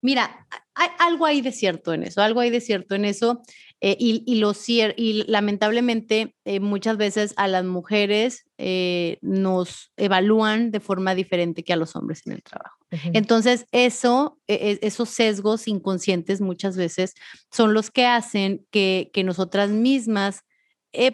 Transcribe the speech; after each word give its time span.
Mira, 0.00 0.46
hay 0.74 0.88
algo 0.98 1.26
hay 1.26 1.40
de 1.40 1.52
cierto 1.52 1.92
en 1.92 2.04
eso, 2.04 2.22
algo 2.22 2.40
hay 2.40 2.50
de 2.50 2.60
cierto 2.60 2.94
en 2.94 3.04
eso. 3.04 3.42
Eh, 3.80 3.96
y, 3.98 4.24
y, 4.26 4.40
lo, 4.40 4.52
y 4.96 5.24
lamentablemente 5.28 6.34
eh, 6.44 6.58
muchas 6.58 6.96
veces 6.96 7.32
a 7.36 7.46
las 7.46 7.64
mujeres 7.64 8.44
eh, 8.58 9.18
nos 9.20 9.92
evalúan 9.96 10.72
de 10.72 10.80
forma 10.80 11.14
diferente 11.14 11.62
que 11.62 11.72
a 11.72 11.76
los 11.76 11.94
hombres 11.94 12.26
en 12.26 12.32
el 12.32 12.42
trabajo. 12.42 12.76
Entonces, 13.12 13.66
eso, 13.70 14.40
e, 14.48 14.54
e, 14.54 14.86
esos 14.86 15.10
sesgos 15.10 15.68
inconscientes 15.68 16.40
muchas 16.40 16.76
veces 16.76 17.14
son 17.52 17.72
los 17.72 17.90
que 17.90 18.06
hacen 18.06 18.66
que, 18.72 19.10
que 19.12 19.22
nosotras 19.22 19.70
mismas, 19.70 20.42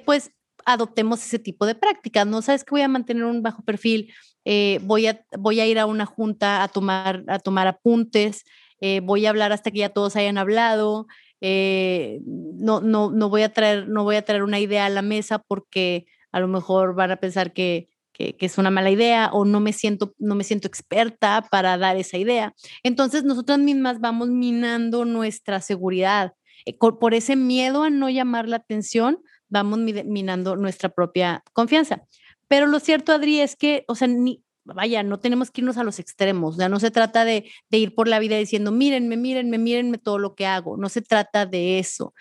pues, 0.07 0.31
adoptemos 0.65 1.23
ese 1.27 1.39
tipo 1.39 1.67
de 1.67 1.75
prácticas. 1.75 2.27
No 2.27 2.41
sabes 2.41 2.65
que 2.65 2.71
voy 2.71 2.83
a 2.83 2.89
mantener 2.89 3.25
un 3.25 3.43
bajo 3.43 3.63
perfil, 3.63 4.15
voy, 4.83 5.09
a, 5.09 5.27
voy 5.37 5.61
a 5.61 5.67
ir 5.67 5.79
a 5.79 5.87
una 5.87 6.07
junta 6.07 6.63
a 6.63 6.69
tomar, 6.69 7.25
a 7.27 7.41
tomar 7.41 7.67
apuntes, 7.67 8.45
voy 9.03 9.27
a 9.27 9.31
hablar 9.31 9.53
hasta 9.53 9.71
que 9.71 9.79
ya 9.79 9.89
todos 9.89 10.17
hayan 10.17 10.39
hablado, 10.39 11.07
eh, 11.41 12.21
no, 12.25 12.81
no, 12.81 13.11
no, 13.11 13.29
voy 13.29 13.43
a 13.43 13.53
traer, 13.53 13.89
no 13.89 14.05
voy 14.05 14.17
a 14.17 14.25
traer 14.25 14.43
una 14.43 14.61
idea 14.61 14.87
a 14.87 14.89
la 14.89 15.03
mesa 15.03 15.39
porque 15.39 16.07
a 16.33 16.41
lo 16.41 16.49
mejor 16.49 16.95
van 16.95 17.11
a 17.11 17.17
pensar 17.17 17.53
que, 17.53 17.89
que, 18.15 18.37
es 18.41 18.57
una 18.57 18.71
mala 18.71 18.91
idea 18.91 19.31
o 19.33 19.45
no 19.45 19.61
me 19.61 19.73
siento, 19.73 20.15
no 20.19 20.37
me 20.37 20.45
siento 20.45 20.69
experta 20.69 21.47
para 21.51 21.77
dar 21.77 21.97
esa 21.97 22.17
idea. 22.17 22.55
Entonces, 22.83 23.25
nosotras 23.25 23.59
mismas 23.59 24.01
vamos 24.01 24.29
minando 24.29 25.05
nuestra 25.05 25.61
seguridad. 25.61 26.33
Eh, 26.65 26.79
por 26.79 27.15
ese 27.15 27.37
miedo 27.37 27.83
a 27.83 27.91
no 27.91 28.09
llamar 28.09 28.49
la 28.49 28.57
atención, 28.57 29.19
vamos 29.49 29.79
minando 29.79 30.57
nuestra 30.57 30.89
propia 30.89 31.43
confianza. 31.53 32.07
Pero 32.49 32.67
lo 32.67 32.81
cierto, 32.81 33.13
Adri, 33.13 33.41
es 33.41 33.57
que, 33.57 33.85
o 33.89 33.95
sea, 33.95 34.09
ni, 34.09 34.44
vaya, 34.65 35.03
no 35.03 35.19
tenemos 35.19 35.51
que 35.51 35.61
irnos 35.61 35.77
a 35.77 35.85
los 35.85 35.99
extremos, 35.99 36.57
ya 36.57 36.69
no 36.69 36.81
se 36.81 36.91
trata 36.91 37.25
de, 37.25 37.51
ir 37.71 37.95
por 37.95 38.09
la 38.09 38.19
vida 38.19 38.37
diciendo, 38.37 38.73
mírenme, 38.73 39.17
mírenme, 39.17 39.59
mírenme 39.59 39.99
todo 39.99 40.19
lo 40.19 40.35
que 40.35 40.47
hago, 40.47 40.77
no 40.77 40.89
se 40.89 41.03
trata 41.03 41.47
de 41.47 41.79
eso, 41.79 42.15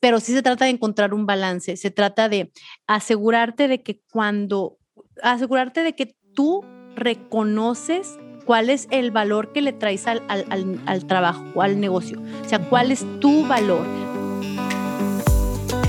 pero 0.00 0.20
sí 0.20 0.32
se 0.32 0.42
trata 0.42 0.66
de 0.66 0.72
encontrar 0.72 1.14
un 1.14 1.26
balance, 1.26 1.76
se 1.76 1.90
trata 1.90 2.28
de 2.28 2.52
asegurarte 2.86 3.68
de 3.68 3.82
que 3.82 4.00
cuando, 4.12 4.78
asegurarte 5.22 5.82
de 5.82 5.94
que 5.94 6.14
tú 6.34 6.64
reconoces 6.94 8.18
cuál 8.44 8.70
es 8.70 8.86
el 8.90 9.10
valor 9.10 9.52
que 9.52 9.62
le 9.62 9.72
traes 9.72 10.06
al, 10.06 10.22
al, 10.28 10.46
al, 10.50 10.80
al 10.86 11.06
trabajo, 11.06 11.62
al 11.62 11.80
negocio, 11.80 12.22
o 12.44 12.48
sea, 12.48 12.60
cuál 12.60 12.92
es 12.92 13.04
tu 13.20 13.46
valor. 13.46 13.86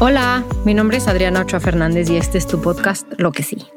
Hola, 0.01 0.45
mi 0.63 0.73
nombre 0.73 0.97
es 0.97 1.07
Adriana 1.09 1.41
Ochoa 1.41 1.59
Fernández 1.59 2.09
y 2.09 2.16
este 2.16 2.38
es 2.38 2.47
tu 2.47 2.61
podcast 2.61 3.05
Lo 3.17 3.33
que 3.33 3.44
sí. 3.44 3.67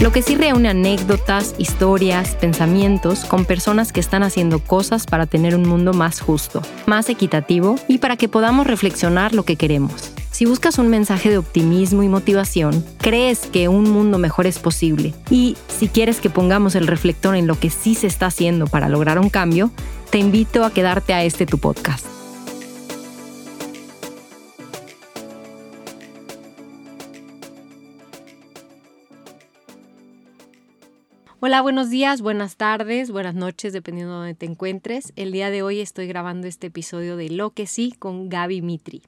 Lo 0.00 0.10
que 0.12 0.22
sí 0.22 0.34
reúne 0.34 0.68
anécdotas, 0.68 1.54
historias, 1.56 2.34
pensamientos 2.34 3.24
con 3.24 3.44
personas 3.44 3.92
que 3.92 4.00
están 4.00 4.22
haciendo 4.22 4.58
cosas 4.58 5.06
para 5.06 5.26
tener 5.26 5.54
un 5.54 5.66
mundo 5.68 5.92
más 5.92 6.20
justo, 6.20 6.62
más 6.86 7.08
equitativo 7.08 7.76
y 7.86 7.98
para 7.98 8.16
que 8.16 8.28
podamos 8.28 8.66
reflexionar 8.66 9.34
lo 9.34 9.44
que 9.44 9.56
queremos. 9.56 10.12
Si 10.32 10.46
buscas 10.46 10.78
un 10.78 10.88
mensaje 10.88 11.30
de 11.30 11.38
optimismo 11.38 12.02
y 12.02 12.08
motivación, 12.08 12.84
crees 12.98 13.46
que 13.46 13.68
un 13.68 13.88
mundo 13.88 14.18
mejor 14.18 14.48
es 14.48 14.58
posible 14.58 15.14
y 15.30 15.56
si 15.68 15.86
quieres 15.86 16.20
que 16.20 16.28
pongamos 16.28 16.74
el 16.74 16.88
reflector 16.88 17.36
en 17.36 17.46
lo 17.46 17.58
que 17.58 17.70
sí 17.70 17.94
se 17.94 18.08
está 18.08 18.26
haciendo 18.26 18.66
para 18.66 18.88
lograr 18.88 19.20
un 19.20 19.30
cambio, 19.30 19.70
te 20.10 20.18
invito 20.18 20.64
a 20.64 20.72
quedarte 20.72 21.14
a 21.14 21.22
este 21.22 21.46
tu 21.46 21.58
podcast. 21.58 22.13
Hola, 31.46 31.60
buenos 31.60 31.90
días, 31.90 32.22
buenas 32.22 32.56
tardes, 32.56 33.10
buenas 33.10 33.34
noches, 33.34 33.74
dependiendo 33.74 34.14
de 34.14 34.18
donde 34.18 34.34
te 34.34 34.46
encuentres. 34.46 35.12
El 35.14 35.30
día 35.30 35.50
de 35.50 35.62
hoy 35.62 35.80
estoy 35.80 36.06
grabando 36.06 36.46
este 36.46 36.68
episodio 36.68 37.18
de 37.18 37.28
Lo 37.28 37.50
que 37.50 37.66
sí 37.66 37.92
con 37.98 38.30
Gaby 38.30 38.62
Mitri. 38.62 39.02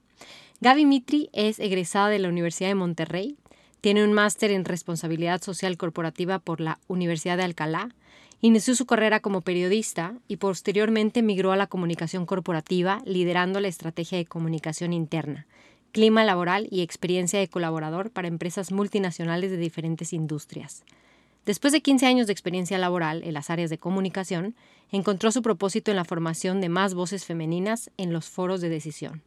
Gaby 0.60 0.84
Mitri 0.84 1.31
es 1.33 1.59
egresada 1.59 2.10
de 2.10 2.19
la 2.19 2.28
Universidad 2.28 2.69
de 2.69 2.75
Monterrey, 2.75 3.38
tiene 3.81 4.05
un 4.05 4.12
máster 4.12 4.50
en 4.50 4.66
responsabilidad 4.66 5.41
social 5.41 5.78
corporativa 5.78 6.38
por 6.38 6.60
la 6.60 6.78
Universidad 6.88 7.38
de 7.38 7.44
Alcalá, 7.44 7.94
inició 8.43 8.77
su 8.77 8.84
carrera 8.84 9.21
como 9.21 9.41
periodista 9.41 10.12
y 10.28 10.37
posteriormente 10.37 11.22
migró 11.22 11.53
a 11.53 11.56
la 11.56 11.69
comunicación 11.69 12.27
corporativa 12.27 13.00
liderando 13.06 13.60
la 13.60 13.69
estrategia 13.69 14.19
de 14.19 14.27
comunicación 14.27 14.93
interna, 14.93 15.47
clima 15.91 16.22
laboral 16.22 16.69
y 16.71 16.83
experiencia 16.83 17.39
de 17.39 17.49
colaborador 17.49 18.10
para 18.10 18.28
empresas 18.28 18.72
multinacionales 18.72 19.50
de 19.50 19.56
diferentes 19.56 20.12
industrias. 20.12 20.84
Después 21.47 21.73
de 21.73 21.81
15 21.81 22.07
años 22.07 22.27
de 22.27 22.33
experiencia 22.33 22.77
laboral 22.77 23.23
en 23.23 23.33
las 23.33 23.51
áreas 23.51 23.71
de 23.71 23.79
comunicación, 23.79 24.57
encontró 24.91 25.31
su 25.31 25.43
propósito 25.43 25.93
en 25.93 25.97
la 25.97 26.05
formación 26.05 26.61
de 26.61 26.69
más 26.69 26.93
voces 26.95 27.25
femeninas 27.25 27.89
en 27.97 28.12
los 28.12 28.29
foros 28.29 28.61
de 28.61 28.69
decisión. 28.69 29.23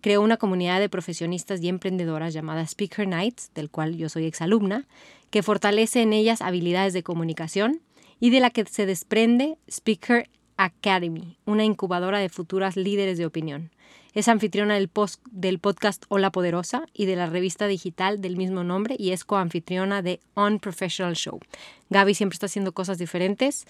Creó 0.00 0.20
una 0.20 0.36
comunidad 0.36 0.80
de 0.80 0.88
profesionistas 0.88 1.62
y 1.62 1.68
emprendedoras 1.68 2.34
llamada 2.34 2.66
Speaker 2.66 3.06
Nights, 3.06 3.52
del 3.54 3.70
cual 3.70 3.96
yo 3.96 4.08
soy 4.08 4.24
exalumna, 4.24 4.88
que 5.30 5.44
fortalece 5.44 6.02
en 6.02 6.12
ellas 6.12 6.42
habilidades 6.42 6.92
de 6.92 7.04
comunicación 7.04 7.80
y 8.18 8.30
de 8.30 8.40
la 8.40 8.50
que 8.50 8.64
se 8.64 8.84
desprende 8.84 9.56
Speaker 9.68 10.28
Academy, 10.60 11.38
una 11.46 11.64
incubadora 11.64 12.18
de 12.18 12.28
futuras 12.28 12.76
líderes 12.76 13.16
de 13.16 13.24
opinión. 13.24 13.70
Es 14.12 14.28
anfitriona 14.28 14.74
del, 14.74 14.88
post, 14.88 15.22
del 15.30 15.58
podcast 15.58 16.04
Hola 16.08 16.30
Poderosa 16.30 16.84
y 16.92 17.06
de 17.06 17.16
la 17.16 17.30
revista 17.30 17.66
digital 17.66 18.20
del 18.20 18.36
mismo 18.36 18.62
nombre 18.62 18.94
y 18.98 19.12
es 19.12 19.24
coanfitriona 19.24 20.02
de 20.02 20.20
Unprofessional 20.34 21.16
Show. 21.16 21.40
Gaby 21.88 22.12
siempre 22.12 22.34
está 22.34 22.44
haciendo 22.44 22.72
cosas 22.72 22.98
diferentes. 22.98 23.64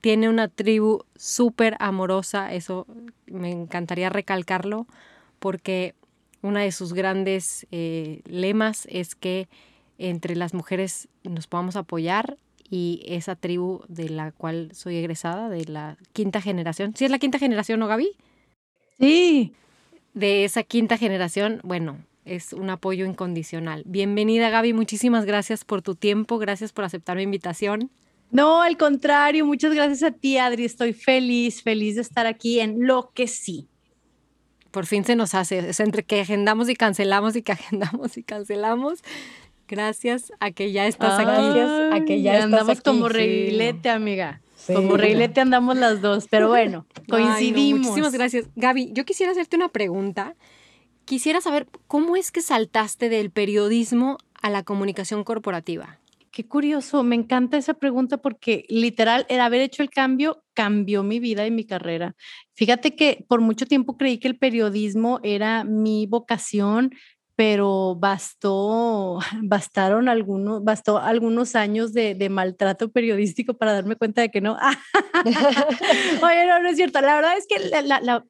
Tiene 0.00 0.28
una 0.28 0.46
tribu 0.46 1.02
súper 1.16 1.76
amorosa, 1.80 2.54
eso 2.54 2.86
me 3.26 3.50
encantaría 3.50 4.08
recalcarlo, 4.08 4.86
porque 5.40 5.96
una 6.42 6.60
de 6.60 6.70
sus 6.70 6.92
grandes 6.92 7.66
eh, 7.72 8.20
lemas 8.24 8.86
es 8.88 9.16
que 9.16 9.48
entre 9.98 10.36
las 10.36 10.54
mujeres 10.54 11.08
nos 11.24 11.48
podamos 11.48 11.74
apoyar 11.74 12.36
y 12.68 13.02
esa 13.06 13.36
tribu 13.36 13.82
de 13.88 14.08
la 14.08 14.32
cual 14.32 14.70
soy 14.74 14.96
egresada, 14.96 15.48
de 15.48 15.64
la 15.66 15.96
quinta 16.12 16.40
generación. 16.40 16.94
¿Sí 16.96 17.04
es 17.04 17.10
la 17.10 17.18
quinta 17.18 17.38
generación, 17.38 17.80
no, 17.80 17.86
Gaby? 17.86 18.10
Sí 18.98 19.54
de 20.16 20.44
esa 20.44 20.62
quinta 20.62 20.96
generación, 20.96 21.60
bueno, 21.62 21.98
es 22.24 22.54
un 22.54 22.70
apoyo 22.70 23.04
incondicional. 23.04 23.82
Bienvenida 23.84 24.48
Gaby, 24.48 24.72
muchísimas 24.72 25.26
gracias 25.26 25.62
por 25.62 25.82
tu 25.82 25.94
tiempo, 25.94 26.38
gracias 26.38 26.72
por 26.72 26.84
aceptar 26.84 27.18
mi 27.18 27.22
invitación. 27.22 27.90
No, 28.30 28.62
al 28.62 28.78
contrario, 28.78 29.44
muchas 29.44 29.74
gracias 29.74 30.02
a 30.02 30.12
ti, 30.12 30.38
Adri. 30.38 30.64
Estoy 30.64 30.94
feliz, 30.94 31.62
feliz 31.62 31.96
de 31.96 32.00
estar 32.00 32.26
aquí 32.26 32.60
en 32.60 32.86
Lo 32.86 33.10
que 33.12 33.28
sí. 33.28 33.68
Por 34.70 34.86
fin 34.86 35.04
se 35.04 35.16
nos 35.16 35.34
hace, 35.34 35.58
es 35.58 35.80
entre 35.80 36.02
que 36.02 36.22
agendamos 36.22 36.70
y 36.70 36.76
cancelamos 36.76 37.36
y 37.36 37.42
que 37.42 37.52
agendamos 37.52 38.16
y 38.16 38.22
cancelamos. 38.22 39.00
Gracias 39.68 40.32
a 40.40 40.50
que 40.50 40.72
ya 40.72 40.86
estás 40.86 41.18
aquí. 41.18 41.26
Gracias 41.26 41.92
a 41.92 42.04
que 42.04 42.22
ya, 42.22 42.42
andamos 42.42 42.80
como 42.80 43.08
reguilete, 43.08 43.90
amiga. 43.90 44.40
Como 44.66 44.96
reilete 44.96 45.40
andamos 45.40 45.76
las 45.76 46.00
dos, 46.00 46.26
pero 46.30 46.48
bueno, 46.48 46.86
coincidimos. 47.08 47.80
muchísimas 47.80 48.12
gracias. 48.12 48.48
Gaby, 48.56 48.90
yo 48.92 49.04
quisiera 49.04 49.32
hacerte 49.32 49.56
una 49.56 49.68
pregunta. 49.68 50.34
Quisiera 51.04 51.40
saber 51.40 51.68
cómo 51.86 52.16
es 52.16 52.32
que 52.32 52.42
saltaste 52.42 53.08
del 53.08 53.30
periodismo 53.30 54.18
a 54.42 54.50
la 54.50 54.64
comunicación 54.64 55.22
corporativa. 55.22 56.00
Qué 56.32 56.46
curioso, 56.46 57.02
me 57.02 57.14
encanta 57.14 57.56
esa 57.56 57.74
pregunta 57.74 58.18
porque 58.18 58.66
literal, 58.68 59.24
el 59.30 59.40
haber 59.40 59.62
hecho 59.62 59.82
el 59.82 59.88
cambio 59.88 60.44
cambió 60.52 61.02
mi 61.02 61.18
vida 61.18 61.46
y 61.46 61.50
mi 61.50 61.64
carrera. 61.64 62.14
Fíjate 62.54 62.94
que 62.94 63.24
por 63.28 63.40
mucho 63.40 63.66
tiempo 63.66 63.96
creí 63.96 64.18
que 64.18 64.28
el 64.28 64.36
periodismo 64.36 65.20
era 65.22 65.64
mi 65.64 66.06
vocación, 66.06 66.92
pero 67.36 67.94
bastó, 67.94 69.18
bastaron 69.42 70.08
algunos, 70.08 70.64
bastó 70.64 70.98
algunos 70.98 71.54
años 71.54 71.92
de, 71.92 72.16
maltrato 72.30 72.90
periodístico 72.90 73.54
para 73.54 73.74
darme 73.74 73.96
cuenta 73.96 74.22
de 74.22 74.30
que 74.30 74.40
no. 74.40 74.56
Oye, 76.22 76.46
no, 76.46 76.60
no 76.60 76.68
es 76.68 76.76
cierto. 76.76 77.00
La 77.00 77.14
verdad 77.14 77.36
es 77.36 77.46
que 77.46 77.82
la, 77.82 78.24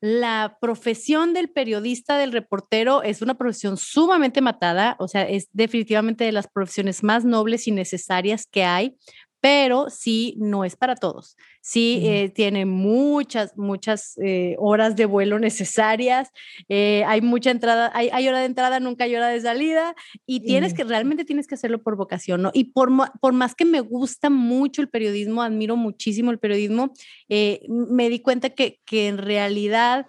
la, 0.00 0.58
profesión 0.60 1.32
del 1.32 1.50
periodista, 1.50 2.18
del 2.18 2.32
reportero, 2.32 3.02
es 3.02 3.22
una 3.22 3.34
profesión 3.34 3.76
sumamente 3.76 4.40
matada, 4.40 4.96
o 4.98 5.08
sea, 5.08 5.22
es 5.22 5.48
definitivamente 5.52 6.24
de 6.24 6.32
las 6.32 6.46
profesiones 6.46 7.02
más 7.02 7.24
nobles 7.24 7.66
y 7.66 7.70
necesarias 7.70 8.46
que 8.46 8.64
hay, 8.64 8.96
pero 9.40 9.88
sí 9.88 10.36
no 10.38 10.64
es 10.64 10.76
para 10.76 10.96
todos. 10.96 11.36
Sí 11.62 12.00
eh, 12.04 12.30
tiene 12.30 12.64
muchas, 12.64 13.56
muchas 13.56 14.16
eh, 14.18 14.56
horas 14.58 14.96
de 14.96 15.04
vuelo 15.04 15.38
necesarias, 15.38 16.30
eh, 16.68 17.04
hay 17.06 17.20
mucha 17.20 17.50
entrada, 17.50 17.90
hay, 17.94 18.08
hay, 18.12 18.26
hora 18.28 18.40
de 18.40 18.46
entrada, 18.46 18.80
nunca 18.80 19.04
hay 19.04 19.14
hora 19.14 19.28
de 19.28 19.40
salida 19.40 19.94
y 20.24 20.40
tienes 20.40 20.72
que, 20.72 20.84
realmente 20.84 21.26
tienes 21.26 21.46
que 21.46 21.56
hacerlo 21.56 21.82
por 21.82 21.96
vocación, 21.96 22.40
¿no? 22.40 22.50
Y 22.54 22.72
por, 22.72 22.90
por 23.20 23.34
más 23.34 23.54
que 23.54 23.66
me 23.66 23.80
gusta 23.80 24.30
mucho 24.30 24.80
el 24.80 24.88
periodismo, 24.88 25.42
admiro 25.42 25.76
muchísimo 25.76 26.30
el 26.30 26.38
periodismo, 26.38 26.92
me 27.28 28.08
di 28.08 28.20
cuenta 28.20 28.50
que, 28.50 28.80
que 28.86 29.08
en 29.08 29.18
realidad 29.18 30.06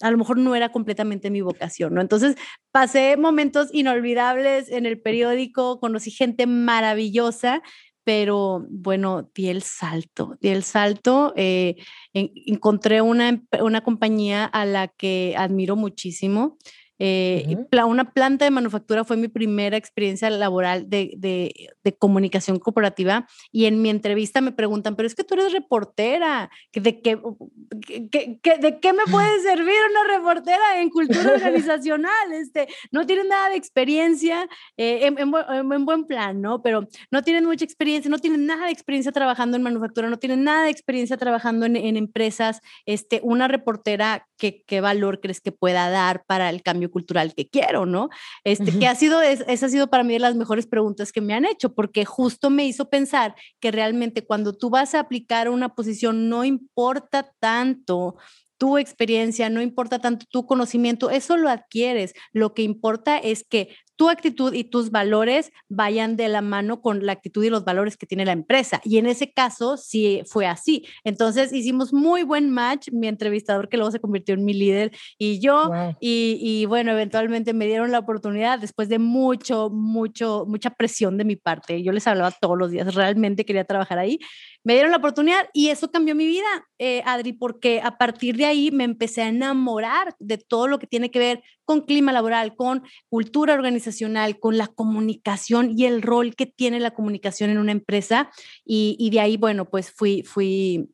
a 0.00 0.10
lo 0.10 0.18
mejor 0.18 0.38
no 0.38 0.54
era 0.54 0.70
completamente 0.70 1.30
mi 1.30 1.40
vocación, 1.40 1.94
¿no? 1.94 2.00
Entonces 2.00 2.36
pasé 2.70 3.16
momentos 3.16 3.68
inolvidables 3.72 4.70
en 4.70 4.84
el 4.84 5.00
periódico, 5.00 5.80
conocí 5.80 6.10
gente 6.10 6.46
maravillosa, 6.46 7.62
pero 8.06 8.64
bueno, 8.70 9.28
di 9.34 9.48
el 9.48 9.62
salto, 9.62 10.38
di 10.40 10.50
el 10.50 10.62
salto, 10.62 11.32
eh, 11.34 11.74
encontré 12.14 13.02
una, 13.02 13.42
una 13.60 13.80
compañía 13.80 14.44
a 14.44 14.64
la 14.64 14.86
que 14.86 15.34
admiro 15.36 15.74
muchísimo, 15.74 16.56
eh, 16.98 17.56
Una 17.86 18.12
planta 18.12 18.44
de 18.44 18.50
manufactura 18.50 19.04
fue 19.04 19.16
mi 19.16 19.28
primera 19.28 19.76
experiencia 19.76 20.30
laboral 20.30 20.88
de, 20.88 21.12
de, 21.16 21.68
de, 21.84 21.96
comunicación 21.96 22.58
corporativa 22.58 23.26
y 23.52 23.66
en 23.66 23.82
mi 23.82 23.90
entrevista 23.90 24.40
me 24.40 24.52
preguntan, 24.52 24.96
pero 24.96 25.06
es 25.06 25.14
que 25.14 25.24
tú 25.24 25.34
eres 25.34 25.52
reportera, 25.52 26.50
¿de 26.72 27.00
qué, 27.00 27.18
de 27.18 28.78
qué 28.80 28.92
me 28.92 29.04
puede 29.10 29.40
servir 29.42 29.74
una 29.90 30.16
reportera 30.16 30.80
en 30.80 30.88
cultura 30.90 31.32
organizacional? 31.32 32.32
Este, 32.32 32.66
no 32.90 33.06
tienen 33.06 33.28
nada 33.28 33.50
de 33.50 33.56
experiencia, 33.56 34.48
eh, 34.76 35.06
en, 35.06 35.18
en, 35.18 35.84
buen 35.84 36.06
plan, 36.06 36.40
¿no? 36.40 36.62
Pero 36.62 36.88
no 37.10 37.22
tienen 37.22 37.44
mucha 37.44 37.64
experiencia, 37.64 38.10
no 38.10 38.18
tienen 38.18 38.46
nada 38.46 38.66
de 38.66 38.72
experiencia 38.72 39.12
trabajando 39.12 39.56
en 39.56 39.62
manufactura, 39.62 40.08
no 40.08 40.18
tienen 40.18 40.44
nada 40.44 40.64
de 40.64 40.70
experiencia 40.70 41.16
trabajando 41.16 41.66
en, 41.66 41.76
en 41.76 41.96
empresas. 41.96 42.60
Este, 42.86 43.20
una 43.22 43.48
reportera, 43.48 44.26
¿qué, 44.38 44.64
¿qué 44.66 44.80
valor 44.80 45.20
crees 45.20 45.40
que 45.40 45.52
pueda 45.52 45.90
dar 45.90 46.24
para 46.26 46.50
el 46.50 46.62
cambio 46.62 46.85
cultural 46.90 47.34
que 47.34 47.48
quiero, 47.48 47.86
¿no? 47.86 48.08
Este, 48.44 48.78
que 48.78 48.86
ha 48.86 48.94
sido, 48.94 49.20
es, 49.22 49.44
esa 49.48 49.66
ha 49.66 49.68
sido 49.68 49.88
para 49.88 50.04
mí 50.04 50.12
de 50.12 50.20
las 50.20 50.36
mejores 50.36 50.66
preguntas 50.66 51.12
que 51.12 51.20
me 51.20 51.34
han 51.34 51.44
hecho, 51.44 51.74
porque 51.74 52.04
justo 52.04 52.50
me 52.50 52.66
hizo 52.66 52.88
pensar 52.88 53.34
que 53.60 53.70
realmente 53.70 54.24
cuando 54.24 54.52
tú 54.52 54.70
vas 54.70 54.94
a 54.94 55.00
aplicar 55.00 55.48
una 55.48 55.74
posición 55.74 56.28
no 56.28 56.44
importa 56.44 57.32
tanto 57.40 58.16
tu 58.58 58.78
experiencia, 58.78 59.50
no 59.50 59.60
importa 59.60 59.98
tanto 59.98 60.26
tu 60.30 60.46
conocimiento, 60.46 61.10
eso 61.10 61.36
lo 61.36 61.50
adquieres. 61.50 62.14
Lo 62.32 62.54
que 62.54 62.62
importa 62.62 63.18
es 63.18 63.44
que 63.46 63.76
tu 63.96 64.10
actitud 64.10 64.52
y 64.54 64.64
tus 64.64 64.90
valores 64.90 65.52
vayan 65.68 66.16
de 66.16 66.28
la 66.28 66.42
mano 66.42 66.80
con 66.80 67.04
la 67.04 67.12
actitud 67.12 67.42
y 67.42 67.50
los 67.50 67.64
valores 67.64 67.96
que 67.96 68.06
tiene 68.06 68.24
la 68.24 68.32
empresa. 68.32 68.80
Y 68.84 68.98
en 68.98 69.06
ese 69.06 69.32
caso 69.32 69.76
sí 69.76 70.22
fue 70.26 70.46
así. 70.46 70.86
Entonces 71.02 71.52
hicimos 71.52 71.92
muy 71.92 72.22
buen 72.22 72.50
match, 72.50 72.90
mi 72.92 73.08
entrevistador 73.08 73.68
que 73.68 73.76
luego 73.76 73.90
se 73.90 74.00
convirtió 74.00 74.34
en 74.34 74.44
mi 74.44 74.54
líder 74.54 74.92
y 75.18 75.40
yo. 75.40 75.70
Y, 76.00 76.38
y, 76.40 76.66
bueno, 76.66 76.92
eventualmente 76.92 77.54
me 77.54 77.66
dieron 77.66 77.90
la 77.90 77.98
oportunidad 77.98 78.58
después 78.58 78.88
de 78.88 78.98
mucho, 78.98 79.70
mucho, 79.70 80.44
mucha 80.46 80.70
presión 80.70 81.16
de 81.16 81.24
mi 81.24 81.36
parte. 81.36 81.82
Yo 81.82 81.92
les 81.92 82.06
hablaba 82.06 82.30
todos 82.30 82.58
los 82.58 82.70
días, 82.70 82.94
realmente 82.94 83.44
quería 83.44 83.64
trabajar 83.64 83.98
ahí 83.98 84.20
me 84.66 84.72
dieron 84.72 84.90
la 84.90 84.96
oportunidad 84.96 85.48
y 85.52 85.68
eso 85.68 85.92
cambió 85.92 86.16
mi 86.16 86.26
vida, 86.26 86.44
eh, 86.80 87.00
Adri, 87.06 87.32
porque 87.32 87.80
a 87.80 87.96
partir 87.98 88.36
de 88.36 88.46
ahí 88.46 88.72
me 88.72 88.82
empecé 88.82 89.22
a 89.22 89.28
enamorar 89.28 90.16
de 90.18 90.38
todo 90.38 90.66
lo 90.66 90.80
que 90.80 90.88
tiene 90.88 91.12
que 91.12 91.20
ver 91.20 91.42
con 91.66 91.82
clima 91.82 92.12
laboral, 92.12 92.54
con 92.54 92.84
cultura 93.10 93.52
organizacional, 93.52 94.38
con 94.38 94.56
la 94.56 94.68
comunicación 94.68 95.76
y 95.76 95.84
el 95.84 96.00
rol 96.00 96.34
que 96.34 96.46
tiene 96.46 96.80
la 96.80 96.92
comunicación 96.92 97.50
en 97.50 97.58
una 97.58 97.72
empresa. 97.72 98.30
Y, 98.64 99.10
de 99.10 99.20
ahí, 99.20 99.36
bueno, 99.36 99.68
pues 99.68 99.90
fui, 99.90 100.22
fui, 100.22 100.88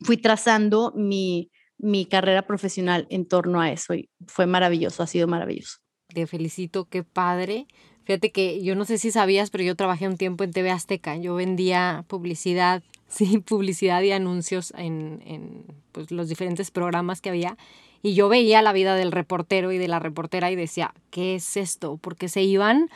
fui 0.00 0.16
trazando 0.16 0.92
mi, 0.96 1.50
mi 1.76 2.06
carrera 2.06 2.46
profesional 2.46 3.06
en 3.10 3.26
torno 3.26 3.60
a 3.60 3.70
eso 3.70 3.94
y 3.94 4.08
fue 4.26 4.46
maravilloso, 4.46 5.02
ha 5.02 5.06
sido 5.06 5.28
maravilloso. 5.28 5.78
Te 6.08 6.26
felicito, 6.26 6.86
qué 6.86 7.04
padre. 7.04 7.66
Fíjate 8.04 8.32
que 8.32 8.64
yo 8.64 8.74
no 8.74 8.84
sé 8.84 8.98
si 8.98 9.10
sabías, 9.10 9.50
pero 9.50 9.62
yo 9.62 9.76
trabajé 9.76 10.08
un 10.08 10.16
tiempo 10.16 10.42
en 10.42 10.52
TV 10.52 10.70
Azteca. 10.70 11.16
Yo 11.16 11.34
vendía 11.34 12.04
publicidad, 12.08 12.82
sí, 13.08 13.38
publicidad 13.38 14.00
y 14.00 14.12
anuncios 14.12 14.72
en, 14.76 15.22
en 15.26 15.66
pues, 15.92 16.10
los 16.10 16.30
diferentes 16.30 16.70
programas 16.70 17.20
que 17.20 17.28
había. 17.28 17.58
Y 18.02 18.14
yo 18.14 18.28
veía 18.28 18.62
la 18.62 18.72
vida 18.72 18.96
del 18.96 19.12
reportero 19.12 19.72
y 19.72 19.78
de 19.78 19.88
la 19.88 19.98
reportera 19.98 20.50
y 20.50 20.56
decía, 20.56 20.92
¿qué 21.10 21.36
es 21.36 21.56
esto? 21.56 21.98
Porque 22.02 22.28
se 22.28 22.42
iban 22.42 22.88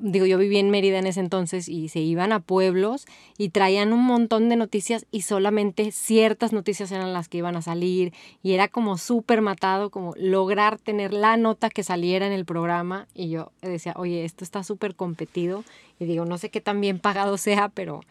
digo, 0.00 0.26
yo 0.26 0.38
viví 0.38 0.58
en 0.58 0.70
Mérida 0.70 0.98
en 0.98 1.06
ese 1.06 1.20
entonces 1.20 1.68
y 1.68 1.88
se 1.88 2.00
iban 2.00 2.32
a 2.32 2.40
pueblos 2.40 3.06
y 3.36 3.48
traían 3.48 3.92
un 3.92 4.04
montón 4.04 4.48
de 4.48 4.56
noticias 4.56 5.06
y 5.10 5.22
solamente 5.22 5.90
ciertas 5.90 6.52
noticias 6.52 6.92
eran 6.92 7.12
las 7.12 7.28
que 7.28 7.38
iban 7.38 7.56
a 7.56 7.62
salir 7.62 8.12
y 8.42 8.52
era 8.52 8.68
como 8.68 8.96
súper 8.96 9.40
matado, 9.40 9.90
como 9.90 10.14
lograr 10.16 10.78
tener 10.78 11.12
la 11.12 11.36
nota 11.36 11.68
que 11.68 11.82
saliera 11.82 12.26
en 12.26 12.32
el 12.32 12.44
programa 12.44 13.08
y 13.14 13.30
yo 13.30 13.50
decía, 13.60 13.94
oye, 13.96 14.24
esto 14.24 14.44
está 14.44 14.62
súper 14.62 14.94
competido 14.94 15.64
y 15.98 16.04
digo, 16.04 16.24
no 16.24 16.38
sé 16.38 16.50
qué 16.50 16.60
tan 16.60 16.80
bien 16.80 17.00
pagado 17.00 17.36
sea, 17.36 17.68
pero 17.68 18.02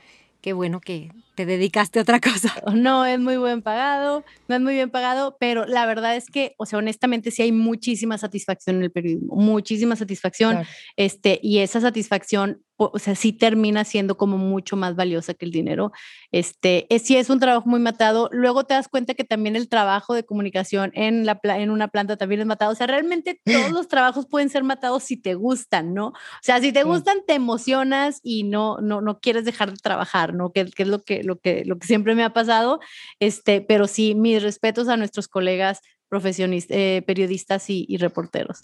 qué 0.41 0.53
bueno 0.53 0.81
que 0.81 1.11
te 1.35 1.45
dedicaste 1.45 1.99
a 1.99 2.01
otra 2.01 2.19
cosa. 2.19 2.53
No 2.75 3.05
es 3.05 3.19
muy 3.19 3.37
buen 3.37 3.61
pagado, 3.61 4.23
no 4.47 4.55
es 4.55 4.61
muy 4.61 4.73
bien 4.73 4.89
pagado, 4.89 5.37
pero 5.39 5.65
la 5.65 5.85
verdad 5.85 6.15
es 6.15 6.27
que, 6.29 6.55
o 6.57 6.65
sea, 6.65 6.79
honestamente 6.79 7.31
sí 7.31 7.43
hay 7.43 7.51
muchísima 7.51 8.17
satisfacción 8.17 8.77
en 8.77 8.83
el 8.83 8.91
periodismo, 8.91 9.35
muchísima 9.35 9.95
satisfacción, 9.95 10.63
este, 10.95 11.39
y 11.41 11.59
esa 11.59 11.79
satisfacción 11.81 12.63
o 12.89 12.99
sea, 12.99 13.15
sí 13.15 13.33
termina 13.33 13.83
siendo 13.83 14.17
como 14.17 14.37
mucho 14.37 14.75
más 14.75 14.95
valiosa 14.95 15.33
que 15.33 15.45
el 15.45 15.51
dinero. 15.51 15.91
Este, 16.31 16.87
es, 16.93 17.03
sí 17.03 17.17
es 17.17 17.29
un 17.29 17.39
trabajo 17.39 17.69
muy 17.69 17.79
matado. 17.79 18.29
Luego 18.31 18.63
te 18.63 18.73
das 18.73 18.87
cuenta 18.87 19.13
que 19.13 19.23
también 19.23 19.55
el 19.55 19.69
trabajo 19.69 20.13
de 20.13 20.23
comunicación 20.23 20.91
en, 20.95 21.25
la, 21.25 21.39
en 21.43 21.69
una 21.69 21.89
planta 21.89 22.17
también 22.17 22.41
es 22.41 22.47
matado. 22.47 22.71
O 22.71 22.75
sea, 22.75 22.87
realmente 22.87 23.39
todos 23.43 23.71
los 23.71 23.87
trabajos 23.87 24.25
pueden 24.27 24.49
ser 24.49 24.63
matados 24.63 25.03
si 25.03 25.17
te 25.17 25.35
gustan, 25.35 25.93
¿no? 25.93 26.07
O 26.07 26.13
sea, 26.41 26.59
si 26.59 26.71
te 26.71 26.83
gustan, 26.83 27.19
te 27.27 27.33
emocionas 27.33 28.19
y 28.23 28.43
no, 28.43 28.77
no, 28.81 29.01
no 29.01 29.19
quieres 29.19 29.45
dejar 29.45 29.71
de 29.71 29.77
trabajar, 29.77 30.33
¿no? 30.33 30.51
Que, 30.51 30.65
que 30.65 30.83
es 30.83 30.89
lo 30.89 31.03
que, 31.03 31.23
lo, 31.23 31.39
que, 31.39 31.63
lo 31.65 31.77
que 31.77 31.87
siempre 31.87 32.15
me 32.15 32.23
ha 32.23 32.33
pasado. 32.33 32.79
Este, 33.19 33.61
pero 33.61 33.87
sí, 33.87 34.15
mis 34.15 34.41
respetos 34.41 34.87
a 34.87 34.97
nuestros 34.97 35.27
colegas 35.27 35.81
profesionistas, 36.09 36.77
eh, 36.77 37.03
periodistas 37.05 37.69
y, 37.69 37.85
y 37.87 37.97
reporteros. 37.97 38.63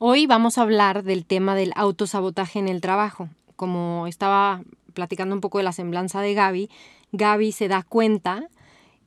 Hoy 0.00 0.26
vamos 0.28 0.58
a 0.58 0.62
hablar 0.62 1.02
del 1.02 1.24
tema 1.24 1.56
del 1.56 1.72
autosabotaje 1.74 2.60
en 2.60 2.68
el 2.68 2.80
trabajo. 2.80 3.28
Como 3.56 4.06
estaba 4.06 4.62
platicando 4.94 5.34
un 5.34 5.40
poco 5.40 5.58
de 5.58 5.64
la 5.64 5.72
semblanza 5.72 6.20
de 6.20 6.34
Gaby, 6.34 6.70
Gaby 7.10 7.50
se 7.50 7.66
da 7.66 7.82
cuenta 7.82 8.46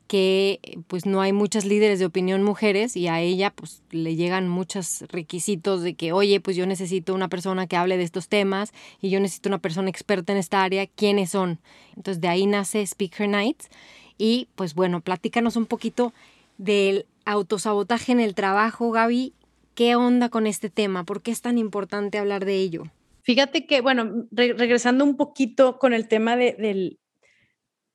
que 0.08 0.60
pues 0.88 1.06
no 1.06 1.22
hay 1.22 1.32
muchas 1.32 1.64
líderes 1.64 2.00
de 2.00 2.06
opinión 2.06 2.44
mujeres 2.44 2.98
y 2.98 3.08
a 3.08 3.22
ella 3.22 3.52
pues 3.52 3.84
le 3.92 4.18
llegan 4.18 4.50
muchos 4.50 5.06
requisitos 5.08 5.82
de 5.82 5.94
que 5.94 6.12
oye 6.12 6.42
pues 6.42 6.58
yo 6.58 6.66
necesito 6.66 7.14
una 7.14 7.30
persona 7.30 7.68
que 7.68 7.78
hable 7.78 7.96
de 7.96 8.04
estos 8.04 8.28
temas 8.28 8.74
y 9.00 9.10
yo 9.10 9.22
necesito 9.22 9.48
una 9.48 9.60
persona 9.60 9.90
experta 9.90 10.34
en 10.34 10.40
esta 10.40 10.62
área, 10.62 10.88
¿quiénes 10.88 11.30
son? 11.30 11.60
Entonces 11.96 12.20
de 12.20 12.28
ahí 12.28 12.46
nace 12.48 12.86
Speaker 12.86 13.30
Nights 13.30 13.70
y 14.18 14.50
pues 14.56 14.76
bueno, 14.76 15.00
platícanos 15.00 15.56
un 15.56 15.68
poquito 15.68 16.12
del 16.58 17.06
autosabotaje 17.24 18.12
en 18.12 18.20
el 18.20 18.36
trabajo, 18.36 18.92
Gaby, 18.92 19.32
¿Qué 19.76 19.96
onda 19.96 20.30
con 20.30 20.48
este 20.48 20.70
tema? 20.70 21.06
¿Por 21.06 21.22
qué 21.22 21.32
es 21.32 21.42
tan 21.42 21.58
importante 21.58 22.18
hablar 22.18 22.46
de 22.46 22.56
ello? 22.56 22.84
Fíjate 23.24 23.66
que, 23.66 23.82
bueno, 23.82 24.28
regresando 24.32 25.04
un 25.04 25.16
poquito 25.16 25.78
con 25.78 25.94
el 25.94 26.08
tema 26.08 26.36
del, 26.36 27.00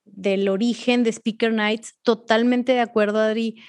del 0.04 0.49
origen 0.49 1.02
de 1.02 1.11
Speaker 1.11 1.52
Nights, 1.52 1.99
totalmente 2.02 2.73
de 2.73 2.80
acuerdo, 2.80 3.18
Adri. 3.18 3.61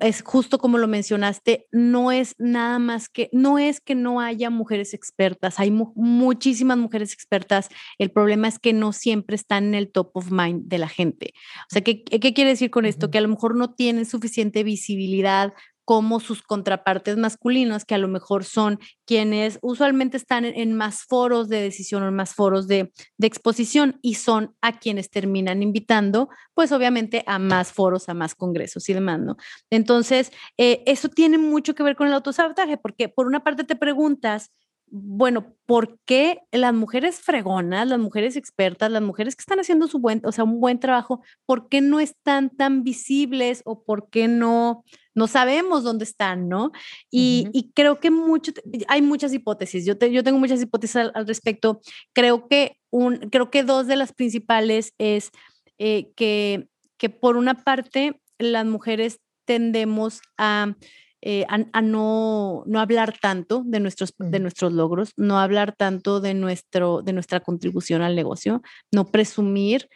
Es 0.00 0.22
justo 0.22 0.58
como 0.58 0.76
lo 0.76 0.88
mencionaste, 0.88 1.66
no 1.70 2.10
es 2.10 2.34
nada 2.38 2.78
más 2.78 3.08
que, 3.08 3.30
no 3.32 3.58
es 3.58 3.80
que 3.80 3.94
no 3.94 4.20
haya 4.20 4.50
mujeres 4.50 4.92
expertas, 4.92 5.60
hay 5.60 5.70
muchísimas 5.70 6.76
mujeres 6.76 7.12
expertas. 7.12 7.68
El 7.98 8.10
problema 8.10 8.48
es 8.48 8.58
que 8.58 8.72
no 8.72 8.92
siempre 8.92 9.36
están 9.36 9.66
en 9.68 9.74
el 9.74 9.90
top 9.90 10.10
of 10.14 10.30
mind 10.30 10.66
de 10.66 10.78
la 10.78 10.88
gente. 10.88 11.32
O 11.62 11.70
sea, 11.70 11.82
¿qué, 11.82 12.02
qué 12.04 12.34
quiere 12.34 12.50
decir 12.50 12.70
con 12.70 12.86
esto? 12.86 13.10
Que 13.10 13.18
a 13.18 13.22
lo 13.22 13.28
mejor 13.28 13.56
no 13.56 13.74
tienen 13.74 14.04
suficiente 14.04 14.62
visibilidad 14.64 15.54
como 15.88 16.20
sus 16.20 16.42
contrapartes 16.42 17.16
masculinos, 17.16 17.86
que 17.86 17.94
a 17.94 17.98
lo 17.98 18.08
mejor 18.08 18.44
son 18.44 18.78
quienes 19.06 19.58
usualmente 19.62 20.18
están 20.18 20.44
en, 20.44 20.74
más 20.74 21.04
foros 21.04 21.48
de 21.48 21.62
decisión 21.62 22.02
o 22.02 22.08
en 22.08 22.14
más 22.14 22.34
foros 22.34 22.68
de, 22.68 22.92
exposición 23.22 23.98
y 24.02 24.16
son 24.16 24.54
a 24.60 24.80
quienes 24.80 25.08
terminan 25.08 25.62
invitando, 25.62 26.28
pues 26.52 26.72
obviamente 26.72 27.24
a 27.26 27.38
más 27.38 27.72
foros, 27.72 28.10
a 28.10 28.12
más 28.12 28.34
congresos 28.34 28.86
y 28.90 28.92
demás, 28.92 29.20
¿no? 29.20 29.38
Entonces, 29.70 30.30
eh, 30.58 30.82
eso 30.84 31.08
tiene 31.08 31.38
mucho 31.38 31.74
que 31.74 31.82
ver 31.82 31.96
con 31.96 32.06
el 32.06 32.12
autosabotaje, 32.12 32.76
porque 32.76 33.08
por 33.08 33.26
una 33.26 33.42
parte 33.42 33.64
te 33.64 33.74
preguntas, 33.74 34.52
bueno, 34.90 35.54
¿por 35.66 35.98
qué 36.04 36.40
las 36.52 36.72
mujeres 36.72 37.20
fregonas, 37.20 37.86
las 37.86 37.98
mujeres 37.98 38.36
expertas, 38.36 38.90
las 38.90 39.02
mujeres 39.02 39.36
que 39.36 39.42
están 39.42 39.60
haciendo 39.60 39.86
su 39.86 39.98
buen, 39.98 40.20
o 40.24 40.32
sea, 40.32 40.44
un 40.44 40.60
buen 40.60 40.80
trabajo, 40.80 41.22
¿por 41.46 41.68
qué 41.68 41.80
no 41.80 42.00
están 42.00 42.50
tan 42.50 42.84
visibles 42.84 43.62
o 43.64 43.82
por 43.84 44.08
qué 44.10 44.28
no, 44.28 44.84
no 45.14 45.26
sabemos 45.26 45.84
dónde 45.84 46.04
están, 46.04 46.48
¿no? 46.48 46.72
Y, 47.10 47.70
creo 47.74 48.00
que 48.00 48.10
mucho, 48.10 48.52
hay 48.88 49.02
muchas 49.02 49.32
hipótesis, 49.34 49.84
yo, 49.84 49.94
yo 49.98 50.24
tengo 50.24 50.38
muchas 50.38 50.62
hipótesis 50.62 50.96
al, 50.96 51.26
respecto. 51.26 51.80
Creo 52.12 52.48
que, 52.48 52.78
un, 52.90 53.16
creo 53.30 53.50
que 53.50 53.62
dos 53.62 53.86
de 53.86 53.96
las 53.96 54.12
principales 54.12 54.94
es 54.98 55.30
eh, 55.78 56.10
que, 56.16 56.68
que 56.96 57.10
por 57.10 57.36
una 57.36 57.62
parte 57.64 58.20
las 58.38 58.64
mujeres 58.64 59.20
tendemos 59.44 60.20
a 60.36 60.74
eh, 61.20 61.44
a, 61.48 61.82
no, 61.82 62.62
no, 62.66 62.80
hablar 62.80 63.16
tanto 63.20 63.62
de 63.64 63.80
nuestros, 63.80 64.14
de 64.18 64.38
nuestros 64.38 64.72
logros, 64.72 65.12
no 65.16 65.38
hablar 65.38 65.74
tanto 65.76 66.20
de, 66.20 66.34
nuestro, 66.34 67.02
de 67.02 67.12
nuestra 67.12 67.40
contribución 67.40 68.02
al 68.02 68.14
negocio, 68.14 68.62
no 68.92 69.06
presumir 69.06 69.88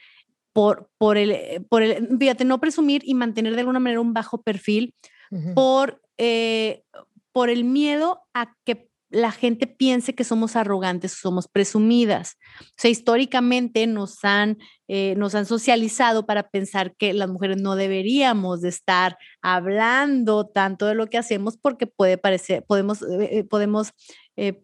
por, 0.52 0.90
por, 0.98 1.16
el, 1.16 1.64
por 1.68 1.82
el, 1.82 2.08
fíjate, 2.18 2.44
no 2.44 2.60
presumir 2.60 3.02
y 3.04 3.14
mantener 3.14 3.54
de 3.54 3.60
alguna 3.60 3.78
manera 3.78 4.00
un 4.00 4.12
bajo 4.12 4.42
perfil 4.42 4.94
por, 5.54 6.02
eh, 6.18 6.82
por 7.32 7.48
el 7.48 7.64
miedo 7.64 8.20
a 8.34 8.54
que 8.64 8.90
la 9.12 9.30
gente 9.30 9.66
piense 9.66 10.14
que 10.14 10.24
somos 10.24 10.56
arrogantes, 10.56 11.12
somos 11.12 11.48
presumidas. 11.48 12.36
O 12.60 12.74
sea, 12.76 12.90
históricamente 12.90 13.86
nos 13.86 14.24
han, 14.24 14.58
eh, 14.88 15.14
nos 15.16 15.34
han 15.34 15.46
socializado 15.46 16.26
para 16.26 16.48
pensar 16.48 16.96
que 16.96 17.12
las 17.12 17.28
mujeres 17.28 17.60
no 17.60 17.76
deberíamos 17.76 18.62
de 18.62 18.70
estar 18.70 19.18
hablando 19.42 20.48
tanto 20.48 20.86
de 20.86 20.94
lo 20.94 21.06
que 21.06 21.18
hacemos 21.18 21.56
porque 21.56 21.86
puede 21.86 22.18
parecer, 22.18 22.64
podemos, 22.66 23.02
eh, 23.02 23.44
podemos 23.44 23.92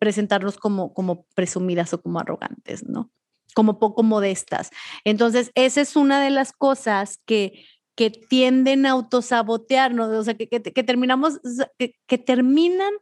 presentarnos 0.01 0.57
como, 0.57 0.95
como 0.95 1.27
presumidas 1.35 1.93
o 1.93 2.01
como 2.01 2.19
arrogantes, 2.19 2.89
¿no? 2.89 3.13
Como 3.55 3.79
poco 3.79 4.03
modestas. 4.03 4.71
Entonces, 5.05 5.53
esa 5.55 5.83
es 5.83 5.95
una 5.95 6.23
de 6.23 6.31
las 6.31 6.53
cosas 6.53 7.21
que, 7.27 7.67
que 7.99 8.11
tienden 8.11 8.87
a 8.87 8.93
autosabotearnos, 8.93 10.09
o 10.11 10.23
sea, 10.23 10.35
que, 10.35 10.49
que, 10.49 10.61
terminamos, 10.85 11.41
que, 11.77 12.19
terminan 12.19 12.93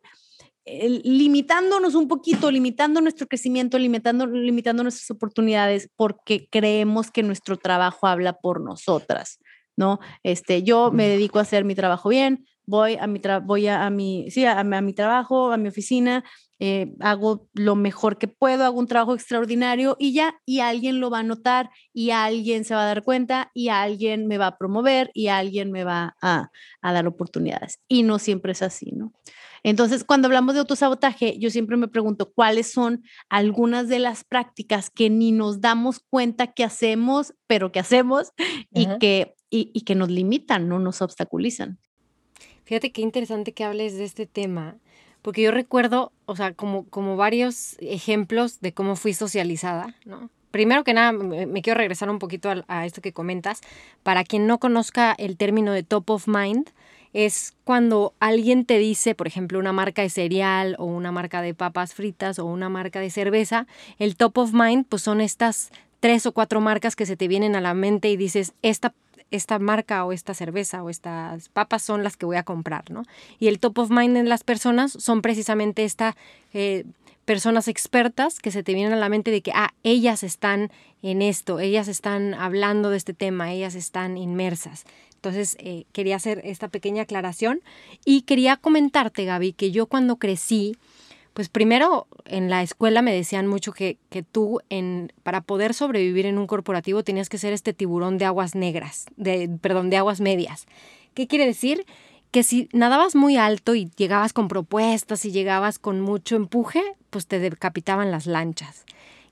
eh, 0.69 1.01
limitándonos 1.05 1.95
un 1.95 2.09
poquito, 2.09 2.51
limitando 2.51 3.01
nuestro 3.01 3.29
crecimiento, 3.29 3.79
limitando, 3.79 4.27
limitando 4.27 4.83
nuestras 4.83 5.09
oportunidades, 5.13 5.89
porque 5.95 6.49
creemos 6.51 7.13
que 7.13 7.23
nuestro 7.23 7.57
trabajo 7.57 8.09
habla 8.09 8.33
por 8.33 8.61
nosotras, 8.61 9.39
¿no? 9.77 10.01
Este, 10.25 10.65
yo 10.65 10.91
me 10.91 11.07
dedico 11.07 11.39
a 11.39 11.43
hacer 11.43 11.65
mi 11.65 11.77
trabajo 11.77 12.09
bien, 12.09 12.47
voy 12.65 12.97
a 13.01 13.07
mi, 13.07 13.21
voy 13.45 13.69
a, 13.69 13.89
mi, 13.91 14.29
sí, 14.33 14.45
a, 14.45 14.65
mi 14.65 14.93
trabajo, 14.93 15.53
a 15.53 15.57
mi 15.57 15.69
oficina, 15.69 16.25
eh, 16.59 16.95
hago 16.99 17.49
lo 17.55 17.77
mejor 17.77 18.19
que 18.19 18.27
puedo, 18.27 18.65
hago 18.65 18.81
un 18.81 18.89
trabajo 18.89 19.15
extraordinario 19.15 19.97
y 20.01 20.15
ya, 20.15 20.35
y 20.45 20.61
alguien 20.61 20.99
lo 20.99 21.11
va 21.11 21.21
a 21.21 21.23
notar 21.23 21.71
y 21.93 22.11
alguien 22.11 22.65
se 22.65 22.75
va 22.75 22.83
a 22.83 22.87
dar 22.87 23.05
cuenta 23.05 23.53
y 23.55 23.69
alguien 23.69 24.27
me 24.27 24.37
va 24.37 24.49
a 24.49 24.59
promover 24.59 25.13
y 25.15 25.29
alguien 25.29 25.71
me 25.71 25.85
va 25.85 26.17
a, 26.21 26.51
a 26.81 26.93
dar 26.93 27.07
oportunidades. 27.07 27.79
Y 27.87 28.03
no 28.03 28.19
siempre 28.19 28.51
es 28.51 28.63
así, 28.63 28.91
¿no? 28.91 29.13
Entonces, 29.67 30.05
cuando 30.05 30.29
hablamos 30.29 30.55
de 30.55 30.61
autosabotaje, 30.61 31.41
yo 31.41 31.51
siempre 31.51 31.77
me 31.77 31.89
pregunto 31.89 32.31
cuáles 32.33 32.71
son 32.71 33.03
algunas 33.29 33.89
de 33.89 33.99
las 33.99 34.23
prácticas 34.23 34.91
que 34.91 35.11
ni 35.11 35.33
nos 35.33 35.61
damos 35.61 35.99
cuenta 36.09 36.53
que 36.53 36.63
hacemos, 36.63 37.35
pero 37.49 37.73
que 37.73 37.81
hacemos 37.81 38.31
y, 38.71 38.87
que, 39.01 39.35
y, 39.51 39.73
y 39.75 39.81
que 39.81 39.97
nos 39.97 40.09
limitan, 40.09 40.69
no 40.69 40.79
nos 40.79 41.03
obstaculizan. 41.03 41.81
Fíjate 42.63 42.93
qué 42.93 43.03
interesante 43.03 43.55
que 43.55 43.65
hables 43.65 43.97
de 43.97 44.05
este 44.05 44.27
tema, 44.27 44.77
porque 45.21 45.43
yo 45.43 45.51
recuerdo, 45.51 46.13
o 46.27 46.37
sea, 46.37 46.55
como, 46.55 46.87
como 46.89 47.17
varios 47.17 47.75
ejemplos 47.81 48.61
de 48.61 48.73
cómo 48.73 48.95
fui 48.95 49.15
socializada, 49.15 49.97
¿no? 50.05 50.31
Primero 50.53 50.85
que 50.85 50.95
nada, 50.95 51.11
me, 51.11 51.61
quiero 51.61 51.77
regresar 51.77 52.09
un 52.09 52.21
poquito 52.21 52.51
a, 52.51 52.65
a, 52.69 52.87
esto 52.87 53.03
que 53.03 53.13
comentas. 53.13 53.63
Para 54.05 54.23
quien 54.23 54.47
no 54.47 54.59
conozca 54.59 55.13
el 55.19 55.37
término 55.37 55.73
de 55.73 55.83
top 55.83 56.09
of 56.11 56.29
mind, 56.29 56.71
es 57.17 57.55
cuando 57.65 58.13
alguien 58.21 58.67
te 58.67 58.77
dice, 58.77 59.15
por 59.15 59.27
ejemplo, 59.27 59.59
una 59.59 59.73
marca 59.73 60.03
de 60.03 60.11
cereal 60.11 60.77
o 60.79 60.85
una 60.85 61.13
marca 61.13 61.41
de 61.41 61.55
papas 61.55 61.95
fritas 61.95 62.39
o 62.39 62.45
una 62.45 62.69
marca 62.69 63.01
de 63.01 63.09
cerveza, 63.09 63.67
el 63.99 64.17
top 64.17 64.37
of 64.37 64.53
mind, 64.53 64.85
pues 64.87 65.01
son 65.01 65.23
estas 65.23 65.71
tres 66.01 66.27
o 66.27 66.33
cuatro 66.33 66.61
marcas 66.61 66.95
que 66.95 67.07
se 67.07 67.17
te 67.17 67.27
vienen 67.27 67.57
a 67.57 67.63
la 67.63 67.73
mente 67.73 68.11
y 68.11 68.19
dices, 68.19 68.53
esta 68.61 68.93
esta 69.33 69.59
marca 69.59 70.05
o 70.05 70.13
esta 70.13 70.35
cerveza 70.35 70.85
o 70.85 70.91
estas 70.91 71.49
papas 71.49 71.83
son 71.83 72.05
las 72.05 72.17
que 72.17 72.27
voy 72.27 72.37
a 72.37 72.45
comprar, 72.45 72.91
¿no? 72.91 73.03
Y 73.41 73.49
el 73.49 73.59
top 73.59 73.79
of 73.79 73.91
mind 73.91 74.17
en 74.17 74.29
las 74.29 74.45
personas 74.45 74.93
son 74.93 75.21
precisamente 75.21 75.85
estas 75.85 76.15
eh, 76.53 76.85
personas 77.25 77.67
expertas 77.67 78.39
que 78.39 78.53
se 78.53 78.63
te 78.63 78.73
vienen 78.73 78.93
a 78.93 78.97
la 78.97 79.09
mente 79.09 79.33
de 79.33 79.41
que, 79.41 79.53
ah, 79.53 79.75
ellas 79.83 80.23
están 80.23 80.71
en 81.03 81.23
esto, 81.23 81.61
ellas 81.61 81.89
están 81.89 82.35
hablando 82.35 82.91
de 82.91 82.97
este 82.97 83.15
tema, 83.15 83.53
ellas 83.53 83.75
están 83.75 84.17
inmersas. 84.17 84.85
Entonces, 85.27 85.57
eh, 85.59 85.87
quería 85.93 86.15
hacer 86.15 86.41
esta 86.45 86.69
pequeña 86.69 87.03
aclaración 87.03 87.61
y 88.05 88.23
quería 88.23 88.57
comentarte, 88.57 89.25
Gaby, 89.25 89.55
que 89.55 89.73
yo 89.73 89.87
cuando 89.87 90.19
crecí, 90.19 90.77
pues 91.35 91.49
primero 91.49 92.07
en 92.27 92.49
la 92.49 92.63
escuela 92.63 93.03
me 93.03 93.13
decían 93.13 93.49
mucho 93.49 93.73
que, 93.73 93.99
que, 94.09 94.23
tú 94.23 94.61
en, 94.71 95.13
para 95.25 95.41
poder 95.41 95.75
sobrevivir 95.75 96.27
en 96.27 96.39
un 96.39 96.47
corporativo 96.47 97.03
tenías 97.03 97.29
que 97.29 97.39
ser 97.39 97.53
este 97.53 97.73
tiburón 97.73 98.19
de 98.19 98.25
aguas 98.25 98.55
negras, 98.55 99.07
de, 99.17 99.51
perdón, 99.61 99.91
de 99.91 99.97
aguas 99.97 100.21
medias. 100.21 100.67
¿Qué 101.15 101.27
quiere 101.27 101.45
decir? 101.45 101.87
Que 102.31 102.45
si 102.45 102.69
nadabas 102.73 103.17
muy 103.17 103.37
alto 103.37 103.75
y 103.75 103.91
llegabas 103.97 104.33
con 104.33 104.47
propuestas 104.47 105.25
y 105.25 105.33
llegabas 105.33 105.81
con 105.81 106.01
mucho 106.01 106.37
empuje, 106.37 106.85
pues 107.11 107.27
te 107.27 107.41
decapitaban 107.41 108.13
las 108.13 108.27
lanchas. 108.27 108.85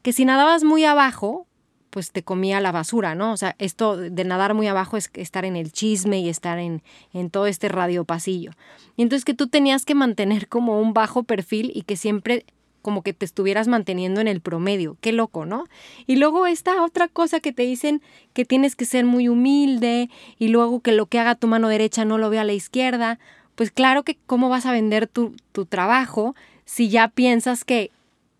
Que 0.02 0.12
si 0.12 0.24
nadabas 0.24 0.64
muy 0.64 0.84
abajo, 0.84 1.46
pues 1.94 2.10
te 2.10 2.24
comía 2.24 2.60
la 2.60 2.72
basura, 2.72 3.14
¿no? 3.14 3.30
O 3.30 3.36
sea, 3.36 3.54
esto 3.60 3.96
de 3.96 4.24
nadar 4.24 4.52
muy 4.52 4.66
abajo 4.66 4.96
es 4.96 5.12
estar 5.14 5.44
en 5.44 5.54
el 5.54 5.70
chisme 5.70 6.18
y 6.18 6.28
estar 6.28 6.58
en, 6.58 6.82
en 7.12 7.30
todo 7.30 7.46
este 7.46 7.68
radio 7.68 8.04
pasillo. 8.04 8.50
Y 8.96 9.02
entonces 9.02 9.24
que 9.24 9.32
tú 9.32 9.46
tenías 9.46 9.84
que 9.84 9.94
mantener 9.94 10.48
como 10.48 10.80
un 10.80 10.92
bajo 10.92 11.22
perfil 11.22 11.70
y 11.72 11.82
que 11.82 11.96
siempre 11.96 12.46
como 12.82 13.02
que 13.02 13.12
te 13.12 13.24
estuvieras 13.24 13.68
manteniendo 13.68 14.20
en 14.20 14.26
el 14.26 14.40
promedio. 14.40 14.96
Qué 15.00 15.12
loco, 15.12 15.46
¿no? 15.46 15.66
Y 16.08 16.16
luego 16.16 16.48
esta 16.48 16.82
otra 16.82 17.06
cosa 17.06 17.38
que 17.38 17.52
te 17.52 17.62
dicen 17.62 18.02
que 18.32 18.44
tienes 18.44 18.74
que 18.74 18.86
ser 18.86 19.04
muy 19.04 19.28
humilde 19.28 20.10
y 20.36 20.48
luego 20.48 20.80
que 20.80 20.90
lo 20.90 21.06
que 21.06 21.20
haga 21.20 21.36
tu 21.36 21.46
mano 21.46 21.68
derecha 21.68 22.04
no 22.04 22.18
lo 22.18 22.28
vea 22.28 22.40
a 22.40 22.44
la 22.44 22.54
izquierda. 22.54 23.20
Pues 23.54 23.70
claro 23.70 24.02
que 24.02 24.18
cómo 24.26 24.48
vas 24.48 24.66
a 24.66 24.72
vender 24.72 25.06
tu, 25.06 25.36
tu 25.52 25.64
trabajo 25.64 26.34
si 26.64 26.88
ya 26.88 27.06
piensas 27.06 27.64
que 27.64 27.92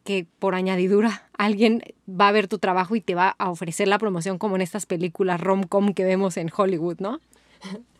que 0.02 0.26
por 0.38 0.54
añadidura 0.54 1.23
alguien 1.38 1.82
va 2.08 2.28
a 2.28 2.32
ver 2.32 2.48
tu 2.48 2.58
trabajo 2.58 2.96
y 2.96 3.00
te 3.00 3.14
va 3.14 3.34
a 3.38 3.50
ofrecer 3.50 3.88
la 3.88 3.98
promoción 3.98 4.38
como 4.38 4.56
en 4.56 4.62
estas 4.62 4.86
películas 4.86 5.40
rom-com 5.40 5.94
que 5.94 6.04
vemos 6.04 6.36
en 6.36 6.50
Hollywood, 6.54 7.00
¿no? 7.00 7.20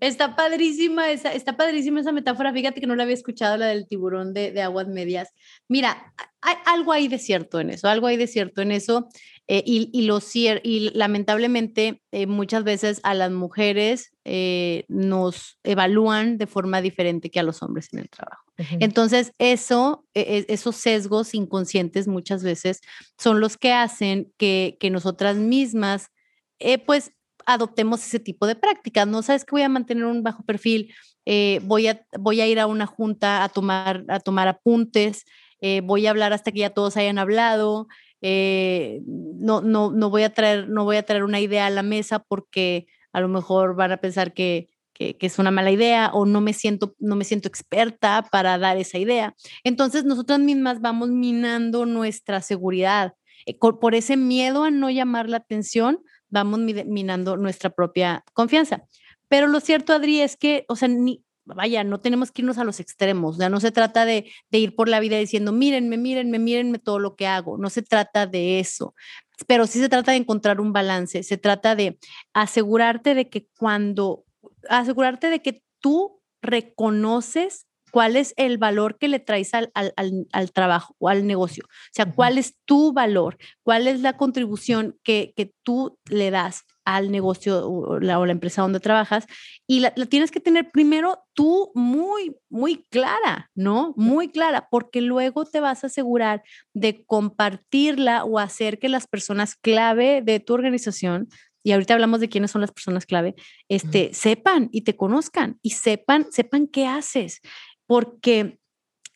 Está 0.00 0.36
padrísima 0.36 1.10
esa, 1.10 1.32
está 1.32 1.56
padrísima 1.56 2.00
esa 2.00 2.12
metáfora. 2.12 2.52
Fíjate 2.52 2.80
que 2.80 2.86
no 2.86 2.96
la 2.96 3.04
había 3.04 3.14
escuchado, 3.14 3.56
la 3.56 3.66
del 3.66 3.86
tiburón 3.86 4.34
de, 4.34 4.60
aguas 4.60 4.88
medias. 4.88 5.32
Mira, 5.68 6.12
hay, 6.40 6.56
algo 6.66 6.92
hay 6.92 7.08
de 7.08 7.18
cierto 7.18 7.60
en 7.60 7.70
eso, 7.70 7.88
algo 7.88 8.06
hay 8.06 8.16
de 8.16 8.26
cierto 8.26 8.62
en 8.62 8.72
eso. 8.72 9.08
Eh, 9.46 9.62
y, 9.64 9.90
y, 9.92 10.02
lo, 10.02 10.18
y 10.34 10.90
lamentablemente 10.90 12.02
eh, 12.12 12.26
muchas 12.26 12.64
veces 12.64 13.00
a 13.02 13.14
las 13.14 13.30
mujeres 13.30 14.10
eh, 14.24 14.84
nos 14.88 15.58
evalúan 15.62 16.36
de 16.36 16.46
forma 16.46 16.82
diferente 16.82 17.30
que 17.30 17.40
a 17.40 17.44
los 17.44 17.62
hombres 17.62 17.88
en 17.92 18.00
el 18.00 18.10
trabajo. 18.10 18.47
Entonces, 18.80 19.32
eso, 19.38 20.04
e, 20.14 20.44
e, 20.48 20.52
esos 20.52 20.76
sesgos 20.76 21.34
inconscientes 21.34 22.08
muchas 22.08 22.42
veces 22.42 22.80
son 23.16 23.40
los 23.40 23.56
que 23.56 23.72
hacen 23.72 24.32
que, 24.36 24.76
que 24.80 24.90
nosotras 24.90 25.36
mismas, 25.36 26.10
pues, 26.86 27.12
adoptemos 27.46 28.04
ese 28.04 28.20
tipo 28.20 28.46
de 28.46 28.56
prácticas. 28.56 29.06
No 29.06 29.22
sabes 29.22 29.44
que 29.44 29.52
voy 29.52 29.62
a 29.62 29.68
mantener 29.68 30.04
un 30.04 30.22
bajo 30.22 30.42
perfil, 30.44 30.92
voy, 31.62 31.86
a, 31.86 32.04
voy 32.18 32.40
a 32.40 32.46
ir 32.46 32.58
a 32.60 32.66
una 32.66 32.86
junta 32.86 33.44
a 33.44 33.48
tomar, 33.48 34.04
a 34.08 34.20
tomar 34.20 34.48
apuntes, 34.48 35.24
voy 35.84 36.06
a 36.06 36.10
hablar 36.10 36.32
hasta 36.32 36.52
que 36.52 36.60
ya 36.60 36.70
todos 36.70 36.96
hayan 36.96 37.18
hablado. 37.18 37.86
Eh, 38.20 39.00
no, 39.06 39.60
no, 39.60 39.90
no, 39.90 40.10
voy 40.10 40.24
a 40.24 40.34
traer, 40.34 40.68
no 40.68 40.84
voy 40.84 40.96
a 40.96 41.04
traer 41.04 41.22
una 41.22 41.40
idea 41.40 41.66
a 41.66 41.70
la 41.70 41.82
mesa 41.82 42.18
porque 42.18 42.86
a 43.12 43.20
lo 43.20 43.28
mejor 43.28 43.76
van 43.76 43.92
a 43.92 43.98
pensar 43.98 44.34
que, 44.34 44.68
que, 44.98 45.16
es 45.20 45.38
una 45.38 45.50
mala 45.50 45.70
idea 45.70 46.10
o 46.12 46.26
no 46.26 46.40
me, 46.40 46.52
siento, 46.52 46.94
no 46.98 47.16
me 47.16 47.24
siento 47.24 47.48
experta 47.48 48.26
para 48.30 48.58
dar 48.58 48.76
esa 48.76 48.98
idea. 48.98 49.34
Entonces, 49.64 50.04
nosotras 50.04 50.40
mismas 50.40 50.80
vamos 50.80 51.10
minando 51.10 51.86
nuestra 51.86 52.42
seguridad. 52.42 53.14
Eh, 53.46 53.56
por 53.58 53.94
ese 53.94 54.16
miedo 54.16 54.64
a 54.64 54.70
no 54.70 54.90
llamar 54.90 55.28
la 55.28 55.38
atención, 55.38 56.00
vamos 56.28 56.60
minando 56.60 57.36
nuestra 57.36 57.70
propia 57.70 58.24
confianza. 58.32 58.84
Pero 59.28 59.46
lo 59.46 59.60
cierto, 59.60 59.92
Adri, 59.92 60.20
es 60.20 60.36
que, 60.36 60.64
o 60.68 60.76
sea, 60.76 60.88
ni, 60.88 61.22
vaya, 61.44 61.84
no 61.84 62.00
tenemos 62.00 62.30
que 62.30 62.42
irnos 62.42 62.58
a 62.58 62.64
los 62.64 62.80
extremos, 62.80 63.38
ya 63.38 63.48
no 63.48 63.60
se 63.60 63.70
trata 63.70 64.04
de, 64.04 64.26
ir 64.50 64.74
por 64.74 64.88
la 64.88 65.00
vida 65.00 65.16
diciendo, 65.18 65.52
mírenme, 65.52 65.96
mírenme, 65.96 66.38
mírenme 66.38 66.78
todo 66.78 66.98
lo 66.98 67.16
que 67.16 67.26
hago, 67.26 67.58
no 67.58 67.70
se 67.70 67.82
trata 67.82 68.26
de 68.26 68.60
eso, 68.60 68.94
pero 69.46 69.66
sí 69.66 69.78
se 69.78 69.88
trata 69.88 70.12
de 70.12 70.18
encontrar 70.18 70.60
un 70.60 70.72
balance, 70.72 71.22
se 71.22 71.38
trata 71.38 71.74
de 71.74 71.98
asegurarte 72.32 73.14
de 73.14 73.28
que 73.28 73.46
cuando, 73.56 74.24
asegurarte 74.68 75.30
de 75.30 75.40
que 75.40 75.62
tú 75.80 76.20
reconoces 76.42 77.66
cuál 77.90 78.16
es 78.16 78.34
el 78.36 78.58
valor 78.58 78.98
que 78.98 79.08
le 79.08 79.18
traes 79.18 79.54
al, 79.54 79.72
al, 79.74 80.52
trabajo 80.52 80.94
o 80.98 81.08
al 81.08 81.26
negocio. 81.26 81.64
O 81.66 81.92
sea, 81.92 82.12
cuál 82.12 82.38
es 82.38 82.56
tu 82.64 82.92
valor, 82.92 83.38
cuál 83.62 83.86
es 83.86 84.00
la 84.00 84.16
contribución 84.16 84.98
que, 85.02 85.32
que 85.36 85.52
tú 85.62 85.98
le 86.10 86.30
das 86.30 86.64
al 86.84 87.10
negocio 87.10 87.68
o 87.68 88.00
la, 88.00 88.14
empresa 88.30 88.62
donde 88.62 88.80
trabajas 88.80 89.26
y 89.66 89.80
la, 89.80 89.90
tienes 89.90 90.30
que 90.30 90.40
tener 90.40 90.70
primero 90.70 91.18
tú 91.34 91.70
muy, 91.74 92.36
muy 92.48 92.86
clara, 92.90 93.50
¿no? 93.54 93.92
Muy 93.96 94.30
clara, 94.30 94.68
porque 94.70 95.02
luego 95.02 95.44
te 95.44 95.60
vas 95.60 95.84
a 95.84 95.88
asegurar 95.88 96.42
de 96.72 97.04
compartirla 97.04 98.24
o 98.24 98.38
hacer 98.38 98.78
que 98.78 98.88
las 98.88 99.06
personas 99.06 99.54
clave 99.54 100.22
de 100.22 100.40
tu 100.40 100.54
organización 100.54 101.28
y 101.68 101.72
ahorita 101.72 101.92
hablamos 101.92 102.20
de 102.20 102.30
quiénes 102.30 102.50
son 102.50 102.62
las 102.62 102.72
personas 102.72 103.04
clave, 103.04 103.34
este, 103.68 104.14
sepan 104.14 104.70
y 104.72 104.84
te 104.84 104.96
conozcan 104.96 105.58
y 105.60 105.70
sepan, 105.70 106.32
sepan 106.32 106.66
qué 106.66 106.86
haces, 106.86 107.42
porque 107.86 108.58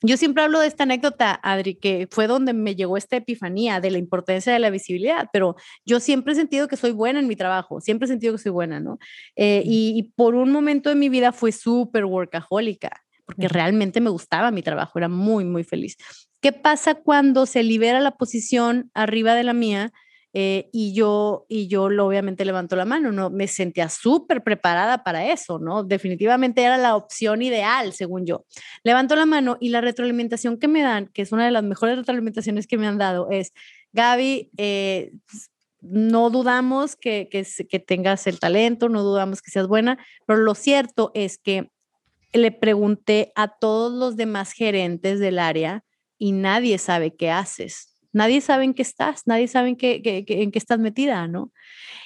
Yo 0.05 0.17
siempre 0.17 0.43
hablo 0.43 0.59
de 0.59 0.67
esta 0.67 0.83
anécdota, 0.83 1.39
Adri, 1.45 1.77
que 1.77 2.09
fue 2.11 2.27
donde 2.27 2.53
me 2.53 2.75
llegó 2.75 2.97
esta 2.97 3.17
epifanía 3.17 3.81
de 3.81 3.93
la 3.93 3.99
importancia 3.99 4.53
de 4.53 4.59
la 4.59 4.69
visibilidad, 4.71 5.29
pero 5.33 5.55
yo 5.87 6.01
siempre 6.01 6.33
he 6.33 6.37
sentido 6.37 6.67
que 6.67 6.77
soy 6.77 6.91
buena 6.91 7.21
en 7.21 7.29
mi 7.29 7.37
trabajo, 7.37 7.81
siempre 7.81 8.07
he 8.07 8.09
sentido 8.09 8.35
que 8.35 8.43
soy 8.43 8.51
buena, 8.51 8.81
¿no? 8.81 8.99
Eh, 9.37 9.63
y, 9.65 9.97
y, 9.97 10.03
por 10.15 10.35
un 10.35 10.51
momento 10.51 10.89
de 10.89 10.97
mi 10.97 11.09
vida 11.09 11.31
fue 11.31 11.53
súper 11.53 12.05
workahólica, 12.05 12.91
porque 13.25 13.47
realmente 13.47 14.01
me 14.01 14.11
gustaba 14.11 14.51
mi 14.51 14.63
trabajo, 14.63 14.99
era 14.99 15.09
muy, 15.09 15.45
muy 15.45 15.63
feliz. 15.63 15.97
¿Qué 16.41 16.53
pasa 16.53 16.97
cuando 16.97 17.47
se 17.47 17.63
libera 17.63 18.01
la 18.01 18.17
posición 18.17 18.91
arriba 18.95 19.37
de 19.37 19.45
la 19.45 19.53
mía? 19.53 19.93
Eh, 20.35 20.71
y 20.73 20.95
yo, 20.95 21.45
y 21.49 21.69
yo 21.69 21.85
obviamente 21.85 22.45
levanto 22.47 22.75
la 22.75 22.87
mano, 22.87 23.13
¿no? 23.13 23.29
Me 23.29 23.47
sentía 23.49 23.91
súper 23.91 24.43
preparada 24.43 25.05
para 25.05 25.31
eso, 25.31 25.59
¿no? 25.59 25.85
Definitivamente 25.85 26.63
era 26.63 26.79
la 26.79 26.97
opción 26.97 27.43
ideal, 27.43 27.93
según 27.93 28.25
yo. 28.25 28.47
Levanto 28.83 29.15
la 29.15 29.27
mano 29.27 29.59
y 29.61 29.69
la 29.69 29.83
retroalimentación 29.83 30.59
que 30.59 30.69
me 30.69 30.81
dan, 30.83 31.09
que 31.09 31.23
es 31.23 31.33
una 31.33 31.45
de 31.45 31.51
las 31.51 31.63
mejores 31.63 31.99
retroalimentaciones 31.99 32.67
que 32.67 32.79
me 32.79 32.87
han 32.87 32.97
dado, 32.97 33.29
es, 33.31 33.53
Gaby, 33.93 34.51
eh, 34.57 35.13
no 35.83 36.31
dudamos 36.31 36.97
que, 36.97 37.29
que 37.29 37.79
tengas 37.81 38.27
el 38.27 38.39
talento, 38.39 38.89
no 38.89 39.03
dudamos 39.03 39.43
que 39.43 39.51
seas 39.51 39.67
buena, 39.67 39.99
pero 40.27 40.39
lo 40.39 40.55
cierto 40.55 41.11
es 41.15 41.37
que 41.37 41.71
le 42.33 42.53
pregunté 42.53 43.33
a 43.35 43.49
todos 43.49 43.93
los 43.93 44.17
demás 44.17 44.53
gerentes 44.53 45.19
del 45.19 45.39
área 45.39 45.85
y 46.17 46.33
nadie 46.33 46.79
sabe 46.79 47.15
qué 47.15 47.31
haces 47.31 47.92
nadie 48.13 48.41
sabe 48.41 48.65
en 48.65 48.75
qué 48.75 48.83
estás, 48.83 49.23
nadie 49.27 49.49
sabe 49.49 49.71
en 49.71 49.77
qué, 49.77 50.25
en 50.27 50.51
qué 50.51 50.59
estás 50.59 50.79
metida, 50.79 51.27
¿no? 51.27 51.53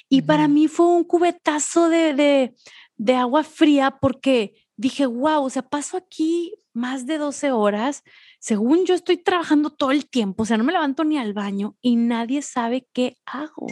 Y 0.09 0.21
para 0.21 0.47
mí 0.47 0.67
fue 0.67 0.87
un 0.87 1.03
cubetazo 1.03 1.89
de, 1.89 2.53
de, 2.95 3.15
agua 3.15 3.43
fría 3.43 3.97
porque 3.99 4.53
dije, 4.77 5.05
wow, 5.05 5.43
o 5.43 5.49
sea, 5.49 5.63
paso 5.63 5.97
aquí 5.97 6.53
más 6.73 7.05
de 7.05 7.17
12 7.17 7.51
horas, 7.51 8.03
según 8.39 8.85
yo 8.85 8.93
estoy 8.93 9.17
trabajando 9.17 9.69
todo 9.69 9.91
el 9.91 10.09
tiempo, 10.09 10.43
o 10.43 10.45
sea, 10.45 10.57
no 10.57 10.63
me 10.63 10.71
levanto 10.71 11.03
ni 11.03 11.17
al 11.17 11.33
baño 11.33 11.75
y 11.81 11.95
nadie 11.97 12.41
sabe 12.41 12.87
qué 12.93 13.17
hago. 13.25 13.67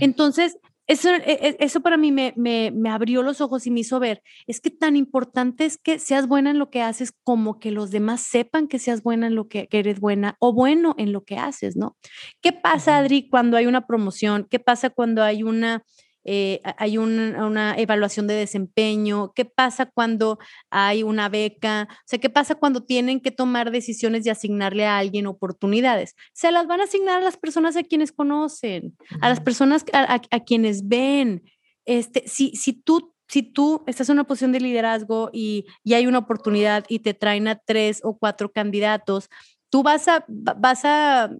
Entonces, 0.00 0.58
eso, 0.90 1.08
e, 1.14 1.22
e, 1.24 1.56
eso 1.60 1.80
para 1.82 1.96
mí 1.96 2.10
me, 2.10 2.34
me, 2.36 2.72
me, 2.72 2.90
abrió 2.90 3.22
los 3.22 3.40
ojos 3.40 3.64
y 3.64 3.70
me 3.70 3.80
hizo 3.80 4.00
ver, 4.00 4.22
es 4.48 4.60
que 4.60 4.70
tan 4.70 4.96
importante 4.96 5.64
es 5.64 5.78
que 5.78 6.00
seas 6.00 6.26
buena 6.26 6.50
en 6.50 6.58
lo 6.58 6.68
que 6.68 6.82
haces 6.82 7.12
como 7.22 7.60
que 7.60 7.70
los 7.70 7.92
demás 7.92 8.22
sepan 8.22 8.66
que 8.66 8.80
seas 8.80 9.04
buena 9.04 9.28
en 9.28 9.36
lo 9.36 9.46
que, 9.46 9.68
que 9.68 9.78
eres 9.78 10.00
buena 10.00 10.36
o 10.40 10.52
bueno 10.52 10.96
en 10.98 11.12
lo 11.12 11.22
que 11.24 11.36
haces, 11.36 11.76
¿no? 11.76 11.96
¿Qué 12.42 12.52
pasa, 12.52 12.96
Adri, 12.96 13.28
cuando 13.28 13.56
hay 13.56 13.66
una 13.66 13.86
promoción? 13.86 14.48
¿Qué 14.50 14.58
pasa 14.58 14.90
cuando 14.90 15.22
hay 15.22 15.44
una 15.44 15.84
eh, 16.24 16.60
hay 16.76 16.98
una 16.98 17.74
evaluación 17.78 18.26
de 18.26 18.34
desempeño, 18.34 19.32
qué 19.34 19.44
pasa 19.44 19.86
cuando 19.86 20.38
hay 20.70 21.02
una 21.02 21.28
beca, 21.28 21.88
o 21.90 22.02
sea, 22.06 22.18
qué 22.18 22.30
pasa 22.30 22.54
cuando 22.54 22.84
tienen 22.84 23.20
que 23.20 23.30
tomar 23.30 23.70
decisiones 23.70 24.24
de 24.24 24.30
asignarle 24.30 24.86
a 24.86 24.98
alguien 24.98 25.26
oportunidades. 25.26 26.14
Se 26.32 26.52
las 26.52 26.66
van 26.66 26.80
a 26.80 26.84
asignar 26.84 27.18
a 27.18 27.24
las 27.24 27.36
personas 27.36 27.76
a 27.76 27.82
quienes 27.82 28.12
conocen, 28.12 28.96
a 29.20 29.28
las 29.28 29.40
personas 29.40 29.84
a, 29.92 30.40
quienes 30.40 30.88
ven. 30.88 31.42
Este, 31.84 32.24
si, 32.26 32.52
si 32.56 32.72
tú 32.72 33.14
si 33.28 33.44
tú 33.44 33.84
estás 33.86 34.08
en 34.08 34.14
una 34.14 34.24
posición 34.24 34.50
de 34.50 34.58
liderazgo 34.58 35.30
y, 35.32 35.64
y, 35.84 35.94
hay 35.94 36.08
una 36.08 36.18
oportunidad 36.18 36.84
y 36.88 36.98
te 36.98 37.14
traen 37.14 37.46
a 37.46 37.54
tres 37.54 38.00
o 38.02 38.18
cuatro 38.18 38.50
candidatos, 38.50 39.30
tú 39.70 39.82
vas 39.82 40.08
a, 40.08 40.24
vas 40.28 40.84
a 40.84 41.30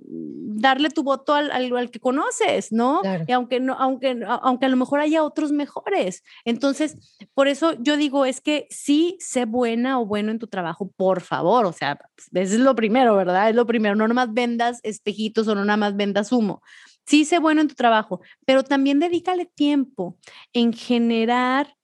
darle 0.60 0.90
tu 0.90 1.02
voto 1.02 1.34
al, 1.34 1.50
al, 1.50 1.90
que 1.90 2.00
conoces, 2.00 2.70
¿no? 2.70 3.02
Y 3.26 3.32
aunque, 3.32 3.60
no 3.60 3.74
aunque, 3.74 4.24
aunque 4.26 4.66
a 4.66 4.68
lo 4.68 4.76
mejor 4.76 5.00
haya 5.00 5.24
otros 5.24 5.52
mejores. 5.52 6.22
Entonces, 6.44 6.96
por 7.34 7.48
eso 7.48 7.74
yo 7.80 7.96
digo, 7.96 8.24
es 8.24 8.40
que 8.40 8.66
sí, 8.70 9.16
sé 9.20 9.46
buena 9.46 10.00
o 10.00 10.06
bueno 10.06 10.30
en 10.30 10.38
tu 10.38 10.46
trabajo, 10.46 10.90
por 10.96 11.20
favor, 11.20 11.66
o 11.66 11.72
sea, 11.72 11.98
eso 12.32 12.54
es 12.54 12.60
lo 12.60 12.74
primero, 12.74 13.16
¿verdad? 13.16 13.50
Es 13.50 13.56
lo 13.56 13.66
primero, 13.66 13.96
no 13.96 14.06
nomás 14.06 14.32
vendas 14.32 14.80
espejitos 14.82 15.48
o 15.48 15.54
no 15.54 15.64
nada 15.64 15.76
más 15.76 15.96
vendas 15.96 16.30
humo. 16.30 16.62
Sí, 17.06 17.24
sé 17.24 17.38
bueno 17.40 17.62
en 17.62 17.68
tu 17.68 17.74
trabajo, 17.74 18.20
pero 18.46 18.62
también 18.62 19.00
dedícale 19.00 19.46
tiempo 19.46 20.16
en 20.52 20.72
generar 20.72 21.74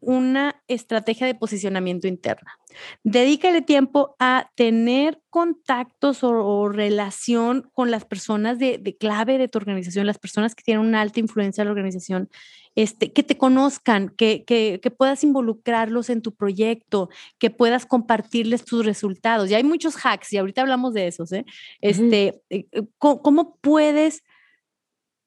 una 0.00 0.62
estrategia 0.68 1.26
de 1.26 1.34
posicionamiento 1.34 2.06
interna. 2.06 2.58
Dedícale 3.04 3.62
tiempo 3.62 4.14
a 4.18 4.50
tener 4.54 5.20
contactos 5.30 6.22
o, 6.22 6.68
relación 6.68 7.70
con 7.72 7.90
las 7.90 8.04
personas 8.04 8.58
de, 8.58 8.96
clave 8.98 9.38
de 9.38 9.48
tu 9.48 9.58
organización, 9.58 10.06
las 10.06 10.18
personas 10.18 10.54
que 10.54 10.62
tienen 10.62 10.86
una 10.86 11.00
alta 11.00 11.20
influencia 11.20 11.62
en 11.62 11.66
la 11.66 11.72
organización, 11.72 12.28
este, 12.74 13.12
que 13.12 13.22
te 13.22 13.38
conozcan, 13.38 14.10
que, 14.10 14.44
que, 14.44 14.90
puedas 14.90 15.24
involucrarlos 15.24 16.10
en 16.10 16.22
tu 16.22 16.34
proyecto, 16.34 17.08
que 17.38 17.50
puedas 17.50 17.86
compartirles 17.86 18.64
tus 18.64 18.84
resultados. 18.84 19.50
Y 19.50 19.54
hay 19.54 19.64
muchos 19.64 19.96
hacks, 19.96 20.32
y 20.32 20.38
ahorita 20.38 20.60
hablamos 20.60 20.92
de 20.94 21.06
esos. 21.06 21.32
¿eh? 21.32 21.44
Este, 21.80 22.42
eh, 22.50 22.66
eh, 22.72 22.82
¿Cómo 22.98 23.56
puedes 23.60 24.22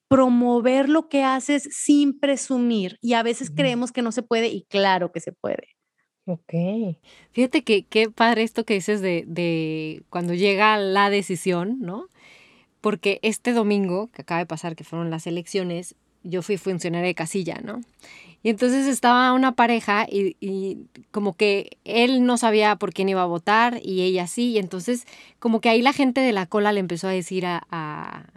promover 0.09 0.89
lo 0.89 1.07
que 1.07 1.23
haces 1.23 1.69
sin 1.71 2.19
presumir. 2.19 2.97
Y 2.99 3.13
a 3.13 3.23
veces 3.23 3.49
creemos 3.49 3.93
que 3.93 4.01
no 4.01 4.11
se 4.11 4.23
puede 4.23 4.47
y 4.49 4.63
claro 4.63 5.11
que 5.13 5.21
se 5.21 5.31
puede. 5.31 5.77
Ok. 6.25 6.53
Fíjate 7.31 7.63
que 7.63 7.83
qué 7.83 8.09
padre 8.09 8.43
esto 8.43 8.65
que 8.65 8.73
dices 8.73 9.01
de, 9.01 9.23
de 9.27 10.03
cuando 10.09 10.33
llega 10.33 10.77
la 10.77 11.09
decisión, 11.09 11.77
¿no? 11.79 12.07
Porque 12.81 13.19
este 13.21 13.53
domingo 13.53 14.09
que 14.11 14.23
acaba 14.23 14.39
de 14.39 14.45
pasar, 14.45 14.75
que 14.75 14.83
fueron 14.83 15.11
las 15.11 15.27
elecciones, 15.27 15.95
yo 16.23 16.41
fui 16.41 16.57
funcionaria 16.57 17.07
de 17.07 17.15
casilla, 17.15 17.61
¿no? 17.63 17.81
Y 18.41 18.49
entonces 18.49 18.87
estaba 18.87 19.33
una 19.33 19.53
pareja 19.53 20.07
y, 20.09 20.37
y, 20.39 20.85
como 21.11 21.33
que 21.35 21.77
él 21.83 22.25
no 22.25 22.37
sabía 22.37 22.75
por 22.77 22.93
quién 22.93 23.09
iba 23.09 23.21
a 23.21 23.25
votar 23.25 23.79
y 23.83 24.01
ella 24.01 24.27
sí, 24.27 24.51
y 24.51 24.59
entonces 24.59 25.05
como 25.39 25.61
que 25.61 25.69
ahí 25.69 25.81
la 25.81 25.93
gente 25.93 26.21
de 26.21 26.31
la 26.31 26.45
cola 26.45 26.71
le 26.71 26.79
empezó 26.79 27.07
a 27.07 27.11
decir 27.11 27.45
a, 27.45 27.67
a 27.69 28.27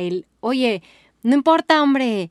él, 0.00 0.26
oye, 0.40 0.82
no 1.22 1.34
importa, 1.34 1.82
hombre, 1.82 2.30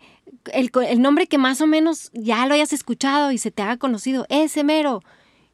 el, 0.53 0.71
el, 0.88 1.01
nombre 1.01 1.27
que 1.27 1.38
más 1.38 1.62
o 1.62 1.67
menos 1.67 2.12
ya 2.13 2.45
lo 2.45 2.53
hayas 2.53 2.73
escuchado 2.73 3.31
y 3.31 3.38
se 3.38 3.51
te 3.51 3.62
haga 3.62 3.77
conocido, 3.77 4.25
ese 4.29 4.63
mero. 4.63 5.01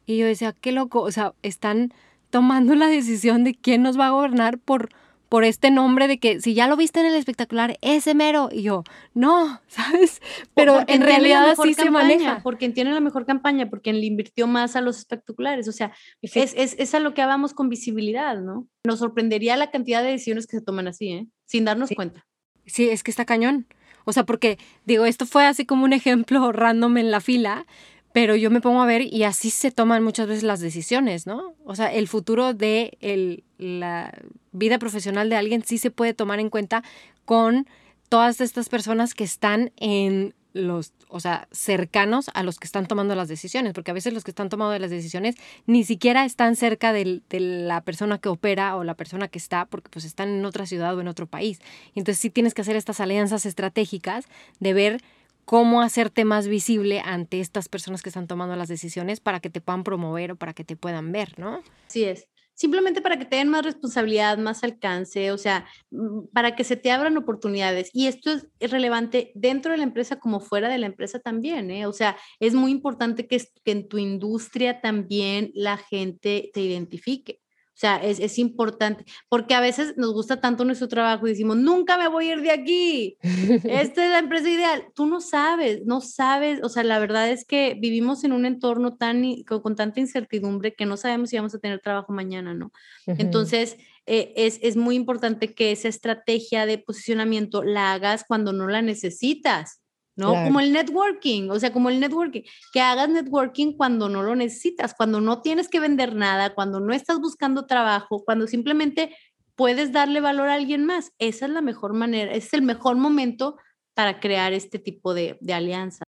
Y 0.06 0.18
yo 0.18 0.26
decía, 0.26 0.52
qué 0.52 0.72
loco, 0.72 1.00
o 1.00 1.10
sea, 1.10 1.34
están 1.42 1.92
tomando 2.30 2.74
la 2.74 2.88
decisión 2.88 3.44
de 3.44 3.54
quién 3.54 3.82
nos 3.82 3.98
va 3.98 4.08
a 4.08 4.10
gobernar 4.10 4.58
por, 4.58 4.90
por 5.34 5.42
este 5.42 5.72
nombre 5.72 6.06
de 6.06 6.20
que 6.20 6.40
si 6.40 6.54
ya 6.54 6.68
lo 6.68 6.76
viste 6.76 7.00
en 7.00 7.06
el 7.06 7.16
espectacular, 7.16 7.76
ese 7.82 8.14
mero. 8.14 8.50
Y 8.52 8.62
yo, 8.62 8.84
no, 9.14 9.60
¿sabes? 9.66 10.22
Pero 10.54 10.84
en 10.86 11.02
realidad 11.02 11.50
así 11.50 11.74
se 11.74 11.90
maneja. 11.90 12.40
Por 12.40 12.56
quien 12.56 12.72
tiene 12.72 12.92
la 12.92 13.00
mejor 13.00 13.26
campaña, 13.26 13.68
por 13.68 13.82
quien 13.82 13.98
le 13.98 14.06
invirtió 14.06 14.46
más 14.46 14.76
a 14.76 14.80
los 14.80 14.96
espectaculares. 14.96 15.66
O 15.66 15.72
sea, 15.72 15.92
es, 16.22 16.36
es, 16.36 16.76
es, 16.78 16.94
a 16.94 17.00
lo 17.00 17.14
que 17.14 17.26
vamos 17.26 17.52
con 17.52 17.68
visibilidad, 17.68 18.40
¿no? 18.40 18.68
Nos 18.86 19.00
sorprendería 19.00 19.56
la 19.56 19.72
cantidad 19.72 20.04
de 20.04 20.12
decisiones 20.12 20.46
que 20.46 20.58
se 20.58 20.62
toman 20.62 20.86
así, 20.86 21.08
¿eh? 21.08 21.26
Sin 21.46 21.64
darnos 21.64 21.90
cuenta. 21.96 22.24
Sí, 22.66 22.88
es 22.88 23.02
que 23.02 23.10
está 23.10 23.24
cañón. 23.24 23.66
O 24.04 24.12
sea, 24.12 24.22
porque 24.22 24.56
digo, 24.84 25.04
esto 25.04 25.26
fue 25.26 25.46
así 25.46 25.66
como 25.66 25.84
un 25.84 25.94
ejemplo 25.94 26.52
random 26.52 26.96
en 26.98 27.10
la 27.10 27.20
fila, 27.20 27.66
pero 28.14 28.36
yo 28.36 28.48
me 28.48 28.60
pongo 28.60 28.80
a 28.80 28.86
ver 28.86 29.02
y 29.02 29.24
así 29.24 29.50
se 29.50 29.72
toman 29.72 30.04
muchas 30.04 30.28
veces 30.28 30.44
las 30.44 30.60
decisiones, 30.60 31.26
¿no? 31.26 31.56
O 31.64 31.74
sea, 31.74 31.92
el 31.92 32.06
futuro 32.06 32.54
de 32.54 32.96
el, 33.00 33.42
la 33.58 34.16
vida 34.52 34.78
profesional 34.78 35.28
de 35.28 35.34
alguien 35.34 35.64
sí 35.64 35.78
se 35.78 35.90
puede 35.90 36.14
tomar 36.14 36.38
en 36.38 36.48
cuenta 36.48 36.84
con 37.24 37.66
todas 38.08 38.40
estas 38.40 38.68
personas 38.68 39.14
que 39.14 39.24
están 39.24 39.72
en 39.78 40.32
los, 40.52 40.92
o 41.08 41.18
sea, 41.18 41.48
cercanos 41.50 42.30
a 42.34 42.44
los 42.44 42.60
que 42.60 42.68
están 42.68 42.86
tomando 42.86 43.16
las 43.16 43.26
decisiones, 43.26 43.72
porque 43.72 43.90
a 43.90 43.94
veces 43.94 44.12
los 44.12 44.22
que 44.22 44.30
están 44.30 44.48
tomando 44.48 44.78
las 44.78 44.90
decisiones 44.90 45.34
ni 45.66 45.82
siquiera 45.82 46.24
están 46.24 46.54
cerca 46.54 46.92
de 46.92 47.20
la 47.28 47.80
persona 47.80 48.18
que 48.18 48.28
opera 48.28 48.76
o 48.76 48.84
la 48.84 48.94
persona 48.94 49.26
que 49.26 49.38
está, 49.40 49.64
porque 49.66 49.90
pues 49.90 50.04
están 50.04 50.28
en 50.28 50.44
otra 50.44 50.66
ciudad 50.66 50.96
o 50.96 51.00
en 51.00 51.08
otro 51.08 51.26
país. 51.26 51.58
Y 51.94 51.98
entonces 51.98 52.20
sí 52.20 52.30
tienes 52.30 52.54
que 52.54 52.62
hacer 52.62 52.76
estas 52.76 53.00
alianzas 53.00 53.44
estratégicas 53.44 54.26
de 54.60 54.72
ver 54.72 55.00
cómo 55.44 55.82
hacerte 55.82 56.24
más 56.24 56.48
visible 56.48 57.00
ante 57.04 57.40
estas 57.40 57.68
personas 57.68 58.02
que 58.02 58.08
están 58.08 58.26
tomando 58.26 58.56
las 58.56 58.68
decisiones 58.68 59.20
para 59.20 59.40
que 59.40 59.50
te 59.50 59.60
puedan 59.60 59.84
promover 59.84 60.32
o 60.32 60.36
para 60.36 60.54
que 60.54 60.64
te 60.64 60.76
puedan 60.76 61.12
ver, 61.12 61.38
¿no? 61.38 61.62
Sí 61.88 62.04
es 62.04 62.28
simplemente 62.54 63.02
para 63.02 63.18
que 63.18 63.24
te 63.24 63.36
den 63.36 63.48
más 63.48 63.64
responsabilidad, 63.64 64.38
más 64.38 64.64
alcance, 64.64 65.32
o 65.32 65.38
sea, 65.38 65.66
mm, 65.90 66.26
para 66.32 66.54
que 66.56 66.64
se 66.64 66.76
te 66.76 66.90
abran 66.90 67.16
oportunidades. 67.16 67.90
Y 67.92 68.06
esto 68.06 68.30
es 68.32 68.70
relevante 68.70 69.32
dentro 69.34 69.72
de 69.72 69.78
la 69.78 69.84
empresa 69.84 70.18
como 70.18 70.40
fuera 70.40 70.68
de 70.68 70.78
la 70.78 70.86
empresa 70.86 71.18
también, 71.18 71.70
¿eh? 71.70 71.86
O 71.86 71.92
sea, 71.92 72.16
es 72.40 72.54
muy 72.54 72.70
importante 72.70 73.26
que, 73.26 73.42
que 73.64 73.72
en 73.72 73.88
tu 73.88 73.98
industria 73.98 74.80
también 74.80 75.50
la 75.54 75.76
gente 75.76 76.50
te 76.54 76.60
identifique. 76.60 77.40
O 77.74 77.76
sea, 77.76 77.96
es, 77.96 78.20
es, 78.20 78.38
importante, 78.38 79.04
porque 79.28 79.54
a 79.54 79.60
veces 79.60 79.94
nos 79.96 80.12
gusta 80.12 80.40
tanto 80.40 80.64
nuestro 80.64 80.86
trabajo 80.86 81.26
y 81.26 81.30
decimos, 81.30 81.56
nunca 81.56 81.98
me 81.98 82.06
voy 82.06 82.28
a 82.28 82.34
ir 82.34 82.40
de 82.40 82.52
aquí, 82.52 83.18
esta 83.64 84.04
es 84.04 84.10
la 84.12 84.20
empresa 84.20 84.48
ideal. 84.48 84.84
Tú 84.94 85.06
no 85.06 85.20
sabes, 85.20 85.82
no 85.84 86.00
sabes, 86.00 86.60
o 86.62 86.68
sea, 86.68 86.84
la 86.84 87.00
verdad 87.00 87.28
es 87.30 87.44
que 87.44 87.76
vivimos 87.80 88.22
en 88.22 88.32
un 88.32 88.46
entorno 88.46 88.94
tan, 88.96 89.24
con, 89.42 89.74
tanta 89.74 89.98
incertidumbre 89.98 90.74
que 90.74 90.86
no 90.86 90.96
sabemos 90.96 91.30
si 91.30 91.36
vamos 91.36 91.54
a 91.56 91.58
tener 91.58 91.80
trabajo 91.80 92.12
mañana, 92.12 92.54
¿no? 92.54 92.70
Entonces, 93.06 93.76
eh, 94.06 94.32
es, 94.36 94.60
es 94.62 94.76
muy 94.76 94.94
importante 94.94 95.52
que 95.52 95.72
esa 95.72 95.88
estrategia 95.88 96.66
de 96.66 96.78
posicionamiento 96.78 97.64
la 97.64 97.92
hagas 97.92 98.24
cuando 98.24 98.52
no 98.52 98.68
la 98.68 98.82
necesitas 98.82 99.80
¿no? 100.16 100.32
Como 100.44 100.60
el 100.60 100.72
networking, 100.72 101.50
o 101.50 101.58
sea, 101.58 101.72
como 101.72 101.90
el 101.90 102.00
networking, 102.00 102.42
que 102.72 102.80
hagas 102.80 103.08
networking 103.08 103.72
cuando 103.72 104.08
no 104.08 104.22
lo 104.22 104.36
necesitas, 104.36 104.94
cuando 104.94 105.20
no 105.20 105.42
tienes 105.42 105.68
que 105.68 105.80
vender 105.80 106.14
nada, 106.14 106.54
cuando 106.54 106.80
no 106.80 106.92
estás 106.92 107.18
buscando 107.20 107.66
trabajo, 107.66 108.22
cuando 108.24 108.46
simplemente 108.46 109.14
puedes 109.56 109.92
darle 109.92 110.20
valor 110.20 110.48
a 110.48 110.54
alguien 110.54 110.84
más. 110.84 111.12
Esa 111.18 111.46
es 111.46 111.52
la 111.52 111.60
mejor 111.60 111.94
manera, 111.94 112.32
es 112.32 112.52
el 112.54 112.62
mejor 112.62 112.96
momento 112.96 113.56
para 113.94 114.20
crear 114.20 114.52
este 114.52 114.78
tipo 114.78 115.14
de, 115.14 115.38
alianza. 115.52 116.04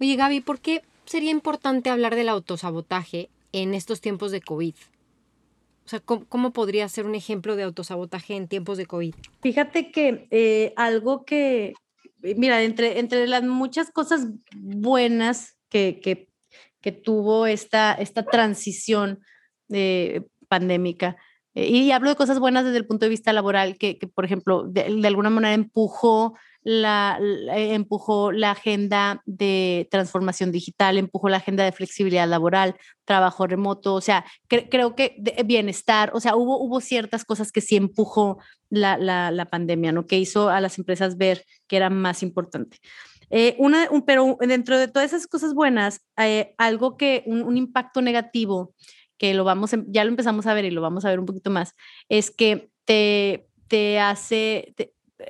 Oye, 0.00 0.16
Gaby, 0.16 0.40
¿por 0.40 0.60
qué 0.60 0.82
sería 1.04 1.30
importante 1.30 1.90
hablar 1.90 2.14
del 2.14 2.28
autosabotaje 2.28 3.28
en 3.52 3.74
estos 3.74 4.00
tiempos 4.00 4.32
de 4.32 4.40
COVID? 4.40 4.74
O 5.84 5.88
sea, 5.88 6.00
¿cómo, 6.00 6.52
podría 6.52 6.88
ser 6.88 7.04
un 7.04 7.14
ejemplo 7.14 7.56
de 7.56 7.64
autosabotaje 7.64 8.36
en 8.36 8.48
tiempos 8.48 8.78
de 8.78 8.86
COVID? 8.86 9.14
Fíjate 9.42 9.90
que 9.90 10.26
eh, 10.30 10.72
algo 10.76 11.24
que, 11.26 11.74
mira, 12.36 12.62
entre, 12.62 12.98
entre 12.98 13.26
las 13.26 13.42
muchas 13.42 13.90
cosas 13.90 14.28
buenas 14.56 15.56
que, 15.68 16.00
que, 16.02 16.28
que 16.80 16.92
tuvo 16.92 17.46
esta, 17.46 17.92
esta 17.92 18.24
transición 18.24 19.20
de 19.68 20.26
pandémica, 20.48 21.16
eh, 21.54 21.68
y 21.68 21.90
hablo 21.92 22.10
de 22.10 22.16
cosas 22.16 22.38
buenas 22.38 22.64
desde 22.64 22.78
el 22.78 22.86
punto 22.86 23.06
de 23.06 23.10
vista 23.10 23.32
laboral, 23.32 23.78
que, 23.78 23.98
que 23.98 24.08
por 24.08 24.24
ejemplo, 24.24 24.64
de, 24.64 25.06
alguna 25.06 25.30
manera 25.30 25.54
empujó 25.54 26.36
la, 26.64 27.18
eh, 27.20 27.74
empujó 27.74 28.32
la 28.32 28.50
agenda 28.52 29.22
de 29.26 29.86
transformación 29.90 30.50
digital, 30.50 30.98
empujó 30.98 31.28
la 31.28 31.36
agenda 31.36 31.62
de 31.64 31.72
flexibilidad 31.72 32.26
laboral, 32.26 32.74
trabajo 33.04 33.46
remoto, 33.46 33.94
o 33.94 34.00
sea, 34.00 34.24
creo 34.48 34.96
que 34.96 35.16
bienestar, 35.44 36.10
o 36.14 36.20
sea, 36.20 36.34
hubo, 36.34 36.58
hubo 36.58 36.80
ciertas 36.80 37.24
cosas 37.24 37.52
que 37.52 37.60
sí 37.60 37.76
empujó 37.76 38.38
la, 38.70 38.96
la, 38.96 39.30
la 39.30 39.44
pandemia, 39.44 39.92
¿no? 39.92 40.06
Que 40.06 40.18
hizo 40.18 40.48
a 40.48 40.60
las 40.60 40.78
empresas 40.78 41.16
ver 41.18 41.44
que 41.68 41.76
era 41.76 41.90
más 41.90 42.22
importante. 42.22 42.78
Eh, 43.30 43.56
una, 43.58 43.88
un, 43.90 44.02
pero 44.02 44.36
dentro 44.40 44.78
de 44.78 44.88
todas 44.88 45.12
esas 45.12 45.26
cosas 45.26 45.54
buenas, 45.54 46.00
eh, 46.16 46.54
algo 46.58 46.96
que, 46.96 47.22
un, 47.26 47.56
impacto 47.56 48.00
negativo, 48.02 48.74
que 49.18 49.34
lo 49.34 49.44
vamos, 49.44 49.72
ya 49.88 50.04
lo 50.04 50.10
empezamos 50.10 50.46
a 50.46 50.54
ver 50.54 50.64
y 50.64 50.70
lo 50.70 50.80
vamos 50.80 51.04
a 51.04 51.10
ver 51.10 51.20
un 51.20 51.26
poquito 51.26 51.50
más, 51.50 51.74
es 52.08 52.30
que 52.30 52.70
te, 52.84 53.48
te 53.68 53.98
hace, 53.98 54.74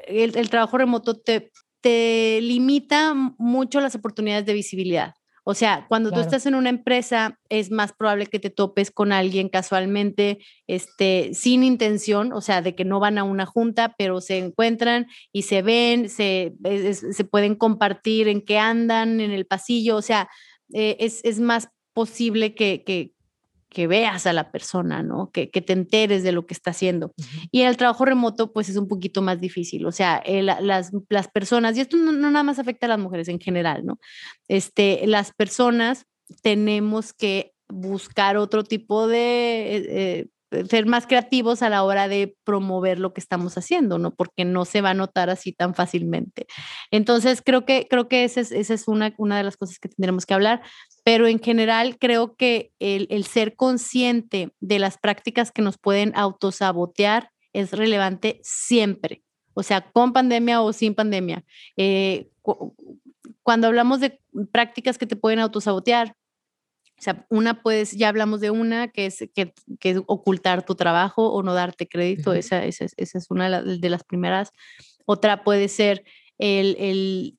el, 0.07 0.51
trabajo 0.51 0.79
remoto 0.79 1.19
te, 1.21 1.51
te 1.81 2.41
limita 2.41 3.15
mucho 3.39 3.81
las 3.81 3.95
oportunidades 3.95 4.47
de 4.47 4.55
visibilidad. 4.55 5.15
O 5.47 5.53
sea, 5.53 5.85
cuando 5.89 6.11
tú 6.11 6.21
estás 6.21 6.47
en 6.47 6.55
una 6.55 6.71
empresa, 6.71 7.39
es 7.51 7.71
más 7.71 7.93
probable 7.93 8.27
que 8.27 8.41
te 8.41 8.49
topes 8.49 8.91
con 8.91 9.13
alguien 9.13 9.51
casualmente, 9.51 10.39
este, 10.67 11.35
sin 11.35 11.63
intención, 11.63 12.33
o 12.33 12.41
sea, 12.41 12.63
de 12.63 12.75
que 12.75 12.87
no 12.87 12.99
van 12.99 13.19
a 13.19 13.25
una 13.25 13.45
junta, 13.45 13.95
pero 13.99 14.23
se 14.23 14.39
encuentran 14.39 15.07
y 15.33 15.43
se 15.43 15.61
ven, 15.61 16.09
se, 16.09 16.55
se 17.13 17.25
pueden 17.25 17.57
compartir 17.57 18.27
en 18.27 18.41
qué 18.41 18.59
andan 18.59 19.21
en 19.21 19.33
el 19.33 19.45
pasillo, 19.45 19.97
o 19.97 20.03
sea, 20.03 20.31
eh, 20.73 20.97
es, 20.99 21.23
es, 21.25 21.41
más 21.41 21.69
posible 21.93 22.55
que, 22.55 22.83
que, 22.83 23.13
que 23.75 23.87
veas 23.87 24.27
a 24.27 24.33
la 24.33 24.51
persona, 24.51 25.03
¿no? 25.03 25.31
Que, 25.31 25.51
que, 25.51 25.61
te 25.61 25.75
enteres 25.75 26.23
de 26.23 26.33
lo 26.33 26.47
que 26.47 26.55
está 26.55 26.71
haciendo. 26.71 27.13
Y 27.51 27.63
el 27.63 27.77
trabajo 27.77 28.05
remoto, 28.07 28.53
pues 28.53 28.71
es 28.71 28.77
un 28.77 28.89
poquito 28.89 29.21
más 29.21 29.41
difícil. 29.41 29.85
O 29.85 29.93
sea, 29.93 30.23
las, 30.27 30.93
las, 31.11 31.29
personas, 31.29 31.77
y 31.77 31.81
esto 31.81 31.97
no, 31.99 32.13
nada 32.13 32.43
más 32.43 32.59
afecta 32.59 32.87
a 32.87 32.89
las 32.89 32.99
mujeres 32.99 33.29
en 33.29 33.41
general, 33.41 33.85
¿no? 33.85 33.99
Este, 34.49 35.07
las 35.07 35.33
personas 35.33 36.07
tenemos 36.41 37.13
que 37.13 37.53
buscar 37.69 38.37
otro 38.37 38.63
tipo 38.65 39.09
de 39.09 39.77
eh, 39.77 40.29
eh, 40.53 40.67
ser 40.69 40.87
más 40.87 41.07
creativos 41.07 41.63
a 41.63 41.69
la 41.69 41.83
hora 41.83 42.09
de 42.09 42.37
promover 42.45 43.01
lo 43.01 43.13
que 43.13 43.21
estamos 43.21 43.59
haciendo, 43.59 43.99
¿no? 43.99 44.15
Porque 44.15 44.45
no 44.45 44.65
se 44.65 44.81
va 44.81 44.91
a 44.91 44.95
notar 44.95 45.31
así 45.31 45.53
tan 45.53 45.75
fácilmente. 45.75 46.47
Entonces, 46.91 47.43
creo 47.45 47.65
que, 47.65 47.87
creo 47.91 48.09
que 48.09 48.25
esa 48.25 48.41
es, 48.41 48.53
esa 48.53 48.75
es 48.75 48.87
una, 48.89 49.15
una 49.19 49.37
de 49.37 49.45
las 49.45 49.57
cosas 49.57 49.79
que 49.79 49.89
tendremos 49.89 50.27
que 50.27 50.35
hablar, 50.35 50.63
pero 51.05 51.27
en 51.27 51.38
general 51.38 51.99
creo 51.99 52.35
que 52.35 52.73
el, 52.81 53.07
el 53.11 53.25
ser 53.25 53.55
consciente 53.55 54.51
de 54.61 54.79
las 54.79 54.99
prácticas 54.99 55.53
que 55.53 55.62
nos 55.62 55.79
pueden 55.79 56.12
autosabotear 56.17 57.31
es 57.53 57.73
relevante 57.73 58.40
siempre, 58.43 59.23
o 59.53 59.62
sea, 59.62 59.83
con 59.93 60.12
pandemia 60.12 60.61
o 60.61 60.73
sin 60.73 60.95
pandemia. 60.95 61.45
Eh, 61.77 62.31
cuando 63.43 63.69
hablamos 63.69 64.01
de 64.01 64.21
prácticas 64.51 64.99
que 64.99 65.07
te 65.07 65.17
pueden 65.17 65.38
autosabotear, 65.38 66.17
o 66.99 67.03
sea, 67.03 67.27
una 67.29 67.62
pues, 67.62 67.93
ya 67.93 68.09
hablamos 68.09 68.40
de 68.40 68.51
una 68.51 68.88
que 68.88 69.07
es, 69.07 69.29
que, 69.35 69.53
que 69.79 70.03
ocultar 70.07 70.64
tu 70.64 70.75
trabajo 70.75 71.33
o 71.33 71.43
no 71.43 71.53
darte 71.53 71.87
crédito, 71.87 72.33
esa, 72.33 72.64
esa, 72.64 72.87
esa, 72.97 73.19
es 73.19 73.31
una 73.31 73.62
de 73.62 73.90
las 73.90 74.05
primeras. 74.05 74.51
Otra 75.05 75.45
puede 75.45 75.69
ser 75.69 76.05
el, 76.38 76.77
el, 76.79 77.38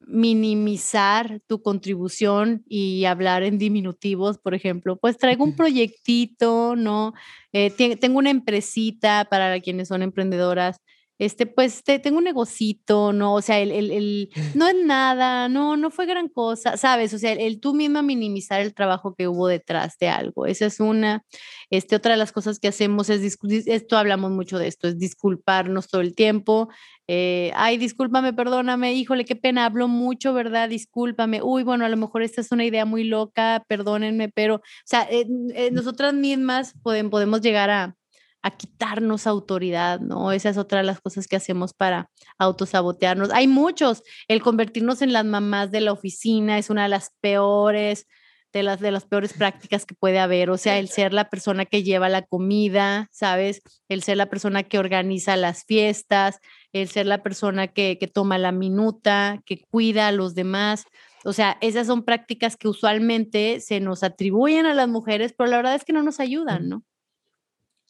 minimizar 0.00 1.40
tu 1.46 1.62
contribución 1.62 2.64
y 2.68 3.04
hablar 3.06 3.42
en 3.42 3.58
diminutivos, 3.58 4.38
por 4.38 4.54
ejemplo, 4.54 4.96
pues 4.96 5.16
traigo 5.16 5.44
un 5.44 5.56
proyectito, 5.56 6.76
¿no? 6.76 7.14
Eh, 7.52 7.70
tengo 7.70 8.18
una 8.18 8.30
empresita 8.30 9.26
para 9.30 9.60
quienes 9.60 9.88
son 9.88 10.02
emprendedoras 10.02 10.80
este, 11.18 11.46
pues 11.46 11.84
te, 11.84 11.98
tengo 11.98 12.18
un 12.18 12.24
negocito, 12.24 13.12
¿no? 13.12 13.34
O 13.34 13.42
sea, 13.42 13.60
el, 13.60 13.70
el, 13.70 13.90
el, 13.90 14.30
no 14.54 14.66
es 14.68 14.74
nada, 14.84 15.48
no, 15.48 15.76
no 15.76 15.90
fue 15.90 16.06
gran 16.06 16.28
cosa, 16.28 16.76
¿sabes? 16.76 17.14
O 17.14 17.18
sea, 17.18 17.32
el, 17.32 17.60
tú 17.60 17.74
misma 17.74 18.02
minimizar 18.02 18.60
el 18.60 18.74
trabajo 18.74 19.14
que 19.14 19.28
hubo 19.28 19.48
detrás 19.48 19.96
de 19.98 20.08
algo, 20.08 20.46
esa 20.46 20.66
es 20.66 20.80
una. 20.80 21.24
Este, 21.70 21.96
otra 21.96 22.12
de 22.12 22.18
las 22.18 22.32
cosas 22.32 22.58
que 22.58 22.68
hacemos 22.68 23.10
es, 23.10 23.38
esto 23.66 23.96
hablamos 23.96 24.30
mucho 24.30 24.58
de 24.58 24.68
esto, 24.68 24.88
es 24.88 24.98
disculparnos 24.98 25.88
todo 25.88 26.00
el 26.00 26.14
tiempo. 26.14 26.68
Eh, 27.06 27.52
ay, 27.54 27.76
discúlpame, 27.76 28.32
perdóname, 28.32 28.94
híjole, 28.94 29.24
qué 29.24 29.36
pena, 29.36 29.66
hablo 29.66 29.88
mucho, 29.88 30.32
¿verdad? 30.32 30.68
Discúlpame. 30.68 31.42
Uy, 31.42 31.62
bueno, 31.62 31.84
a 31.84 31.88
lo 31.88 31.96
mejor 31.96 32.22
esta 32.22 32.40
es 32.40 32.50
una 32.50 32.64
idea 32.64 32.86
muy 32.86 33.04
loca, 33.04 33.64
perdónenme, 33.68 34.30
pero, 34.30 34.56
o 34.56 34.60
sea, 34.84 35.02
eh, 35.10 35.26
eh, 35.54 35.70
nosotras 35.70 36.14
mismas 36.14 36.74
podemos, 36.82 37.10
podemos 37.10 37.40
llegar 37.42 37.70
a, 37.70 37.96
a 38.44 38.50
quitarnos 38.50 39.26
autoridad, 39.26 40.00
¿no? 40.00 40.30
Esa 40.30 40.50
es 40.50 40.58
otra 40.58 40.80
de 40.80 40.84
las 40.84 41.00
cosas 41.00 41.26
que 41.26 41.36
hacemos 41.36 41.72
para 41.72 42.10
autosabotearnos. 42.38 43.30
Hay 43.30 43.48
muchos, 43.48 44.02
el 44.28 44.42
convertirnos 44.42 45.00
en 45.00 45.14
las 45.14 45.24
mamás 45.24 45.70
de 45.70 45.80
la 45.80 45.92
oficina 45.92 46.58
es 46.58 46.68
una 46.68 46.82
de 46.82 46.90
las 46.90 47.10
peores, 47.22 48.06
de 48.52 48.62
las, 48.62 48.80
de 48.80 48.90
las 48.90 49.06
peores 49.06 49.32
prácticas 49.32 49.86
que 49.86 49.94
puede 49.94 50.18
haber, 50.18 50.50
o 50.50 50.58
sea, 50.58 50.78
el 50.78 50.90
ser 50.90 51.14
la 51.14 51.30
persona 51.30 51.64
que 51.64 51.82
lleva 51.82 52.10
la 52.10 52.20
comida, 52.20 53.08
¿sabes? 53.12 53.62
El 53.88 54.02
ser 54.02 54.18
la 54.18 54.28
persona 54.28 54.62
que 54.62 54.78
organiza 54.78 55.36
las 55.36 55.64
fiestas, 55.64 56.38
el 56.74 56.88
ser 56.88 57.06
la 57.06 57.22
persona 57.22 57.68
que, 57.68 57.96
que 57.98 58.08
toma 58.08 58.36
la 58.36 58.52
minuta, 58.52 59.40
que 59.46 59.62
cuida 59.70 60.08
a 60.08 60.12
los 60.12 60.34
demás. 60.34 60.84
O 61.24 61.32
sea, 61.32 61.56
esas 61.62 61.86
son 61.86 62.04
prácticas 62.04 62.58
que 62.58 62.68
usualmente 62.68 63.60
se 63.60 63.80
nos 63.80 64.02
atribuyen 64.02 64.66
a 64.66 64.74
las 64.74 64.88
mujeres, 64.88 65.32
pero 65.36 65.48
la 65.48 65.56
verdad 65.56 65.76
es 65.76 65.84
que 65.86 65.94
no 65.94 66.02
nos 66.02 66.20
ayudan, 66.20 66.68
¿no? 66.68 66.84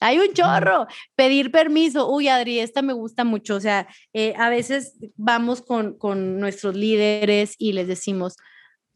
Hay 0.01 0.19
un 0.19 0.33
chorro. 0.33 0.87
Pedir 1.17 1.51
permiso. 1.51 2.11
Uy, 2.11 2.29
Adri, 2.29 2.59
esta 2.59 2.83
me 2.83 2.93
gusta 2.93 3.25
mucho. 3.25 3.57
O 3.57 3.61
sea, 3.61 3.87
eh, 4.13 4.35
a 4.37 4.51
veces 4.51 4.99
vamos 5.17 5.63
con, 5.63 5.97
con 5.99 6.41
nuestros 6.41 6.77
líderes 6.77 7.55
y 7.59 7.73
les 7.73 7.89
decimos, 7.89 8.37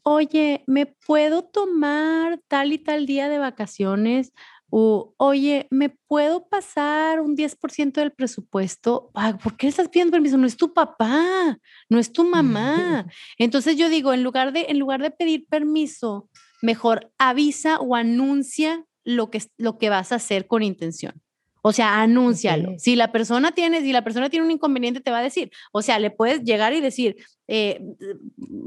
oye, 0.03 0.63
¿me 0.67 0.85
puedo 0.85 1.43
tomar 1.43 2.39
tal 2.47 2.73
y 2.73 2.77
tal 2.77 3.05
día 3.05 3.29
de 3.29 3.39
vacaciones? 3.39 4.33
O, 4.71 5.15
oye, 5.17 5.67
¿me 5.71 5.89
puedo 5.89 6.47
pasar 6.47 7.21
un 7.21 7.35
10% 7.35 7.93
del 7.93 8.11
presupuesto? 8.11 9.11
¿Por 9.41 9.57
qué 9.57 9.67
estás 9.67 9.89
pidiendo 9.89 10.11
permiso? 10.11 10.37
No 10.37 10.45
es 10.45 10.57
tu 10.57 10.73
papá, 10.73 11.57
no 11.89 11.97
es 11.97 12.11
tu 12.11 12.23
mamá. 12.23 13.07
Entonces 13.39 13.77
yo 13.77 13.89
digo, 13.89 14.13
en 14.13 14.23
lugar 14.23 14.53
de, 14.53 14.67
en 14.69 14.77
lugar 14.77 15.01
de 15.01 15.09
pedir 15.09 15.47
permiso, 15.47 16.29
mejor 16.61 17.11
avisa 17.17 17.79
o 17.79 17.95
anuncia 17.95 18.85
lo 19.03 19.29
que, 19.29 19.41
lo 19.57 19.77
que 19.77 19.89
vas 19.89 20.11
a 20.11 20.15
hacer 20.15 20.47
con 20.47 20.63
intención. 20.63 21.21
O 21.61 21.73
sea, 21.73 22.01
anúncialo. 22.01 22.75
Si 22.77 22.95
la 22.95 23.11
persona 23.11 23.51
tiene, 23.51 23.81
si 23.81 23.91
la 23.91 24.03
persona 24.03 24.29
tiene 24.29 24.45
un 24.45 24.51
inconveniente, 24.51 25.01
te 25.01 25.11
va 25.11 25.19
a 25.19 25.23
decir. 25.23 25.51
O 25.71 25.81
sea, 25.81 25.99
le 25.99 26.09
puedes 26.09 26.43
llegar 26.43 26.73
y 26.73 26.79
decir, 26.79 27.17
eh, 27.51 27.81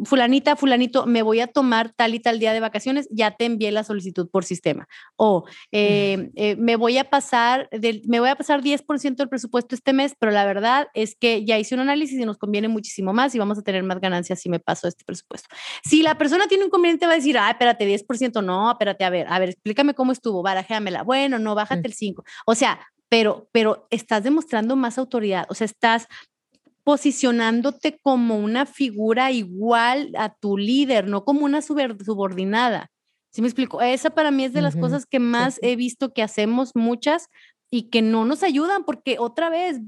fulanita, 0.04 0.56
fulanito, 0.56 1.06
me 1.06 1.22
voy 1.22 1.38
a 1.38 1.46
tomar 1.46 1.92
tal 1.92 2.14
y 2.14 2.20
tal 2.20 2.40
día 2.40 2.52
de 2.52 2.58
vacaciones, 2.58 3.08
ya 3.12 3.30
te 3.30 3.44
envié 3.44 3.70
la 3.70 3.84
solicitud 3.84 4.28
por 4.28 4.44
sistema. 4.44 4.88
O 5.16 5.44
eh, 5.70 6.30
eh, 6.34 6.56
me 6.56 6.74
voy 6.74 6.98
a 6.98 7.08
pasar, 7.08 7.68
del, 7.70 8.02
me 8.06 8.18
voy 8.18 8.28
a 8.28 8.34
pasar 8.34 8.60
10% 8.60 9.16
del 9.16 9.28
presupuesto 9.28 9.76
este 9.76 9.92
mes, 9.92 10.16
pero 10.18 10.32
la 10.32 10.44
verdad 10.44 10.88
es 10.94 11.14
que 11.14 11.44
ya 11.44 11.58
hice 11.58 11.76
un 11.76 11.80
análisis 11.80 12.18
y 12.18 12.24
nos 12.24 12.38
conviene 12.38 12.66
muchísimo 12.66 13.12
más 13.12 13.34
y 13.34 13.38
vamos 13.38 13.56
a 13.58 13.62
tener 13.62 13.84
más 13.84 14.00
ganancias 14.00 14.40
si 14.40 14.48
me 14.48 14.58
paso 14.58 14.88
este 14.88 15.04
presupuesto. 15.04 15.48
Si 15.84 16.02
la 16.02 16.18
persona 16.18 16.48
tiene 16.48 16.64
un 16.64 16.68
inconveniente, 16.68 17.06
va 17.06 17.12
a 17.12 17.16
decir, 17.16 17.38
ah, 17.38 17.50
espérate, 17.50 17.86
10%, 17.86 18.42
no, 18.42 18.72
espérate, 18.72 19.04
a 19.04 19.10
ver, 19.10 19.28
a 19.28 19.38
ver, 19.38 19.50
explícame 19.50 19.94
cómo 19.94 20.10
estuvo, 20.10 20.42
barajéamela. 20.42 21.04
Bueno, 21.04 21.38
no, 21.38 21.54
bájate 21.54 21.86
el 21.86 21.94
5. 21.94 22.24
O 22.46 22.56
sea, 22.56 22.80
pero, 23.08 23.46
pero 23.52 23.86
estás 23.90 24.24
demostrando 24.24 24.74
más 24.74 24.96
autoridad, 24.96 25.44
o 25.50 25.54
sea, 25.54 25.66
estás 25.66 26.08
posicionándote 26.84 27.98
como 28.02 28.38
una 28.38 28.66
figura 28.66 29.30
igual 29.30 30.10
a 30.16 30.34
tu 30.34 30.56
líder, 30.56 31.06
no 31.06 31.24
como 31.24 31.44
una 31.44 31.62
subordinada. 31.62 32.90
¿Sí 33.30 33.40
me 33.40 33.48
explico? 33.48 33.80
Esa 33.80 34.10
para 34.10 34.30
mí 34.30 34.44
es 34.44 34.52
de 34.52 34.60
las 34.60 34.76
cosas 34.76 35.06
que 35.06 35.18
más 35.18 35.58
he 35.62 35.74
visto 35.74 36.12
que 36.12 36.22
hacemos 36.22 36.72
muchas 36.74 37.28
y 37.74 37.88
que 37.88 38.02
no 38.02 38.26
nos 38.26 38.42
ayudan 38.42 38.84
porque 38.84 39.16
otra 39.18 39.48
vez 39.48 39.80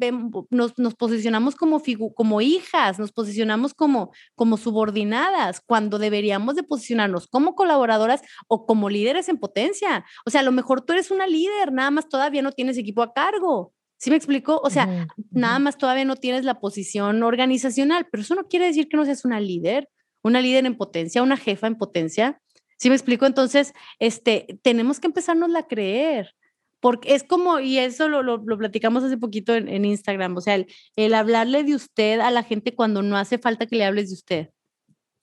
nos, 0.49 0.79
nos, 0.79 0.95
posicionamos 0.95 1.55
como, 1.55 1.83
como 2.15 2.41
hijas, 2.41 2.99
nos 2.99 3.13
posicionamos 3.13 3.75
como, 3.75 4.11
como 4.35 4.57
subordinadas 4.57 5.61
cuando 5.61 5.99
deberíamos 5.99 6.55
de 6.55 6.63
posicionarnos 6.63 7.27
como 7.27 7.55
colaboradoras 7.55 8.23
o 8.49 8.65
como 8.65 8.89
líderes 8.89 9.29
en 9.29 9.37
potencia. 9.37 10.07
O 10.25 10.31
sea, 10.31 10.41
a 10.41 10.45
lo 10.45 10.53
mejor 10.53 10.81
tú 10.81 10.95
eres 10.95 11.11
una 11.11 11.27
líder, 11.27 11.75
nada 11.75 11.91
más 11.91 12.09
todavía 12.09 12.41
no 12.41 12.53
tienes 12.53 12.79
equipo 12.79 13.03
a 13.03 13.13
cargo. 13.13 13.74
¿Sí 14.05 14.11
me 14.11 14.17
explico? 14.17 14.61
O 14.63 14.69
sea, 14.69 15.09
nada 15.31 15.59
más 15.59 15.79
todavía 15.79 16.05
no 16.05 16.17
tienes 16.17 16.45
la 16.45 16.61
posición 16.61 17.23
organizacional, 17.23 18.07
pero 18.11 18.23
eso 18.23 18.35
no 18.35 18.49
quiere 18.49 18.67
decir 18.67 18.87
que 18.87 18.99
no 18.99 19.07
seas 19.07 19.25
una 19.25 19.41
líder, 19.41 19.89
una 20.23 20.43
líder 20.43 20.67
en 20.67 20.77
potencia, 20.77 21.23
una 21.23 21.39
jefa 21.39 21.69
en 21.69 21.77
potencia. 21.77 22.39
¿Sí 22.77 22.91
me 22.91 22.97
explico? 22.97 23.25
Entonces, 23.25 23.73
este, 24.01 24.59
tenemos 24.61 25.01
que 25.01 25.07
empezarnos 25.07 25.55
a 25.55 25.67
creer 25.67 26.35
porque 26.81 27.15
es 27.15 27.25
como, 27.25 27.61
y 27.61 27.79
eso 27.79 28.11
lo, 28.11 28.23
lo, 28.23 28.59
platicamos 28.59 29.05
hace 29.05 29.17
poquito 29.17 29.55
en, 29.55 29.87
Instagram, 29.87 30.37
o 30.37 30.43
sea, 30.43 30.63
el, 30.97 31.15
hablarle 31.15 31.65
de 31.65 31.75
usted 31.75 32.21
a 32.21 32.31
la 32.31 32.43
gente 32.43 32.75
cuando 32.75 33.01
no 33.01 33.17
hace 33.17 33.39
falta 33.39 33.65
que 33.65 33.77
le 33.77 33.87
hables 33.87 34.11
de 34.11 34.15
usted. 34.17 34.51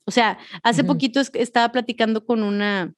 O 0.05 0.11
sea, 0.11 0.39
hace 0.63 0.83
poquito 0.83 1.21
estaba 1.33 1.71
platicando 1.71 2.25
con 2.25 2.41
una, 2.41 2.95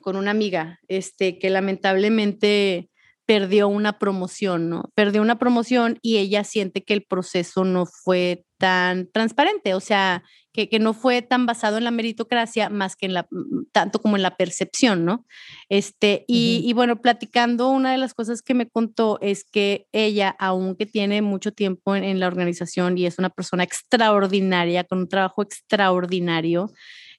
con 0.00 0.16
una 0.16 0.32
amiga, 0.32 0.80
este, 0.88 1.38
que 1.38 1.50
lamentablemente 1.50 2.90
perdió 3.26 3.68
una 3.68 3.98
promoción, 3.98 4.68
¿no? 4.68 4.90
Perdió 4.94 5.22
una 5.22 5.38
promoción 5.38 5.98
y 6.02 6.18
ella 6.18 6.44
siente 6.44 6.84
que 6.84 6.94
el 6.94 7.04
proceso 7.04 7.64
no 7.64 7.86
fue 7.86 8.44
tan 8.58 9.10
transparente, 9.10 9.74
o 9.74 9.80
sea, 9.80 10.22
que, 10.52 10.68
que, 10.68 10.78
no 10.78 10.94
fue 10.94 11.20
tan 11.20 11.46
basado 11.46 11.78
en 11.78 11.84
la 11.84 11.90
meritocracia 11.90 12.68
más 12.68 12.94
que 12.96 13.06
en 13.06 13.14
la, 13.14 13.26
mm, 13.30 13.64
tanto 13.72 13.98
como 14.00 14.16
en 14.16 14.22
la 14.22 14.36
percepción, 14.36 15.04
¿no? 15.04 15.26
Este, 15.68 16.24
y, 16.28 16.62
y, 16.64 16.72
bueno, 16.74 17.00
platicando, 17.00 17.70
una 17.70 17.92
de 17.92 17.98
las 17.98 18.14
cosas 18.14 18.40
que 18.40 18.54
me 18.54 18.68
contó 18.68 19.18
es 19.20 19.44
que 19.44 19.86
ella, 19.92 20.36
aunque 20.38 20.86
tiene 20.86 21.22
mucho 21.22 21.52
tiempo 21.52 21.96
en, 21.96 22.20
la 22.20 22.28
organización 22.28 22.96
y 22.98 23.06
es 23.06 23.18
una 23.18 23.30
persona 23.30 23.64
extraordinaria, 23.64 24.84
con 24.84 24.98
un 24.98 25.08
trabajo 25.08 25.42
extraordinario, 25.42 26.70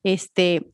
este, 0.04 0.72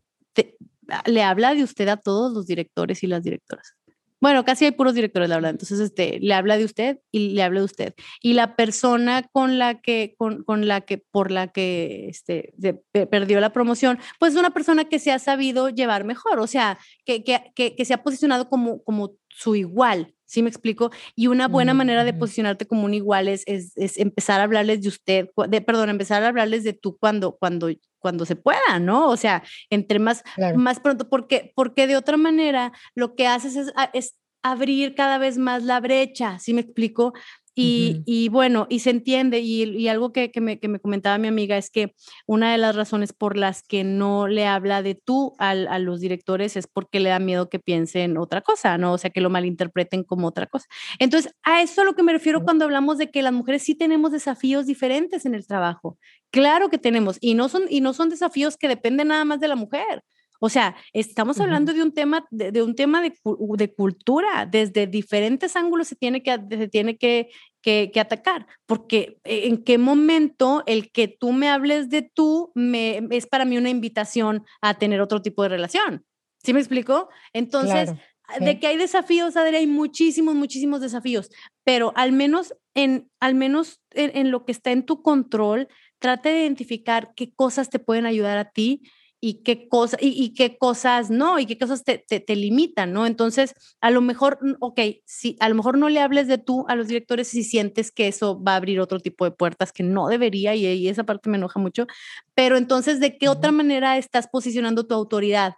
le 1.05 1.23
habla 1.23 1.55
de 1.55 1.63
usted 1.63 1.87
a 1.87 1.97
todos 1.97 2.31
los 2.33 2.45
directores 2.47 3.01
y 3.03 3.07
las 3.07 3.23
directoras. 3.23 3.75
Bueno, 4.21 4.45
casi 4.45 4.65
hay 4.65 4.71
puros 4.71 4.93
directores, 4.93 5.27
la 5.29 5.35
verdad. 5.35 5.51
Entonces, 5.51 5.79
este, 5.79 6.19
le 6.19 6.33
habla 6.35 6.55
de 6.57 6.65
usted 6.65 6.99
y 7.11 7.29
le 7.29 7.41
habla 7.41 7.61
de 7.61 7.65
usted. 7.65 7.95
Y 8.21 8.33
la 8.33 8.55
persona 8.55 9.23
con 9.23 9.57
la 9.57 9.81
que, 9.81 10.13
con, 10.15 10.43
con 10.43 10.67
la 10.67 10.81
que, 10.81 10.99
por 10.99 11.31
la 11.31 11.47
que 11.47 12.07
este, 12.07 12.53
perdió 12.91 13.39
la 13.39 13.51
promoción, 13.51 13.97
pues 14.19 14.33
es 14.33 14.39
una 14.39 14.51
persona 14.51 14.85
que 14.85 14.99
se 14.99 15.11
ha 15.11 15.17
sabido 15.17 15.69
llevar 15.69 16.03
mejor, 16.05 16.39
o 16.39 16.45
sea, 16.45 16.77
que, 17.03 17.23
que, 17.23 17.51
que, 17.55 17.85
se 17.85 17.95
ha 17.95 18.03
posicionado 18.03 18.47
como, 18.47 18.83
como 18.83 19.15
su 19.27 19.55
igual, 19.55 20.13
¿sí 20.25 20.43
me 20.43 20.49
explico? 20.49 20.91
Y 21.15 21.25
una 21.25 21.47
buena 21.47 21.73
manera 21.73 22.03
de 22.03 22.13
posicionarte 22.13 22.67
como 22.67 22.85
un 22.85 22.93
igual 22.93 23.27
es, 23.27 23.43
es, 23.47 23.75
es, 23.75 23.97
empezar 23.97 24.39
a 24.39 24.43
hablarles 24.43 24.81
de 24.81 24.87
usted, 24.87 25.29
de, 25.49 25.61
perdón, 25.61 25.89
empezar 25.89 26.23
a 26.23 26.27
hablarles 26.27 26.63
de 26.63 26.73
tú 26.73 26.95
cuando, 26.99 27.37
cuando, 27.37 27.69
cuando 28.01 28.25
se 28.25 28.35
pueda, 28.35 28.79
¿no? 28.79 29.07
O 29.07 29.15
sea, 29.15 29.43
entre 29.69 29.99
más, 29.99 30.23
más 30.55 30.79
pronto, 30.81 31.07
porque, 31.07 31.53
porque 31.55 31.87
de 31.87 31.95
otra 31.95 32.17
manera 32.17 32.73
lo 32.95 33.15
que 33.15 33.27
haces 33.27 33.55
es, 33.55 33.71
ah, 33.77 33.89
es 33.93 34.15
abrir 34.43 34.95
cada 34.95 35.17
vez 35.19 35.37
más 35.37 35.63
la 35.63 35.79
brecha, 35.79 36.39
¿sí 36.39 36.53
me 36.53 36.61
explico? 36.61 37.13
Y, 37.53 38.01
y, 38.05 38.29
bueno, 38.29 38.65
y 38.69 38.79
se 38.79 38.91
entiende, 38.91 39.39
y, 39.39 39.63
y 39.63 39.87
algo 39.89 40.13
que, 40.13 40.31
que, 40.31 40.39
me, 40.39 40.59
que, 40.59 40.69
me, 40.69 40.79
comentaba 40.79 41.17
mi 41.17 41.27
amiga 41.27 41.57
es 41.57 41.69
que 41.69 41.93
una 42.25 42.51
de 42.53 42.57
las 42.57 42.77
razones 42.77 43.11
por 43.11 43.37
las 43.37 43.61
que 43.61 43.83
no 43.83 44.27
le 44.27 44.47
habla 44.47 44.81
de 44.81 44.95
tú 44.95 45.35
a, 45.37 45.49
a, 45.49 45.79
los 45.79 45.99
directores 45.99 46.55
es 46.55 46.67
porque 46.67 47.01
le 47.01 47.09
da 47.09 47.19
miedo 47.19 47.49
que 47.49 47.59
piensen 47.59 48.17
otra 48.17 48.41
cosa, 48.41 48.77
¿no? 48.77 48.93
O 48.93 48.97
sea, 48.97 49.09
que 49.09 49.19
lo 49.19 49.29
malinterpreten 49.29 50.03
como 50.03 50.27
otra 50.27 50.47
cosa. 50.47 50.67
Entonces, 50.97 51.33
a 51.43 51.61
eso 51.61 51.73
es 51.73 51.79
a 51.79 51.83
lo 51.83 51.93
que 51.93 52.03
me 52.03 52.13
refiero 52.13 52.43
cuando 52.43 52.63
hablamos 52.65 52.97
de 52.97 53.11
que 53.11 53.21
las 53.21 53.33
mujeres 53.33 53.63
sí 53.63 53.75
tenemos 53.75 54.11
desafíos 54.13 54.65
diferentes 54.65 55.25
en 55.25 55.35
el 55.35 55.45
trabajo. 55.45 55.97
Claro 56.31 56.69
que 56.69 56.77
tenemos, 56.77 57.17
y 57.19 57.33
no 57.33 57.49
son, 57.49 57.63
y 57.69 57.81
no 57.81 57.93
son 57.93 58.09
desafíos 58.09 58.55
que 58.55 58.69
dependen 58.69 59.09
nada 59.09 59.25
más 59.25 59.41
de 59.41 59.49
la 59.49 59.55
mujer. 59.57 60.03
O 60.43 60.49
sea, 60.49 60.75
estamos 60.91 61.39
hablando 61.39 61.71
de 61.71 61.83
un 61.83 61.93
tema, 61.93 62.25
de, 62.31 62.63
un 62.63 62.73
tema 62.73 62.99
de, 62.99 63.13
de, 63.57 63.73
cultura, 63.75 64.47
desde 64.47 64.87
diferentes 64.87 65.55
ángulos 65.55 65.87
se 65.87 65.95
tiene 65.95 66.23
que, 66.23 66.35
se 66.49 66.67
tiene 66.67 66.97
que, 66.97 67.29
que, 67.61 67.91
atacar, 67.99 68.47
porque 68.65 69.19
e, 69.23 69.47
en 69.47 69.63
qué 69.63 69.77
momento 69.77 70.63
el 70.65 70.91
que 70.91 71.07
tú 71.07 71.31
me 71.31 71.47
hables 71.47 71.91
de 71.91 72.01
tú 72.01 72.51
me, 72.55 73.07
es 73.11 73.27
para 73.27 73.45
mí 73.45 73.55
una 73.59 73.69
invitación 73.69 74.43
a 74.63 74.73
tener 74.79 74.99
otro 74.99 75.21
tipo 75.21 75.43
de 75.43 75.49
relación. 75.49 76.05
¿Sí 76.43 76.53
me 76.53 76.59
explico? 76.59 77.09
Entonces, 77.33 77.91
de 78.39 78.59
que 78.59 78.65
hay 78.65 78.77
desafíos, 78.77 79.37
Adri, 79.37 79.57
hay 79.57 79.67
muchísimos, 79.67 80.33
muchísimos 80.33 80.81
desafíos, 80.81 81.29
pero 81.63 81.93
al 81.95 82.13
menos 82.13 82.55
en, 82.73 83.11
al 83.19 83.35
menos 83.35 83.79
en, 83.91 84.17
en 84.17 84.31
lo 84.31 84.43
que 84.43 84.53
está 84.53 84.71
en 84.71 84.87
tu 84.87 85.03
control, 85.03 85.67
trate 85.99 86.29
de 86.29 86.41
identificar 86.41 87.13
qué 87.15 87.31
cosas 87.31 87.69
te 87.69 87.77
pueden 87.77 88.07
ayudar 88.07 88.39
a 88.39 88.49
ti 88.49 88.81
y 89.23 89.43
qué, 89.43 89.69
cosa, 89.69 89.97
y, 90.01 90.33
qué 90.33 90.57
cosas 90.57 91.11
no, 91.11 91.37
y 91.37 91.45
qué 91.45 91.57
cosas 91.57 91.83
te, 91.83 91.99
te, 91.99 92.35
limitan, 92.35 92.91
¿no? 92.91 93.05
Entonces, 93.05 93.53
a 93.79 93.91
lo 93.91 94.01
mejor, 94.01 94.39
ok, 94.59 94.79
si 95.05 95.37
a 95.39 95.47
lo 95.47 95.53
mejor 95.53 95.77
no 95.77 95.89
le 95.89 95.99
hables 95.99 96.27
de 96.27 96.39
tú 96.39 96.65
a 96.67 96.75
los 96.75 96.87
directores 96.87 97.27
si 97.27 97.43
sientes 97.43 97.91
que 97.91 98.07
eso 98.07 98.41
va 98.41 98.53
a 98.53 98.55
abrir 98.55 98.79
otro 98.79 98.99
tipo 98.99 99.23
de 99.23 99.31
puertas 99.31 99.71
que 99.71 99.83
no 99.83 100.07
debería, 100.07 100.55
y, 100.55 100.65
y 100.65 100.89
esa 100.89 101.03
parte 101.03 101.29
me 101.29 101.37
enoja 101.37 101.59
mucho, 101.59 101.85
pero 102.33 102.57
entonces, 102.57 102.99
¿de 102.99 103.17
qué 103.19 103.29
otra 103.29 103.51
manera 103.51 103.97
estás 103.99 104.27
posicionando 104.27 104.87
tu 104.87 104.95
autoridad? 104.95 105.53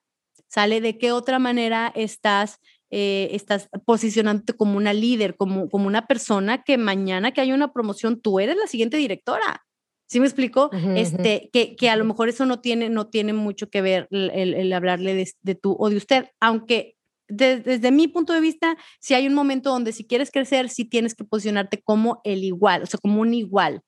¿Sale? 0.47 0.81
¿De 0.81 0.97
qué 0.97 1.13
otra 1.13 1.39
manera 1.39 1.91
estás 1.95 2.59
eh, 2.95 3.33
estás 3.33 3.69
posicionándote 3.85 4.53
como 4.53 4.77
una 4.77 4.93
líder, 4.93 5.35
como, 5.35 5.67
como 5.67 5.87
una 5.87 6.05
persona 6.05 6.63
que 6.63 6.77
mañana 6.77 7.31
que 7.31 7.41
haya 7.41 7.55
una 7.55 7.73
promoción, 7.73 8.21
tú 8.21 8.39
eres 8.39 8.55
la 8.55 8.67
siguiente 8.67 8.97
directora. 8.97 9.65
¿Sí 10.07 10.19
me 10.19 10.25
explico? 10.25 10.69
este, 10.95 11.49
que, 11.51 11.75
que, 11.75 11.89
a 11.89 11.95
lo 11.95 12.05
mejor 12.05 12.29
eso 12.29 12.45
no 12.45 12.59
tiene, 12.59 12.89
no 12.89 13.07
tiene 13.07 13.33
mucho 13.33 13.69
que 13.69 13.81
ver 13.81 14.07
el, 14.11 14.53
el 14.53 14.73
hablarle 14.73 15.15
de, 15.15 15.31
de, 15.41 15.55
tú 15.55 15.75
o 15.79 15.89
de 15.89 15.97
usted, 15.97 16.25
aunque 16.39 16.95
desde 17.27 17.91
mi 17.91 18.07
punto 18.07 18.33
de 18.33 18.41
vista, 18.41 18.77
si 18.99 19.13
hay 19.13 19.27
un 19.27 19.33
momento 19.33 19.69
donde 19.69 19.91
si 19.91 20.05
quieres 20.05 20.29
crecer, 20.29 20.69
sí 20.69 20.85
tienes 20.85 21.15
que 21.15 21.23
posicionarte 21.23 21.81
como 21.81 22.21
el 22.23 22.43
igual, 22.43 22.83
o 22.83 22.85
sea, 22.85 22.99
como 22.99 23.21
un 23.21 23.33
igual, 23.33 23.81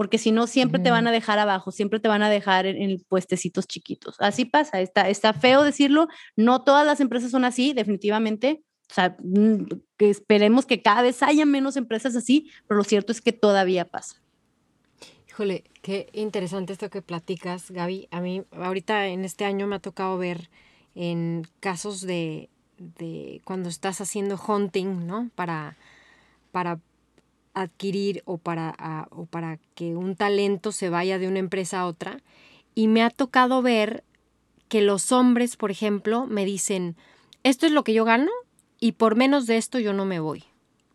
porque 0.00 0.18
si 0.18 0.32
no, 0.32 0.46
siempre 0.46 0.80
te 0.80 0.90
van 0.90 1.06
a 1.06 1.12
dejar 1.12 1.38
abajo, 1.38 1.72
siempre 1.72 2.00
te 2.00 2.08
van 2.08 2.22
a 2.22 2.30
dejar 2.30 2.64
en, 2.64 2.80
en, 2.80 3.04
puestecitos 3.06 3.66
chiquitos. 3.66 4.16
Así 4.18 4.46
pasa, 4.46 4.80
está, 4.80 5.08
está 5.10 5.34
feo 5.34 5.62
decirlo, 5.62 6.08
no 6.36 6.64
todas 6.64 6.86
las 6.86 7.00
empresas 7.00 7.30
son 7.30 7.44
así, 7.44 7.74
definitivamente. 7.74 8.62
O 8.90 8.94
sea, 8.94 9.16
mm, 9.22 9.66
que 9.98 10.08
esperemos 10.08 10.64
que 10.64 10.80
cada 10.80 11.02
vez 11.02 11.22
haya 11.22 11.44
menos 11.44 11.76
empresas 11.76 12.16
así, 12.16 12.50
pero 12.66 12.78
lo 12.78 12.84
cierto 12.84 13.12
es 13.12 13.20
que 13.20 13.32
todavía 13.32 13.84
pasa. 13.84 14.16
Híjole, 15.40 15.64
qué 15.80 16.10
interesante 16.12 16.74
esto 16.74 16.90
que 16.90 17.00
platicas, 17.00 17.70
Gaby. 17.70 18.08
A 18.10 18.20
mí 18.20 18.42
ahorita 18.52 19.06
en 19.06 19.24
este 19.24 19.46
año 19.46 19.66
me 19.66 19.76
ha 19.76 19.78
tocado 19.78 20.18
ver 20.18 20.50
en 20.94 21.48
casos 21.60 22.02
de, 22.02 22.50
de 22.76 23.40
cuando 23.44 23.70
estás 23.70 24.02
haciendo 24.02 24.38
hunting, 24.38 25.06
¿no? 25.06 25.30
Para, 25.34 25.78
para 26.52 26.78
adquirir 27.54 28.22
o 28.26 28.36
para, 28.36 29.08
o 29.12 29.24
para 29.24 29.58
que 29.74 29.96
un 29.96 30.14
talento 30.14 30.72
se 30.72 30.90
vaya 30.90 31.18
de 31.18 31.26
una 31.26 31.38
empresa 31.38 31.80
a 31.80 31.86
otra. 31.86 32.20
Y 32.74 32.88
me 32.88 33.02
ha 33.02 33.08
tocado 33.08 33.62
ver 33.62 34.04
que 34.68 34.82
los 34.82 35.10
hombres, 35.10 35.56
por 35.56 35.70
ejemplo, 35.70 36.26
me 36.26 36.44
dicen, 36.44 36.96
esto 37.44 37.64
es 37.64 37.72
lo 37.72 37.82
que 37.82 37.94
yo 37.94 38.04
gano 38.04 38.30
y 38.78 38.92
por 38.92 39.16
menos 39.16 39.46
de 39.46 39.56
esto 39.56 39.78
yo 39.78 39.94
no 39.94 40.04
me 40.04 40.20
voy. 40.20 40.44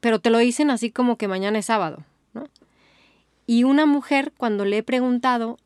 Pero 0.01 0.19
te 0.19 0.29
lo 0.29 0.37
dicen 0.37 0.69
así 0.69 0.91
como 0.91 1.17
que 1.17 1.27
mañana 1.27 1.57
es 1.57 1.65
sábado. 1.65 2.03
Y 3.47 3.63
una 3.63 3.85
mujer, 3.85 4.33
cuando 4.37 4.65
le 4.65 4.79
he 4.79 4.83
preguntado, 4.83 5.57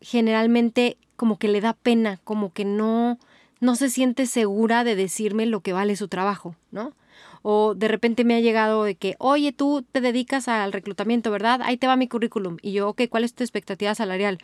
generalmente 0.00 0.96
como 1.16 1.38
que 1.38 1.48
le 1.48 1.60
da 1.60 1.72
pena, 1.72 2.20
como 2.24 2.52
que 2.52 2.64
no, 2.64 3.18
no 3.60 3.76
se 3.76 3.90
siente 3.90 4.26
segura 4.26 4.84
de 4.84 4.96
decirme 4.96 5.46
lo 5.46 5.60
que 5.60 5.72
vale 5.72 5.96
su 5.96 6.08
trabajo, 6.08 6.56
¿no? 6.70 6.94
O 7.42 7.74
de 7.74 7.88
repente 7.88 8.24
me 8.24 8.34
ha 8.34 8.40
llegado 8.40 8.84
de 8.84 8.94
que, 8.94 9.16
oye, 9.18 9.52
tú 9.52 9.84
te 9.92 10.00
dedicas 10.00 10.48
al 10.48 10.72
reclutamiento, 10.72 11.30
¿verdad? 11.30 11.60
Ahí 11.62 11.76
te 11.76 11.86
va 11.86 11.96
mi 11.96 12.08
currículum. 12.08 12.56
Y 12.62 12.72
yo, 12.72 12.88
ok, 12.88 13.02
¿cuál 13.08 13.24
es 13.24 13.34
tu 13.34 13.42
expectativa 13.42 13.94
salarial? 13.94 14.38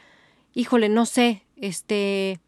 Híjole, 0.54 0.88
no 0.88 1.06
sé, 1.06 1.42
este, 1.56 2.40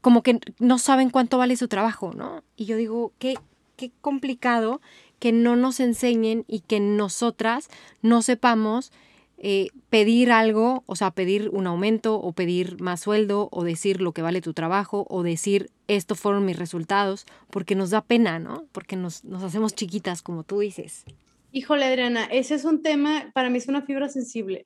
como 0.00 0.22
que 0.22 0.40
no 0.58 0.78
saben 0.78 1.10
cuánto 1.10 1.38
vale 1.38 1.56
su 1.56 1.68
trabajo, 1.68 2.12
¿no? 2.14 2.42
Y 2.56 2.66
yo 2.66 2.76
digo, 2.76 3.12
qué, 3.18 3.34
qué 3.76 3.90
complicado 4.00 4.80
que 5.18 5.32
no 5.32 5.56
nos 5.56 5.80
enseñen 5.80 6.44
y 6.46 6.60
que 6.60 6.80
nosotras 6.80 7.68
no 8.02 8.22
sepamos 8.22 8.92
eh, 9.40 9.68
pedir 9.88 10.32
algo, 10.32 10.82
o 10.86 10.96
sea, 10.96 11.12
pedir 11.12 11.48
un 11.52 11.66
aumento 11.68 12.16
o 12.20 12.32
pedir 12.32 12.80
más 12.80 13.00
sueldo 13.00 13.48
o 13.52 13.62
decir 13.62 14.00
lo 14.00 14.12
que 14.12 14.22
vale 14.22 14.40
tu 14.40 14.52
trabajo 14.52 15.06
o 15.08 15.22
decir 15.22 15.70
estos 15.86 16.18
fueron 16.18 16.44
mis 16.44 16.58
resultados, 16.58 17.24
porque 17.50 17.76
nos 17.76 17.90
da 17.90 18.02
pena, 18.02 18.40
¿no? 18.40 18.66
Porque 18.72 18.96
nos, 18.96 19.24
nos 19.24 19.42
hacemos 19.44 19.74
chiquitas, 19.74 20.22
como 20.22 20.42
tú 20.42 20.58
dices. 20.58 21.04
Híjole, 21.52 21.84
Adriana, 21.84 22.24
ese 22.24 22.56
es 22.56 22.64
un 22.64 22.82
tema, 22.82 23.30
para 23.32 23.48
mí 23.48 23.58
es 23.58 23.68
una 23.68 23.82
fibra 23.82 24.08
sensible. 24.08 24.64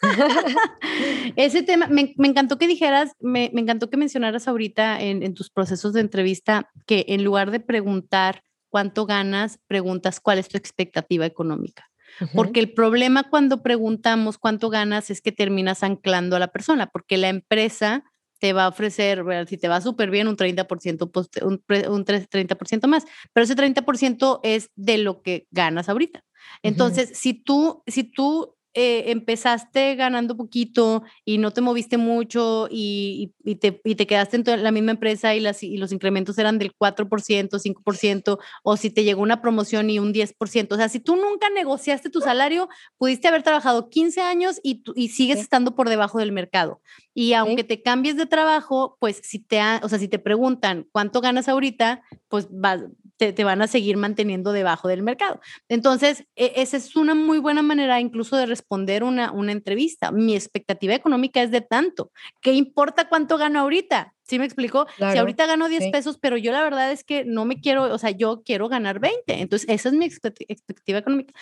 ese 1.36 1.62
tema, 1.62 1.86
me, 1.86 2.14
me, 2.16 2.28
encantó 2.28 2.56
que 2.56 2.66
dijeras, 2.66 3.12
me, 3.20 3.50
me 3.52 3.60
encantó 3.60 3.90
que 3.90 3.98
mencionaras 3.98 4.48
ahorita 4.48 5.00
en, 5.00 5.22
en 5.22 5.34
tus 5.34 5.50
procesos 5.50 5.92
de 5.92 6.00
entrevista 6.00 6.70
que 6.86 7.04
en 7.08 7.22
lugar 7.22 7.50
de 7.50 7.60
preguntar 7.60 8.42
cuánto 8.70 9.04
ganas, 9.04 9.58
preguntas 9.66 10.20
cuál 10.20 10.38
es 10.38 10.48
tu 10.48 10.56
expectativa 10.56 11.26
económica. 11.26 11.89
Porque 12.34 12.60
el 12.60 12.72
problema 12.72 13.28
cuando 13.30 13.62
preguntamos 13.62 14.38
cuánto 14.38 14.70
ganas 14.70 15.10
es 15.10 15.20
que 15.20 15.32
terminas 15.32 15.82
anclando 15.82 16.36
a 16.36 16.38
la 16.38 16.48
persona, 16.48 16.86
porque 16.86 17.16
la 17.16 17.28
empresa 17.28 18.04
te 18.40 18.52
va 18.52 18.64
a 18.64 18.68
ofrecer, 18.68 19.22
si 19.48 19.58
te 19.58 19.68
va 19.68 19.80
súper 19.80 20.10
bien, 20.10 20.26
un 20.26 20.36
30%, 20.36 21.42
un, 21.42 21.62
un 21.92 22.04
30% 22.04 22.86
más, 22.86 23.04
pero 23.32 23.44
ese 23.44 23.54
30% 23.54 24.40
es 24.42 24.70
de 24.76 24.98
lo 24.98 25.22
que 25.22 25.46
ganas 25.50 25.88
ahorita. 25.88 26.24
Entonces, 26.62 27.10
si 27.14 27.34
tú, 27.34 27.82
si 27.86 28.04
tú 28.04 28.56
eh, 28.74 29.10
empezaste 29.10 29.96
ganando 29.96 30.36
poquito 30.36 31.02
y 31.24 31.38
no 31.38 31.50
te 31.50 31.60
moviste 31.60 31.96
mucho 31.96 32.68
y, 32.70 33.34
te, 33.60 33.80
y 33.84 33.94
te, 33.96 34.06
quedaste 34.06 34.36
en 34.36 34.62
la 34.62 34.70
misma 34.70 34.92
empresa 34.92 35.34
y, 35.34 35.40
las, 35.40 35.62
y 35.62 35.76
los 35.76 35.90
incrementos 35.90 36.38
eran 36.38 36.58
del 36.58 36.72
4%, 36.76 37.50
5%, 37.50 38.38
o 38.62 38.76
si 38.76 38.90
te 38.90 39.02
llegó 39.02 39.22
una 39.22 39.42
promoción 39.42 39.90
y 39.90 39.98
un 39.98 40.14
10%. 40.14 40.72
O 40.72 40.76
sea, 40.76 40.88
si 40.88 41.00
tú 41.00 41.16
nunca 41.16 41.50
negociaste 41.50 42.10
tu 42.10 42.20
salario, 42.20 42.68
pudiste 42.96 43.26
haber 43.26 43.42
trabajado 43.42 43.88
15 43.88 44.20
años 44.20 44.60
y, 44.62 44.82
y 44.94 45.08
sigues 45.08 45.40
estando 45.40 45.74
por 45.74 45.88
debajo 45.88 46.18
del 46.18 46.30
mercado. 46.30 46.80
Y 47.14 47.32
aunque 47.32 47.64
te 47.64 47.82
cambies 47.82 48.16
de 48.16 48.26
trabajo, 48.26 48.96
pues 49.00 49.20
si 49.22 49.40
te, 49.40 49.60
o 49.82 49.88
sea, 49.88 49.98
si 49.98 50.08
te 50.08 50.18
preguntan 50.18 50.86
cuánto 50.92 51.20
ganas 51.20 51.48
ahorita, 51.48 52.02
pues 52.28 52.48
vas, 52.50 52.82
te, 53.16 53.44
van 53.44 53.60
a 53.60 53.66
seguir 53.66 53.96
manteniendo 53.96 54.52
debajo 54.52 54.88
del 54.88 55.02
mercado. 55.02 55.40
Entonces, 55.68 56.24
e, 56.36 56.52
esa 56.56 56.76
es 56.76 56.96
una 56.96 57.14
muy 57.14 57.38
buena 57.38 57.62
manera 57.62 58.00
incluso 58.00 58.36
de 58.36 58.46
responder 58.46 59.04
una, 59.04 59.30
una 59.30 59.52
entrevista. 59.52 60.10
Mi 60.10 60.34
expectativa 60.34 60.94
económica 60.94 61.42
es 61.42 61.50
de 61.50 61.60
tanto. 61.60 62.12
¿Qué 62.40 62.54
importa 62.54 63.08
cuánto 63.08 63.36
gano 63.36 63.60
ahorita? 63.60 64.14
¿Sí 64.22 64.38
me 64.38 64.44
explicó? 64.44 64.86
si 64.96 65.18
ahorita 65.18 65.46
gano 65.46 65.68
10 65.68 65.90
pesos, 65.90 66.16
pero 66.18 66.36
yo 66.36 66.52
la 66.52 66.62
verdad 66.62 66.92
es 66.92 67.02
que 67.02 67.24
no 67.24 67.44
me 67.44 67.60
quiero, 67.60 67.92
o 67.92 67.98
sea, 67.98 68.10
yo 68.10 68.42
quiero 68.44 68.68
ganar 68.68 69.00
20. 69.00 69.40
Entonces, 69.40 69.68
esa 69.68 69.88
es 69.88 69.94
mi 69.94 70.04
expectativa 70.04 70.98
económica. 70.98 71.34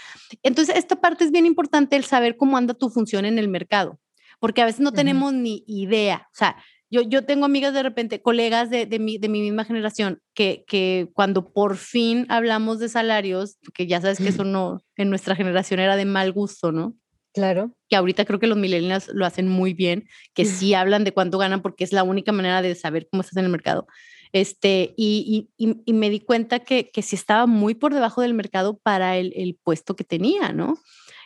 Entonces, 0.42 0.74
esta 0.74 0.96
parte 0.96 1.24
es 1.24 1.31
bien 1.31 1.44
importante, 1.44 1.96
el 1.96 2.04
saber 2.04 2.37
cómo 2.37 2.57
anda 2.57 2.72
tu 2.72 2.88
función 2.88 3.26
en 3.26 3.38
el 3.38 3.48
mercado, 3.48 3.98
porque 4.38 4.62
a 4.62 4.66
veces 4.66 4.81
no 4.81 4.92
tenemos 4.92 5.33
ni 5.33 5.64
idea. 5.66 6.29
O 6.33 6.37
sea, 6.37 6.57
yo, 6.90 7.03
yo 7.03 7.24
tengo 7.24 7.44
amigas 7.44 7.74
de 7.74 7.83
repente, 7.83 8.22
colegas 8.22 8.70
de, 8.70 8.87
de, 8.87 8.98
mi, 8.98 9.18
de 9.18 9.29
mi 9.29 9.42
misma 9.42 9.64
generación, 9.64 10.22
que, 10.35 10.64
que 10.66 11.11
cuando 11.12 11.53
por 11.53 11.77
fin 11.77 12.27
hablamos 12.29 12.79
de 12.79 12.88
salarios, 12.88 13.59
que 13.74 13.87
ya 13.87 14.01
sabes 14.01 14.18
que 14.18 14.29
eso 14.29 14.44
no, 14.44 14.83
en 14.96 15.11
nuestra 15.11 15.37
generación 15.37 15.81
era 15.81 15.96
de 15.96 16.05
mal 16.05 16.33
gusto, 16.33 16.72
¿no? 16.72 16.94
Claro. 17.35 17.72
Que 17.88 17.96
ahorita 17.96 18.24
creo 18.24 18.40
que 18.40 18.46
los 18.46 18.57
millennials 18.57 19.09
lo 19.12 19.27
hacen 19.27 19.48
muy 19.48 19.74
bien, 19.74 20.09
que 20.35 20.44
sí 20.46 20.74
hablan 20.74 21.05
de 21.05 21.12
cuánto 21.12 21.38
ganan 21.38 21.62
porque 21.62 21.85
es 21.85 21.92
la 21.92 22.05
única 22.05 22.33
manera 22.33 22.62
de 22.62 22.74
saber 22.74 23.09
cómo 23.11 23.20
estás 23.20 23.37
en 23.37 23.44
el 23.44 23.51
mercado. 23.51 23.87
Este, 24.33 24.94
y, 24.96 25.48
y, 25.57 25.81
y 25.87 25.92
me 25.94 26.11
di 26.11 26.20
cuenta 26.20 26.59
que, 26.59 26.90
que 26.90 27.01
sí 27.01 27.16
estaba 27.16 27.46
muy 27.46 27.74
por 27.74 27.94
debajo 27.94 28.20
del 28.20 28.35
mercado 28.35 28.79
para 28.79 29.16
el, 29.16 29.33
el 29.35 29.59
puesto 29.62 29.96
que 29.96 30.05
tenía, 30.05 30.53
¿no? 30.53 30.79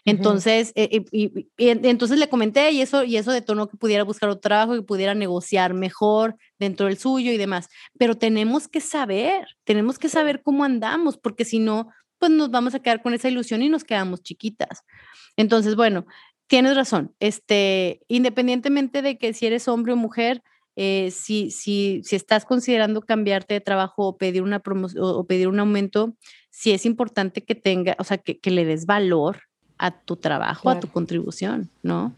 Entonces, 0.04 0.72
eh, 0.74 1.04
y, 1.12 1.46
entonces 1.58 2.18
le 2.18 2.28
comenté 2.28 2.72
y 2.72 2.80
eso, 2.80 3.04
y 3.04 3.16
eso 3.16 3.30
detonó 3.30 3.68
que 3.68 3.76
pudiera 3.76 4.02
buscar 4.02 4.28
otro 4.28 4.40
trabajo, 4.40 4.74
que 4.74 4.82
pudiera 4.82 5.14
negociar 5.14 5.74
mejor 5.74 6.36
dentro 6.58 6.86
del 6.86 6.98
suyo 6.98 7.30
y 7.30 7.36
demás. 7.36 7.68
Pero 7.98 8.16
tenemos 8.16 8.66
que 8.66 8.80
saber, 8.80 9.46
tenemos 9.64 9.98
que 9.98 10.08
saber 10.08 10.42
cómo 10.42 10.64
andamos, 10.64 11.18
porque 11.18 11.44
si 11.44 11.60
no, 11.60 11.88
pues 12.18 12.32
nos 12.32 12.50
vamos 12.50 12.74
a 12.74 12.80
quedar 12.80 13.02
con 13.02 13.14
esa 13.14 13.28
ilusión 13.28 13.62
y 13.62 13.68
nos 13.68 13.84
quedamos 13.84 14.22
chiquitas. 14.22 14.82
Entonces, 15.36 15.76
bueno, 15.76 16.06
tienes 16.48 16.74
razón. 16.76 17.14
Este, 17.20 18.00
independientemente 18.08 19.02
de 19.02 19.18
que 19.18 19.32
si 19.34 19.46
eres 19.46 19.68
hombre 19.68 19.92
o 19.92 19.96
mujer, 19.96 20.42
eh, 20.74 21.10
si, 21.12 21.50
si, 21.50 22.00
si 22.02 22.16
estás 22.16 22.44
considerando 22.44 23.02
cambiarte 23.02 23.54
de 23.54 23.60
trabajo 23.60 24.08
o 24.08 24.16
pedir 24.16 24.42
una 24.42 24.58
promoción 24.58 25.04
o, 25.04 25.24
pedir 25.26 25.46
un 25.46 25.60
aumento, 25.60 26.16
sí 26.50 26.72
es 26.72 26.86
importante 26.86 27.44
que 27.44 27.54
tenga, 27.54 27.94
o 27.98 28.04
sea, 28.04 28.18
que, 28.18 28.40
que 28.40 28.50
le 28.50 28.64
des 28.64 28.86
valor 28.86 29.42
a 29.82 29.90
tu 29.90 30.14
trabajo, 30.14 30.70
a 30.70 30.78
tu 30.78 30.86
contribución, 30.86 31.68
¿no? 31.82 32.14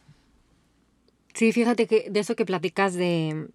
Sí, 1.32 1.50
fíjate 1.50 1.86
que 1.86 2.10
de 2.10 2.20
eso 2.20 2.36
que 2.36 2.44
platicas 2.44 2.92
de, 2.92 3.48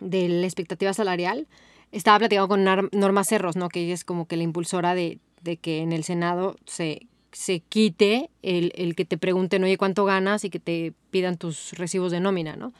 de 0.00 0.28
la 0.28 0.46
expectativa 0.46 0.94
salarial, 0.94 1.46
estaba 1.92 2.18
platicando 2.18 2.48
con 2.48 2.64
Norma 2.64 3.24
Cerros, 3.24 3.56
¿no? 3.56 3.68
Que 3.68 3.80
ella 3.80 3.92
es 3.92 4.04
como 4.04 4.26
que 4.26 4.38
la 4.38 4.42
impulsora 4.42 4.94
de, 4.94 5.18
de 5.42 5.58
que 5.58 5.82
en 5.82 5.92
el 5.92 6.02
Senado 6.02 6.56
se, 6.64 7.08
se 7.30 7.60
quite 7.60 8.30
el, 8.40 8.72
el, 8.74 8.94
que 8.94 9.04
te 9.04 9.18
pregunten, 9.18 9.64
oye, 9.64 9.76
¿cuánto 9.76 10.06
ganas? 10.06 10.44
y 10.44 10.50
que 10.50 10.58
te 10.58 10.94
pidan 11.10 11.36
tus 11.36 11.72
recibos 11.72 12.12
de 12.12 12.20
nómina, 12.20 12.56
¿no? 12.56 12.72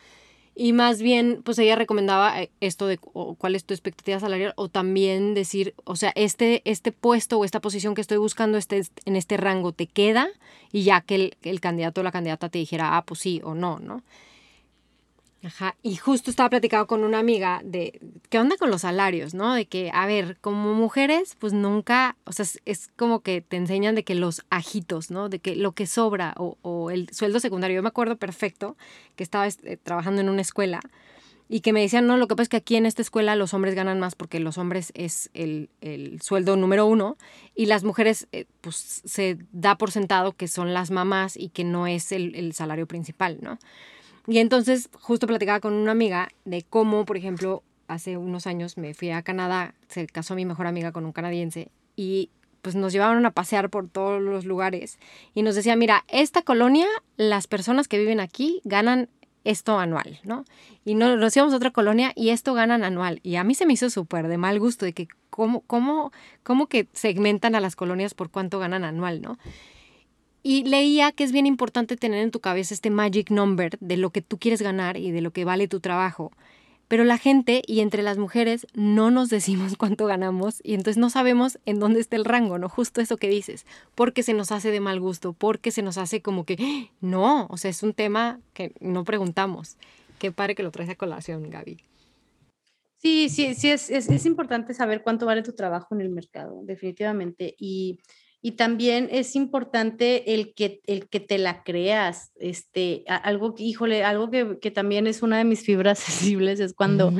Y 0.63 0.75
más 0.75 1.01
bien, 1.01 1.41
pues 1.43 1.59
ella 1.59 1.75
recomendaba 1.75 2.39
eh, 2.39 2.51
esto 2.61 2.87
de 2.87 2.99
cuál 2.99 3.55
es 3.55 3.65
tu 3.65 3.73
expectativa 3.73 4.21
salarial 4.21 4.53
o 4.57 4.69
también 4.69 5.33
decir, 5.33 5.73
o 5.85 5.97
sea, 5.97 6.13
este, 6.17 6.61
este 6.67 6.93
puesto 6.93 7.39
o 7.39 7.47
esta 7.47 7.61
posición 7.61 7.95
que 7.95 8.03
estoy 8.03 8.19
buscando 8.19 8.59
este, 8.59 8.83
en 9.07 9.17
este 9.17 9.39
rango 9.39 9.73
te 9.73 9.87
queda 9.87 10.29
y 10.71 10.83
ya 10.83 11.01
que 11.01 11.15
el, 11.15 11.37
el 11.45 11.61
candidato 11.61 12.03
o 12.03 12.05
la 12.05 12.13
candidata 12.13 12.51
te 12.51 12.59
dijera, 12.59 12.99
ah, 12.99 13.07
pues 13.07 13.21
sí 13.21 13.41
o 13.43 13.55
no, 13.55 13.79
¿no? 13.79 14.03
Ajá, 15.43 15.75
y 15.83 15.97
justo 15.97 16.29
estaba 16.29 16.51
platicando 16.51 16.87
con 16.87 17.03
una 17.03 17.19
amiga 17.19 17.63
de 17.65 17.99
qué 18.29 18.39
onda 18.39 18.59
con 18.59 18.71
los 18.71 18.83
salarios, 18.83 19.33
¿no? 19.33 19.55
De 19.55 19.65
que, 19.65 19.91
a 19.95 20.07
ver, 20.07 20.37
como 20.43 20.75
mujeres, 20.75 21.35
pues 21.39 21.55
nunca, 21.55 22.17
o 22.25 22.33
sea, 22.33 22.45
es, 22.67 22.89
como 22.97 23.21
que 23.21 23.41
te 23.41 23.57
enseñan 23.57 23.95
de 23.95 24.05
que 24.05 24.15
los 24.15 24.43
ajitos, 24.51 25.11
¿no? 25.11 25.31
De 25.31 25.39
que 25.39 25.57
lo 25.57 25.73
que 25.73 25.87
sobra 25.87 26.35
o, 26.37 26.91
el 26.91 27.09
sueldo 27.11 27.41
secundario. 27.41 27.77
Yo 27.77 27.83
me 27.83 27.89
acuerdo 27.89 28.17
perfecto 28.17 28.77
que 29.17 29.23
estaba 29.23 29.47
este, 29.47 29.79
trabajando 29.79 30.21
en 30.21 30.29
una 30.29 30.43
escuela 30.43 30.81
y 31.49 31.61
que 31.63 31.73
me 31.73 31.81
decían, 31.81 32.07
no, 32.07 32.19
lo 32.19 32.29
que 32.29 32.37
pasa 32.37 32.43
es 32.43 32.49
que 32.51 32.57
aquí 32.59 32.77
en 32.77 32.85
esta 32.85 33.01
escuela 33.01 33.35
los 33.35 33.55
hombres 33.55 33.75
ganan 33.75 33.99
más 33.99 34.15
porque 34.15 34.41
los 34.41 34.59
hombres 34.59 34.93
es 34.95 35.31
el, 35.33 35.71
sueldo 36.23 36.57
número 36.57 36.85
uno 36.85 37.17
y 37.55 37.65
las 37.65 37.83
mujeres, 37.83 38.29
eh, 38.33 38.45
pues 38.61 39.01
se 39.07 39.39
da 39.53 39.79
por 39.79 39.91
sentado 39.91 40.33
que 40.33 40.49
son 40.49 40.75
las 40.75 40.91
mamás 40.91 41.39
y 41.39 41.49
que 41.49 41.65
no 41.65 41.87
es 41.87 42.13
el, 42.13 42.35
el 42.35 42.53
salario 42.53 42.87
principal, 42.87 43.39
¿no? 43.41 43.59
Y 44.31 44.39
entonces 44.39 44.91
justo 44.93 45.27
platicaba 45.27 45.59
con 45.59 45.73
una 45.73 45.91
amiga 45.91 46.29
de 46.45 46.63
cómo, 46.63 47.05
por 47.05 47.17
ejemplo, 47.17 47.65
hace 47.89 48.17
unos 48.17 48.47
años 48.47 48.79
me 48.79 48.95
fui 48.95 49.11
a 49.11 49.23
Canadá, 49.23 49.75
se 49.89 50.07
casó 50.07 50.37
mi 50.37 50.45
mejor 50.45 50.69
amiga 50.69 50.93
con 50.93 51.05
un 51.05 51.11
canadiense 51.11 51.73
y 51.97 52.31
pues 52.63 52.77
nos 52.77 52.93
llevaron 52.93 53.27
a 53.27 53.33
pasear 53.33 53.71
por 53.71 53.89
todos 53.89 54.23
los 54.23 54.45
lugares 54.45 55.01
y 55.35 55.43
nos 55.43 55.57
decía, 55.57 55.75
mira, 55.75 56.05
esta 56.07 56.43
colonia, 56.43 56.87
las 57.17 57.49
personas 57.49 57.89
que 57.89 57.99
viven 57.99 58.21
aquí 58.21 58.61
ganan 58.63 59.09
esto 59.43 59.81
anual, 59.81 60.21
¿no? 60.23 60.45
Y 60.85 60.95
nos 60.95 61.37
íbamos 61.37 61.53
a 61.53 61.57
otra 61.57 61.73
colonia 61.73 62.13
y 62.15 62.29
esto 62.29 62.55
ganan 62.55 62.85
anual. 62.85 63.19
Y 63.25 63.35
a 63.35 63.43
mí 63.43 63.57
se 63.57 63.67
me 63.67 63.73
hizo 63.73 63.91
súper 63.91 64.29
de 64.29 64.39
mal 64.39 64.61
gusto 64.61 64.85
de 64.85 64.93
que 64.93 65.09
cómo, 65.31 65.63
cómo, 65.63 66.13
cómo 66.45 66.69
que 66.69 66.87
segmentan 66.93 67.57
a 67.57 67.61
las 67.61 67.75
colonias 67.75 68.15
por 68.15 68.31
cuánto 68.31 68.61
ganan 68.61 68.85
anual, 68.85 69.23
¿no? 69.23 69.39
Y 70.43 70.65
leía 70.65 71.13
que 71.13 71.25
es 71.25 71.33
bien 71.33 71.47
importante 71.47 71.97
tener 71.97 72.21
en 72.23 72.31
tu 72.31 72.41
cabeza 72.41 72.75
este 72.75 72.91
magic 72.91 73.31
number 73.31 73.79
de 73.81 73.97
lo 73.97 74.11
que 74.11 74.23
tú 74.23 74.39
quieres 74.39 74.63
ganar 74.63 74.97
y 74.97 75.11
de 75.11 75.21
lo 75.21 75.33
que 75.33 75.45
vale 75.45 75.69
tu 75.69 75.81
trabajo. 75.81 76.33
Pero 76.89 77.05
la 77.05 77.19
gente 77.19 77.63
y 77.69 77.81
entre 77.81 78.03
las 78.03 78.19
mujeres 78.19 78.67
no 78.75 79.13
nos 79.13 79.29
decimos 79.29 79.77
cuánto 79.79 80.07
ganamos 80.07 80.61
y 80.65 80.75
entonces 80.75 80.97
no 80.97 81.09
sabemos 81.09 81.59
en 81.65 81.79
dónde 81.79 82.01
está 82.01 82.17
el 82.17 82.25
rango, 82.25 82.59
¿no? 82.59 82.69
Justo 82.69 83.01
eso 83.01 83.17
que 83.17 83.29
dices, 83.29 83.65
porque 83.95 84.23
se 84.23 84.35
nos 84.35 84.51
hace 84.51 84.73
de 84.73 84.81
mal 84.81 84.99
gusto, 84.99 85.33
porque 85.33 85.71
se 85.71 85.83
nos 85.83 85.99
hace 85.99 86.21
como 86.21 86.45
que, 86.45 86.91
no, 87.01 87.47
o 87.49 87.57
sea, 87.57 87.71
es 87.71 87.83
un 87.83 87.95
tema 87.95 88.41
que 88.55 88.73
no 88.81 89.05
preguntamos. 89.05 89.77
Qué 90.19 90.33
padre 90.33 90.55
que 90.55 90.63
lo 90.63 90.73
traes 90.73 90.91
a 90.91 90.97
colación, 90.97 91.49
Gaby. 91.49 91.79
Sí, 92.97 93.29
sí, 93.29 93.55
sí, 93.55 93.71
es, 93.71 93.89
es, 93.89 94.11
es 94.11 94.27
importante 94.27 94.75
saber 94.75 95.03
cuánto 95.03 95.27
vale 95.27 95.43
tu 95.43 95.53
trabajo 95.53 95.95
en 95.95 96.01
el 96.01 96.11
mercado, 96.11 96.61
definitivamente. 96.65 97.55
Y 97.57 98.01
y 98.43 98.53
también 98.53 99.09
es 99.11 99.37
importante 99.37 100.35
el 100.35 100.55
que, 100.55 100.81
el 100.87 101.09
que 101.09 101.21
te 101.21 101.37
la 101.37 101.63
creas, 101.63 102.33
este, 102.37 103.05
algo 103.07 103.55
que, 103.55 103.65
híjole, 103.65 104.03
algo 104.03 104.31
que, 104.31 104.59
que 104.61 104.71
también 104.71 105.07
es 105.07 105.23
una 105.23 105.37
de 105.39 105.45
mis 105.45 105.63
fibras 105.63 105.99
sensibles 106.39 106.59
es 106.61 106.73
cuando, 106.73 107.13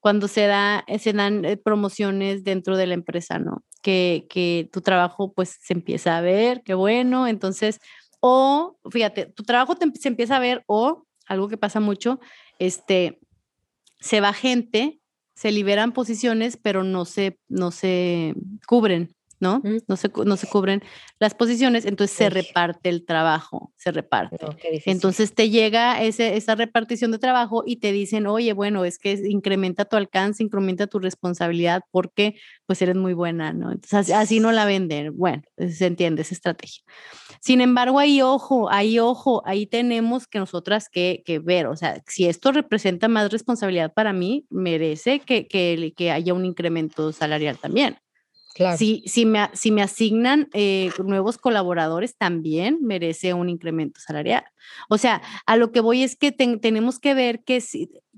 cuando 0.00 0.28
se, 0.28 0.46
da, 0.46 0.84
se 0.98 1.12
dan 1.12 1.44
eh, 1.44 1.56
promociones 1.56 2.44
dentro 2.44 2.76
de 2.76 2.86
la 2.86 2.94
empresa, 2.94 3.38
¿no? 3.38 3.64
Que, 3.82 4.26
que 4.30 4.68
tu 4.72 4.80
trabajo 4.80 5.32
pues 5.32 5.56
se 5.60 5.72
empieza 5.72 6.16
a 6.16 6.20
ver, 6.20 6.62
qué 6.62 6.74
bueno, 6.74 7.26
entonces, 7.26 7.80
o 8.20 8.78
fíjate, 8.90 9.26
tu 9.26 9.42
trabajo 9.42 9.76
se 9.98 10.08
empieza 10.08 10.36
a 10.36 10.40
ver 10.40 10.62
o 10.66 11.04
algo 11.26 11.48
que 11.48 11.56
pasa 11.56 11.80
mucho, 11.80 12.20
este, 12.58 13.18
se 13.98 14.20
va 14.20 14.32
gente, 14.32 15.00
se 15.34 15.50
liberan 15.50 15.92
posiciones, 15.92 16.56
pero 16.56 16.84
no 16.84 17.04
se, 17.06 17.40
no 17.48 17.70
se 17.70 18.34
cubren. 18.66 19.16
¿No? 19.40 19.62
No 19.88 19.96
se, 19.96 20.10
no 20.24 20.36
se 20.36 20.46
cubren 20.46 20.82
las 21.18 21.34
posiciones, 21.34 21.86
entonces 21.86 22.16
se 22.16 22.30
reparte 22.30 22.90
el 22.90 23.04
trabajo, 23.04 23.72
se 23.76 23.90
reparte. 23.90 24.36
entonces 24.86 25.34
te 25.34 25.48
llega 25.50 26.02
ese, 26.02 26.36
esa 26.36 26.54
repartición 26.54 27.10
de 27.10 27.18
trabajo 27.18 27.64
y 27.66 27.76
te 27.76 27.90
dicen, 27.90 28.26
oye, 28.26 28.52
bueno, 28.52 28.84
es 28.84 28.98
que 28.98 29.12
incrementa 29.28 29.86
tu 29.86 29.96
alcance, 29.96 30.42
incrementa 30.42 30.86
tu 30.86 30.98
responsabilidad 30.98 31.82
porque 31.90 32.36
pues 32.66 32.82
eres 32.82 32.96
muy 32.96 33.14
buena, 33.14 33.52
¿no? 33.52 33.72
Entonces 33.72 34.10
así, 34.10 34.40
no 34.40 34.52
la 34.52 34.66
venden. 34.66 35.16
Bueno, 35.16 35.42
se 35.56 35.86
entiende 35.86 36.22
esa 36.22 36.34
estrategia. 36.34 36.82
Sin 37.40 37.60
embargo, 37.60 37.98
ahí 37.98 38.20
ojo, 38.20 38.70
ahí 38.70 38.98
ojo, 38.98 39.42
ahí 39.46 39.66
tenemos 39.66 40.26
que 40.26 40.38
nosotras 40.38 40.88
que, 40.90 41.22
que 41.24 41.38
ver, 41.38 41.66
o 41.66 41.76
sea, 41.76 42.02
si 42.06 42.26
esto 42.26 42.52
representa 42.52 43.08
más 43.08 43.32
responsabilidad 43.32 43.92
para 43.92 44.12
mí, 44.12 44.46
merece 44.50 45.20
que, 45.20 45.48
que, 45.48 45.94
que 45.96 46.10
haya 46.10 46.34
un 46.34 46.44
incremento 46.44 47.12
salarial 47.12 47.56
también. 47.56 47.96
Si, 48.76 49.04
si, 49.06 49.26
me, 49.26 49.48
si 49.52 49.70
me 49.70 49.82
asignan 49.82 50.48
eh, 50.52 50.90
nuevos 51.04 51.38
colaboradores, 51.38 52.16
también 52.16 52.78
merece 52.82 53.32
un 53.32 53.48
incremento 53.48 54.00
salarial. 54.00 54.44
O 54.88 54.98
sea, 54.98 55.22
a 55.46 55.56
lo 55.56 55.70
que 55.70 55.80
voy 55.80 56.02
es 56.02 56.16
que 56.16 56.32
tenemos 56.32 56.98
que 56.98 57.14
ver 57.14 57.44
que, 57.44 57.62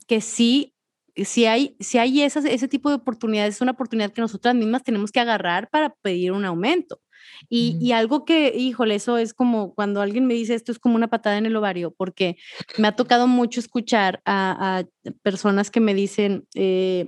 que 0.06 0.20
sí, 0.20 0.74
si 1.14 1.44
hay, 1.44 1.76
si 1.80 1.98
hay 1.98 2.22
esas, 2.22 2.46
ese 2.46 2.66
tipo 2.66 2.88
de 2.88 2.96
oportunidades, 2.96 3.56
es 3.56 3.60
una 3.60 3.72
oportunidad 3.72 4.12
que 4.12 4.22
nosotras 4.22 4.54
mismas 4.54 4.82
tenemos 4.82 5.12
que 5.12 5.20
agarrar 5.20 5.68
para 5.68 5.94
pedir 6.02 6.32
un 6.32 6.44
aumento. 6.44 7.00
Y, 7.48 7.76
y, 7.80 7.92
algo 7.92 8.24
que, 8.24 8.52
híjole, 8.56 8.96
eso 8.96 9.16
es 9.18 9.34
como 9.34 9.74
cuando 9.74 10.00
alguien 10.00 10.26
me 10.26 10.34
dice 10.34 10.54
esto 10.54 10.72
es 10.72 10.78
como 10.78 10.96
una 10.96 11.08
patada 11.08 11.38
en 11.38 11.46
el 11.46 11.54
ovario, 11.54 11.92
porque 11.92 12.36
me 12.78 12.88
ha 12.88 12.96
tocado 12.96 13.26
mucho 13.28 13.60
escuchar 13.60 14.22
a, 14.24 14.78
a 14.78 15.10
personas 15.22 15.70
que 15.70 15.80
me 15.80 15.94
dicen, 15.94 16.46
eh, 16.54 17.06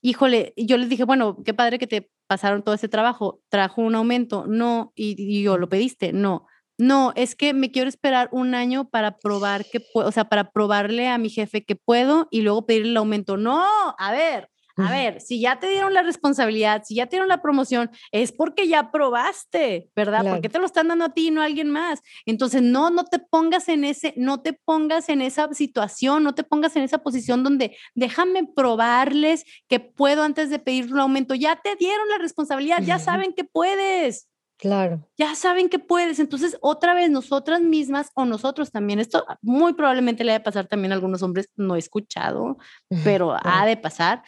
híjole, 0.00 0.52
yo 0.56 0.76
les 0.76 0.88
dije, 0.88 1.04
bueno, 1.04 1.42
qué 1.44 1.54
padre 1.54 1.78
que 1.78 1.86
te 1.86 2.10
pasaron 2.28 2.62
todo 2.62 2.74
ese 2.74 2.88
trabajo, 2.88 3.40
trajo 3.48 3.82
un 3.82 3.96
aumento, 3.96 4.46
no, 4.46 4.92
y, 4.94 5.42
yo 5.42 5.58
lo 5.58 5.68
pediste, 5.68 6.12
no. 6.12 6.46
No, 6.78 7.12
es 7.16 7.34
que 7.34 7.54
me 7.54 7.72
quiero 7.72 7.88
esperar 7.88 8.28
un 8.30 8.54
año 8.54 8.88
para 8.88 9.18
probar 9.18 9.64
que 9.64 9.80
puedo, 9.80 10.08
o 10.08 10.12
sea, 10.12 10.28
para 10.28 10.52
probarle 10.52 11.08
a 11.08 11.18
mi 11.18 11.30
jefe 11.30 11.64
que 11.64 11.74
puedo 11.74 12.28
y 12.30 12.42
luego 12.42 12.66
pedirle 12.66 12.90
el 12.90 12.96
aumento. 12.98 13.36
No, 13.36 13.64
a 13.98 14.12
ver, 14.12 14.48
a 14.78 14.90
ver, 14.90 15.20
si 15.20 15.40
ya 15.40 15.58
te 15.58 15.68
dieron 15.68 15.92
la 15.92 16.02
responsabilidad, 16.02 16.82
si 16.84 16.94
ya 16.94 17.06
te 17.06 17.16
dieron 17.16 17.28
la 17.28 17.42
promoción, 17.42 17.90
es 18.12 18.32
porque 18.32 18.68
ya 18.68 18.90
probaste, 18.90 19.90
¿verdad? 19.96 20.24
Porque 20.28 20.48
te 20.48 20.58
lo 20.58 20.66
están 20.66 20.88
dando 20.88 21.06
a 21.06 21.14
ti 21.14 21.28
y 21.28 21.30
no 21.30 21.42
a 21.42 21.46
alguien 21.46 21.70
más. 21.70 22.00
Entonces, 22.26 22.62
no, 22.62 22.90
no 22.90 23.04
te 23.04 23.18
pongas 23.18 23.68
en 23.68 23.84
ese, 23.84 24.14
no 24.16 24.40
te 24.40 24.52
pongas 24.52 25.08
en 25.08 25.20
esa 25.20 25.52
situación, 25.52 26.22
no 26.22 26.34
te 26.34 26.44
pongas 26.44 26.76
en 26.76 26.82
esa 26.82 26.98
posición 26.98 27.42
donde 27.42 27.76
déjame 27.94 28.46
probarles 28.46 29.44
que 29.68 29.80
puedo 29.80 30.22
antes 30.22 30.50
de 30.50 30.58
pedir 30.58 30.92
un 30.92 31.00
aumento. 31.00 31.34
Ya 31.34 31.56
te 31.56 31.76
dieron 31.76 32.08
la 32.08 32.18
responsabilidad, 32.18 32.82
ya 32.82 32.98
saben 32.98 33.32
que 33.32 33.44
puedes. 33.44 34.28
Claro. 34.58 35.08
Ya 35.16 35.36
saben 35.36 35.68
que 35.68 35.78
puedes. 35.78 36.18
Entonces, 36.18 36.58
otra 36.60 36.92
vez, 36.92 37.10
nosotras 37.10 37.60
mismas 37.60 38.10
o 38.14 38.24
nosotros 38.24 38.72
también, 38.72 38.98
esto 38.98 39.24
muy 39.40 39.72
probablemente 39.74 40.24
le 40.24 40.32
ha 40.32 40.38
de 40.38 40.44
pasar 40.44 40.66
también 40.66 40.90
a 40.90 40.96
algunos 40.96 41.22
hombres, 41.22 41.48
no 41.54 41.76
he 41.76 41.78
escuchado, 41.78 42.58
pero 43.04 43.36
ha 43.40 43.64
de 43.66 43.76
pasar 43.76 44.24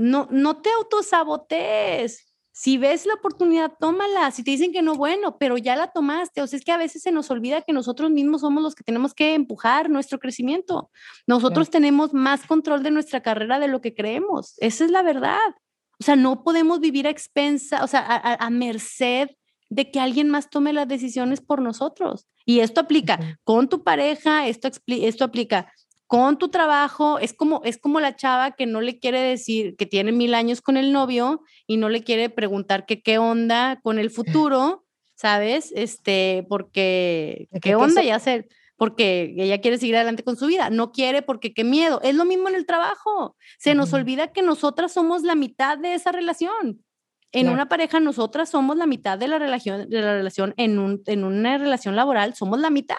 no, 0.00 0.28
no 0.30 0.62
te 0.62 0.70
autosabotees. 0.70 2.26
Si 2.52 2.78
ves 2.78 3.04
la 3.04 3.14
oportunidad, 3.14 3.72
tómala. 3.78 4.30
Si 4.30 4.42
te 4.42 4.50
dicen 4.50 4.72
que 4.72 4.80
no, 4.80 4.94
bueno, 4.94 5.36
pero 5.38 5.58
ya 5.58 5.76
la 5.76 5.92
tomaste. 5.92 6.40
O 6.40 6.46
sea, 6.46 6.58
es 6.58 6.64
que 6.64 6.72
a 6.72 6.78
veces 6.78 7.02
se 7.02 7.12
nos 7.12 7.30
olvida 7.30 7.60
que 7.60 7.74
nosotros 7.74 8.10
mismos 8.10 8.40
somos 8.40 8.62
los 8.62 8.74
que 8.74 8.82
tenemos 8.82 9.12
que 9.12 9.34
empujar 9.34 9.90
nuestro 9.90 10.18
crecimiento. 10.18 10.90
Nosotros 11.26 11.68
tenemos 11.68 12.14
más 12.14 12.46
control 12.46 12.82
de 12.82 12.90
nuestra 12.90 13.20
carrera 13.20 13.58
de 13.58 13.68
lo 13.68 13.82
que 13.82 13.94
creemos. 13.94 14.54
Esa 14.58 14.86
es 14.86 14.90
la 14.90 15.02
verdad. 15.02 15.38
O 16.00 16.04
sea, 16.04 16.16
no 16.16 16.44
podemos 16.44 16.80
vivir 16.80 17.06
a 17.06 17.10
expensa, 17.10 17.84
o 17.84 17.86
sea, 17.86 18.00
a, 18.06 18.50
merced 18.50 19.28
de 19.68 19.90
que 19.90 20.00
alguien 20.00 20.30
más 20.30 20.48
tome 20.48 20.72
las 20.72 20.88
decisiones 20.88 21.42
por 21.42 21.60
nosotros. 21.60 22.26
Y 22.46 22.60
esto 22.60 22.80
aplica 22.80 23.38
con 23.44 23.68
tu 23.68 23.84
pareja, 23.84 24.48
esto, 24.48 24.70
esto 24.86 25.24
aplica 25.24 25.72
con 26.10 26.38
tu 26.38 26.48
trabajo, 26.48 27.20
es 27.20 27.32
como, 27.32 27.62
es 27.64 27.78
como 27.78 28.00
la 28.00 28.16
chava 28.16 28.50
que 28.50 28.66
no 28.66 28.80
le 28.80 28.98
quiere 28.98 29.20
decir 29.20 29.76
que 29.76 29.86
tiene 29.86 30.10
mil 30.10 30.34
años 30.34 30.60
con 30.60 30.76
el 30.76 30.90
novio 30.90 31.42
y 31.68 31.76
no 31.76 31.88
le 31.88 32.02
quiere 32.02 32.28
preguntar 32.28 32.84
que 32.84 33.00
qué 33.00 33.18
onda 33.18 33.78
con 33.80 33.96
el 34.00 34.10
futuro, 34.50 34.84
¿sabes? 35.14 35.72
Este, 35.72 36.44
porque, 36.48 37.48
¿qué 37.62 37.76
onda? 37.76 38.02
Ya 38.02 38.18
sé, 38.18 38.48
porque 38.76 39.36
ella 39.38 39.60
quiere 39.60 39.78
seguir 39.78 39.94
adelante 39.94 40.24
con 40.24 40.36
su 40.36 40.48
vida, 40.48 40.68
no 40.68 40.90
quiere 40.90 41.22
porque 41.22 41.54
qué 41.54 41.62
miedo. 41.62 42.00
Es 42.02 42.16
lo 42.16 42.24
mismo 42.24 42.48
en 42.48 42.56
el 42.56 42.66
trabajo. 42.66 43.36
Se 43.60 43.76
nos 43.76 43.92
olvida 43.92 44.32
que 44.32 44.42
nosotras 44.42 44.92
somos 44.92 45.22
la 45.22 45.36
mitad 45.36 45.78
de 45.78 45.94
esa 45.94 46.10
relación. 46.10 46.84
En 47.30 47.50
una 47.50 47.68
pareja, 47.68 48.00
nosotras 48.00 48.48
somos 48.48 48.76
la 48.76 48.86
mitad 48.86 49.16
de 49.16 49.28
la 49.28 49.38
relación, 49.38 49.88
de 49.88 50.00
la 50.00 50.14
relación 50.14 50.54
en, 50.56 50.80
un, 50.80 51.02
en 51.06 51.22
una 51.22 51.56
relación 51.56 51.94
laboral, 51.94 52.34
somos 52.34 52.58
la 52.58 52.70
mitad. 52.70 52.96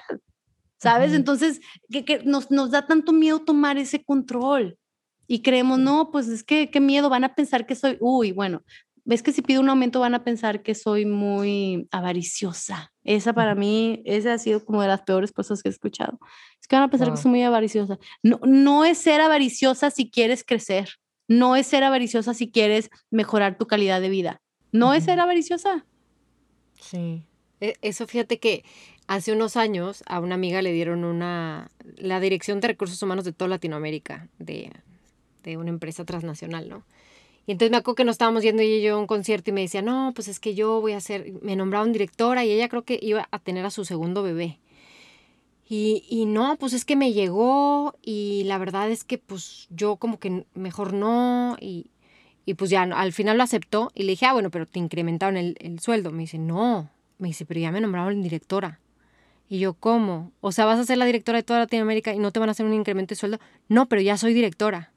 ¿Sabes? 0.81 1.13
Entonces, 1.13 1.61
que, 1.89 2.21
nos, 2.25 2.49
nos, 2.49 2.71
da 2.71 2.87
tanto 2.87 3.13
miedo 3.13 3.39
tomar 3.39 3.77
ese 3.77 4.03
control 4.03 4.77
y 5.27 5.43
creemos, 5.43 5.77
no, 5.77 6.09
pues 6.11 6.27
es 6.27 6.43
que 6.43 6.71
qué 6.71 6.79
miedo, 6.79 7.09
van 7.09 7.23
a 7.23 7.35
pensar 7.35 7.67
que 7.67 7.75
soy, 7.75 7.97
uy, 7.99 8.31
bueno, 8.31 8.63
ves 9.05 9.21
que 9.21 9.31
si 9.31 9.43
pido 9.43 9.61
un 9.61 9.69
aumento 9.69 9.99
van 9.99 10.15
a 10.15 10.23
pensar 10.23 10.63
que 10.63 10.73
soy 10.73 11.05
muy 11.05 11.87
avariciosa. 11.91 12.91
Esa 13.03 13.31
para 13.31 13.53
mí, 13.53 14.01
esa 14.05 14.33
ha 14.33 14.37
sido 14.39 14.65
como 14.65 14.81
de 14.81 14.87
las 14.87 15.03
peores 15.03 15.31
cosas 15.31 15.61
que 15.61 15.69
he 15.69 15.71
escuchado. 15.71 16.19
Es 16.59 16.67
que 16.67 16.75
van 16.75 16.83
a 16.83 16.89
pensar 16.89 17.11
que 17.11 17.17
soy 17.17 17.31
muy 17.31 17.43
avariciosa. 17.43 17.99
No, 18.23 18.39
no 18.43 18.83
es 18.83 18.97
ser 18.97 19.21
avariciosa 19.21 19.91
si 19.91 20.09
quieres 20.09 20.43
crecer. 20.43 20.89
No 21.27 21.55
es 21.55 21.67
ser 21.67 21.83
avariciosa 21.83 22.33
si 22.33 22.51
quieres 22.51 22.89
mejorar 23.11 23.57
tu 23.57 23.67
calidad 23.67 24.01
de 24.01 24.09
vida. 24.09 24.41
No 24.71 24.93
es 24.93 25.03
ser 25.03 25.19
avariciosa. 25.19 25.85
Sí. 26.79 27.25
E, 27.61 27.75
eso 27.81 28.05
fíjate 28.07 28.39
que 28.39 28.63
Hace 29.11 29.33
unos 29.33 29.57
años 29.57 30.05
a 30.07 30.21
una 30.21 30.35
amiga 30.35 30.61
le 30.61 30.71
dieron 30.71 31.03
una, 31.03 31.69
la 31.97 32.21
dirección 32.21 32.61
de 32.61 32.69
recursos 32.69 33.03
humanos 33.03 33.25
de 33.25 33.33
toda 33.33 33.49
Latinoamérica, 33.49 34.29
de, 34.39 34.71
de 35.43 35.57
una 35.57 35.69
empresa 35.69 36.05
transnacional, 36.05 36.69
¿no? 36.69 36.85
Y 37.45 37.51
entonces 37.51 37.71
me 37.71 37.77
acuerdo 37.77 37.95
que 37.95 38.05
nos 38.05 38.13
estábamos 38.13 38.41
yendo 38.41 38.61
ella 38.61 38.77
y 38.77 38.81
yo 38.81 38.95
a 38.95 38.99
un 38.99 39.07
concierto 39.07 39.49
y 39.49 39.53
me 39.53 39.59
decía, 39.59 39.81
no, 39.81 40.13
pues 40.15 40.29
es 40.29 40.39
que 40.39 40.55
yo 40.55 40.79
voy 40.79 40.93
a 40.93 41.01
ser, 41.01 41.33
me 41.41 41.57
nombraron 41.57 41.91
directora 41.91 42.45
y 42.45 42.51
ella 42.51 42.69
creo 42.69 42.83
que 42.83 42.99
iba 43.01 43.27
a 43.31 43.39
tener 43.39 43.65
a 43.65 43.69
su 43.69 43.83
segundo 43.83 44.23
bebé. 44.23 44.59
Y, 45.67 46.05
y, 46.07 46.25
no, 46.25 46.55
pues 46.57 46.71
es 46.71 46.85
que 46.85 46.95
me 46.95 47.11
llegó 47.11 47.95
y 48.01 48.43
la 48.45 48.59
verdad 48.59 48.89
es 48.89 49.03
que 49.03 49.17
pues 49.17 49.67
yo 49.71 49.97
como 49.97 50.19
que 50.19 50.45
mejor 50.53 50.93
no 50.93 51.57
y, 51.59 51.87
y 52.45 52.53
pues 52.53 52.69
ya 52.69 52.83
al 52.83 53.11
final 53.11 53.35
lo 53.35 53.43
aceptó 53.43 53.91
y 53.93 54.03
le 54.03 54.11
dije, 54.11 54.25
ah, 54.25 54.31
bueno, 54.31 54.51
pero 54.51 54.65
te 54.65 54.79
incrementaron 54.79 55.35
el, 55.35 55.57
el 55.59 55.81
sueldo. 55.81 56.11
Me 56.11 56.21
dice, 56.21 56.37
no, 56.37 56.89
me 57.21 57.29
dice, 57.29 57.45
pero 57.45 57.59
ya 57.59 57.71
me 57.71 57.81
nombraron 57.81 58.21
directora. 58.21 58.79
Y 59.47 59.59
yo, 59.59 59.73
¿cómo? 59.73 60.31
O 60.41 60.51
sea, 60.51 60.65
vas 60.65 60.79
a 60.79 60.85
ser 60.85 60.97
la 60.97 61.05
directora 61.05 61.37
de 61.37 61.43
toda 61.43 61.59
Latinoamérica 61.59 62.13
y 62.13 62.19
no 62.19 62.31
te 62.31 62.39
van 62.39 62.49
a 62.49 62.53
hacer 62.53 62.65
un 62.65 62.73
incremento 62.73 63.11
de 63.11 63.17
sueldo. 63.17 63.39
No, 63.67 63.87
pero 63.87 64.01
ya 64.01 64.17
soy 64.17 64.33
directora. 64.33 64.91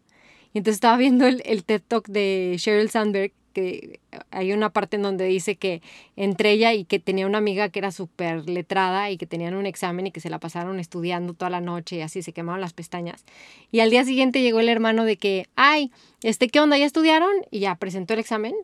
Y 0.52 0.58
entonces 0.58 0.76
estaba 0.76 0.96
viendo 0.96 1.26
el, 1.26 1.42
el 1.44 1.64
TED 1.64 1.82
Talk 1.86 2.06
de 2.08 2.54
Sheryl 2.58 2.88
Sandberg, 2.88 3.32
que 3.52 4.00
hay 4.30 4.52
una 4.52 4.70
parte 4.70 4.96
en 4.96 5.02
donde 5.02 5.24
dice 5.24 5.56
que 5.56 5.80
entre 6.16 6.50
ella 6.50 6.74
y 6.74 6.84
que 6.84 6.98
tenía 6.98 7.26
una 7.26 7.38
amiga 7.38 7.70
que 7.70 7.78
era 7.78 7.90
súper 7.90 8.48
letrada 8.48 9.10
y 9.10 9.16
que 9.16 9.26
tenían 9.26 9.54
un 9.54 9.64
examen 9.64 10.06
y 10.06 10.10
que 10.10 10.20
se 10.20 10.28
la 10.28 10.38
pasaron 10.38 10.78
estudiando 10.80 11.34
toda 11.34 11.50
la 11.50 11.60
noche 11.60 11.96
y 11.96 12.00
así 12.02 12.22
se 12.22 12.32
quemaban 12.32 12.60
las 12.60 12.74
pestañas. 12.74 13.24
Y 13.70 13.80
al 13.80 13.90
día 13.90 14.04
siguiente 14.04 14.42
llegó 14.42 14.60
el 14.60 14.68
hermano 14.68 15.04
de 15.04 15.16
que, 15.16 15.46
ay, 15.56 15.90
este, 16.22 16.48
¿qué 16.48 16.60
onda? 16.60 16.76
¿Ya 16.76 16.86
estudiaron? 16.86 17.32
Y 17.50 17.60
ya 17.60 17.76
presentó 17.76 18.14
el 18.14 18.20
examen. 18.20 18.54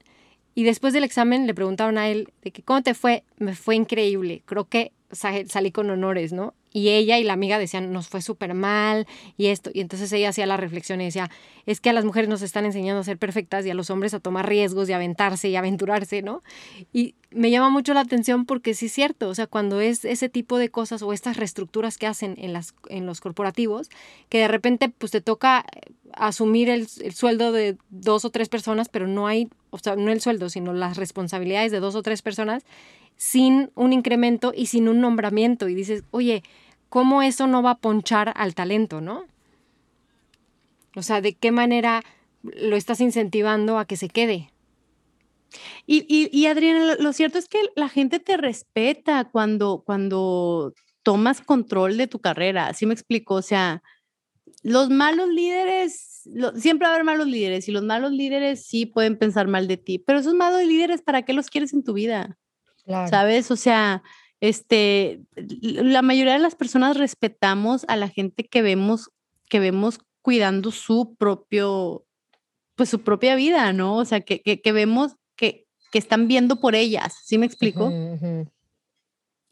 Y 0.54 0.64
después 0.64 0.92
del 0.92 1.04
examen 1.04 1.46
le 1.46 1.54
preguntaron 1.54 1.98
a 1.98 2.08
él 2.08 2.32
de 2.42 2.50
que, 2.50 2.62
¿cómo 2.62 2.82
te 2.82 2.94
fue? 2.94 3.24
Me 3.38 3.54
fue 3.54 3.76
increíble. 3.76 4.42
Creo 4.46 4.68
que 4.68 4.92
salí 5.12 5.72
con 5.72 5.90
honores, 5.90 6.32
¿no? 6.32 6.54
Y 6.72 6.90
ella 6.90 7.18
y 7.18 7.24
la 7.24 7.32
amiga 7.32 7.58
decían, 7.58 7.92
nos 7.92 8.08
fue 8.08 8.22
súper 8.22 8.54
mal 8.54 9.06
y 9.36 9.46
esto. 9.46 9.70
Y 9.72 9.80
entonces 9.80 10.12
ella 10.12 10.28
hacía 10.28 10.46
la 10.46 10.56
reflexión 10.56 11.00
y 11.00 11.04
decía, 11.06 11.30
es 11.66 11.80
que 11.80 11.90
a 11.90 11.92
las 11.92 12.04
mujeres 12.04 12.28
nos 12.28 12.42
están 12.42 12.64
enseñando 12.64 13.00
a 13.00 13.04
ser 13.04 13.18
perfectas 13.18 13.66
y 13.66 13.70
a 13.70 13.74
los 13.74 13.90
hombres 13.90 14.14
a 14.14 14.20
tomar 14.20 14.48
riesgos 14.48 14.88
y 14.88 14.92
aventarse 14.92 15.48
y 15.48 15.56
aventurarse, 15.56 16.22
¿no? 16.22 16.42
Y 16.92 17.14
me 17.30 17.50
llama 17.50 17.70
mucho 17.70 17.94
la 17.94 18.00
atención 18.00 18.44
porque 18.46 18.74
sí 18.74 18.86
es 18.86 18.92
cierto, 18.92 19.28
o 19.28 19.34
sea, 19.34 19.46
cuando 19.46 19.80
es 19.80 20.04
ese 20.04 20.28
tipo 20.28 20.58
de 20.58 20.68
cosas 20.68 21.02
o 21.02 21.12
estas 21.12 21.36
reestructuras 21.36 21.98
que 21.98 22.06
hacen 22.06 22.34
en, 22.38 22.52
las, 22.52 22.74
en 22.88 23.06
los 23.06 23.20
corporativos, 23.20 23.88
que 24.28 24.38
de 24.38 24.48
repente 24.48 24.88
pues 24.88 25.12
te 25.12 25.20
toca 25.20 25.64
eh, 25.74 25.92
asumir 26.12 26.70
el, 26.70 26.88
el 27.02 27.14
sueldo 27.14 27.52
de 27.52 27.76
dos 27.90 28.24
o 28.24 28.30
tres 28.30 28.48
personas, 28.48 28.88
pero 28.88 29.06
no 29.06 29.26
hay, 29.26 29.48
o 29.70 29.78
sea, 29.78 29.96
no 29.96 30.10
el 30.10 30.20
sueldo, 30.20 30.50
sino 30.50 30.72
las 30.72 30.96
responsabilidades 30.96 31.72
de 31.72 31.80
dos 31.80 31.94
o 31.94 32.02
tres 32.02 32.22
personas 32.22 32.64
sin 33.20 33.70
un 33.74 33.92
incremento 33.92 34.54
y 34.56 34.66
sin 34.66 34.88
un 34.88 35.02
nombramiento. 35.02 35.68
Y 35.68 35.74
dices, 35.74 36.04
oye, 36.10 36.42
¿cómo 36.88 37.20
eso 37.20 37.46
no 37.46 37.62
va 37.62 37.72
a 37.72 37.78
ponchar 37.78 38.32
al 38.34 38.54
talento, 38.54 39.02
no? 39.02 39.26
O 40.96 41.02
sea, 41.02 41.20
¿de 41.20 41.34
qué 41.34 41.52
manera 41.52 42.02
lo 42.42 42.76
estás 42.76 42.98
incentivando 43.02 43.78
a 43.78 43.84
que 43.84 43.98
se 43.98 44.08
quede? 44.08 44.50
Y, 45.86 46.06
y, 46.08 46.46
Adriana, 46.46 46.94
lo 46.98 47.12
cierto 47.12 47.36
es 47.36 47.46
que 47.46 47.58
la 47.76 47.90
gente 47.90 48.20
te 48.20 48.38
respeta 48.38 49.24
cuando, 49.24 49.82
cuando 49.84 50.72
tomas 51.02 51.42
control 51.42 51.98
de 51.98 52.06
tu 52.06 52.20
carrera. 52.20 52.68
Así 52.68 52.86
me 52.86 52.94
explico. 52.94 53.34
O 53.34 53.42
sea, 53.42 53.82
los 54.62 54.88
malos 54.88 55.28
líderes, 55.28 56.22
siempre 56.56 56.86
va 56.86 56.92
a 56.92 56.94
haber 56.94 57.04
malos 57.04 57.26
líderes 57.26 57.68
y 57.68 57.72
los 57.72 57.84
malos 57.84 58.12
líderes 58.12 58.64
sí 58.64 58.86
pueden 58.86 59.18
pensar 59.18 59.46
mal 59.46 59.68
de 59.68 59.76
ti, 59.76 59.98
pero 59.98 60.20
esos 60.20 60.32
malos 60.32 60.62
líderes, 60.64 61.02
¿para 61.02 61.20
qué 61.22 61.34
los 61.34 61.50
quieres 61.50 61.74
en 61.74 61.84
tu 61.84 61.92
vida? 61.92 62.38
¿Sabes? 62.86 63.50
O 63.50 63.56
sea, 63.56 64.02
este, 64.40 65.20
la 65.60 66.02
mayoría 66.02 66.32
de 66.32 66.38
las 66.38 66.54
personas 66.54 66.96
respetamos 66.96 67.84
a 67.88 67.96
la 67.96 68.08
gente 68.08 68.46
que 68.46 68.62
vemos, 68.62 69.10
que 69.48 69.60
vemos 69.60 69.98
cuidando 70.22 70.70
su 70.70 71.14
propio, 71.16 72.06
pues 72.74 72.88
su 72.88 73.02
propia 73.02 73.34
vida, 73.34 73.72
¿no? 73.72 73.96
O 73.96 74.04
sea, 74.04 74.22
que, 74.22 74.40
que, 74.40 74.72
vemos 74.72 75.16
que, 75.36 75.66
que, 75.92 75.98
están 75.98 76.26
viendo 76.26 76.56
por 76.60 76.74
ellas, 76.74 77.18
¿sí 77.24 77.38
me 77.38 77.46
explico? 77.46 77.92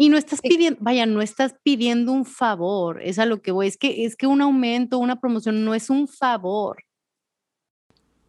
Y 0.00 0.10
no 0.10 0.16
estás 0.16 0.40
pidiendo, 0.40 0.78
vaya, 0.80 1.06
no 1.06 1.20
estás 1.22 1.56
pidiendo 1.62 2.12
un 2.12 2.24
favor, 2.24 3.02
es 3.02 3.18
a 3.18 3.26
lo 3.26 3.42
que 3.42 3.50
voy, 3.50 3.66
es 3.66 3.76
que, 3.76 4.04
es 4.04 4.16
que 4.16 4.26
un 4.26 4.40
aumento, 4.40 4.98
una 4.98 5.20
promoción 5.20 5.64
no 5.64 5.74
es 5.74 5.90
un 5.90 6.06
favor. 6.06 6.84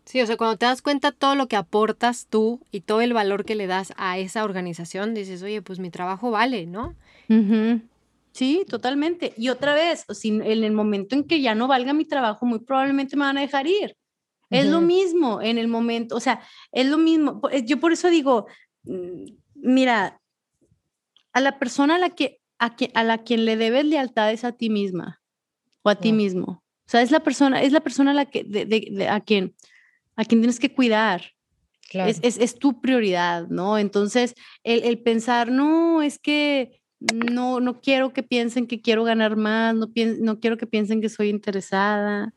Sí, 0.10 0.20
o 0.22 0.26
sea, 0.26 0.38
cuando 0.38 0.58
te 0.58 0.66
das 0.66 0.82
cuenta 0.82 1.12
todo 1.12 1.36
lo 1.36 1.48
que 1.48 1.56
aportas 1.56 2.26
tú 2.28 2.62
y 2.72 2.82
todo 2.82 3.02
el 3.02 3.14
valor 3.14 3.46
que 3.46 3.54
le 3.54 3.68
das 3.68 3.94
a 3.96 4.18
esa 4.18 4.44
organización, 4.44 5.14
dices, 5.14 5.44
oye, 5.44 5.62
pues 5.62 5.78
mi 5.78 5.92
trabajo 5.92 6.32
vale, 6.32 6.66
¿no? 6.66 6.96
Sí, 8.32 8.66
totalmente. 8.68 9.36
Y 9.38 9.50
otra 9.50 9.76
vez, 9.76 10.08
en 10.24 10.42
el 10.42 10.72
momento 10.72 11.14
en 11.14 11.26
que 11.26 11.42
ya 11.42 11.54
no 11.54 11.68
valga 11.68 11.94
mi 11.94 12.06
trabajo, 12.06 12.48
muy 12.48 12.58
probablemente 12.58 13.16
me 13.16 13.26
van 13.26 13.38
a 13.38 13.42
dejar 13.42 13.68
ir. 13.68 13.96
Es 14.50 14.66
lo 14.66 14.82
mismo 14.82 15.44
en 15.44 15.60
el 15.60 15.68
momento, 15.68 16.16
o 16.16 16.20
sea, 16.20 16.42
es 16.72 16.88
lo 16.88 16.98
mismo. 16.98 17.40
Yo 17.64 17.80
por 17.80 17.92
eso 17.92 18.10
digo, 18.10 18.48
mm, 18.86 19.26
mira, 19.54 20.20
a 21.34 21.40
la 21.40 21.60
persona 21.60 21.98
a 21.98 22.00
la 22.00 22.10
que 22.10 22.42
a, 22.58 22.76
a 22.96 23.04
la 23.04 23.20
quien 23.20 23.46
le 23.46 23.58
debes 23.58 23.86
lealtad 23.86 24.32
es 24.32 24.44
a 24.44 24.54
ti 24.54 24.72
misma 24.72 25.22
o 25.84 25.90
a 25.92 25.96
ti 25.98 26.14
mismo. 26.14 26.64
O 26.88 26.90
sea, 26.90 27.04
es 27.04 27.12
la 27.12 27.20
persona, 27.20 27.62
es 27.62 27.74
la 27.74 27.82
persona 27.82 28.10
a 28.10 28.16
la 28.16 28.26
que 28.26 28.44
de, 28.44 29.08
a 29.08 29.20
quien 29.20 29.54
a 30.20 30.26
quien 30.26 30.42
tienes 30.42 30.60
que 30.60 30.74
cuidar. 30.74 31.32
Es, 31.94 32.20
es, 32.22 32.38
es, 32.38 32.60
tu 32.60 32.82
prioridad, 32.82 33.48
¿no? 33.48 33.78
Entonces, 33.78 34.36
el, 34.64 34.84
el, 34.84 35.00
pensar, 35.02 35.50
no, 35.50 36.02
es 36.02 36.20
que 36.20 36.82
no, 37.00 37.62
no 37.62 37.80
quiero 37.80 38.12
que 38.12 38.22
piensen 38.22 38.68
que 38.68 38.82
quiero 38.82 39.06
ganar 39.06 39.38
más, 39.38 39.74
no, 39.74 39.88
no 40.20 40.40
quiero 40.40 40.58
que 40.58 40.68
piensen 40.68 41.02
que 41.02 41.08
soy 41.08 41.30
interesada. 41.30 42.34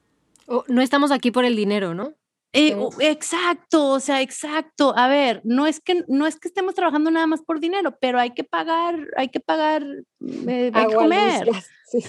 no 0.69 0.81
estamos 0.81 1.11
aquí 1.11 1.33
por 1.33 1.45
el 1.45 1.57
dinero, 1.57 1.93
¿no? 1.93 2.15
Eh, 2.55 2.77
exacto, 3.01 3.89
o 3.89 4.01
sea, 4.01 4.23
exacto. 4.23 4.97
A 4.97 5.09
ver, 5.09 5.41
no 5.45 5.67
es 5.67 5.81
que 5.81 6.05
no 6.07 6.27
es 6.27 6.39
que 6.39 6.49
estemos 6.49 6.75
trabajando 6.75 7.11
nada 7.11 7.27
más 7.27 7.43
por 7.43 7.59
dinero, 7.59 7.99
pero 8.01 8.21
hay 8.21 8.31
que 8.31 8.45
pagar, 8.45 9.09
hay 9.17 9.29
que 9.29 9.41
pagar, 9.41 9.83
eh, 9.83 10.71
hay 10.73 10.87
que 10.87 10.95
comer, 10.95 11.49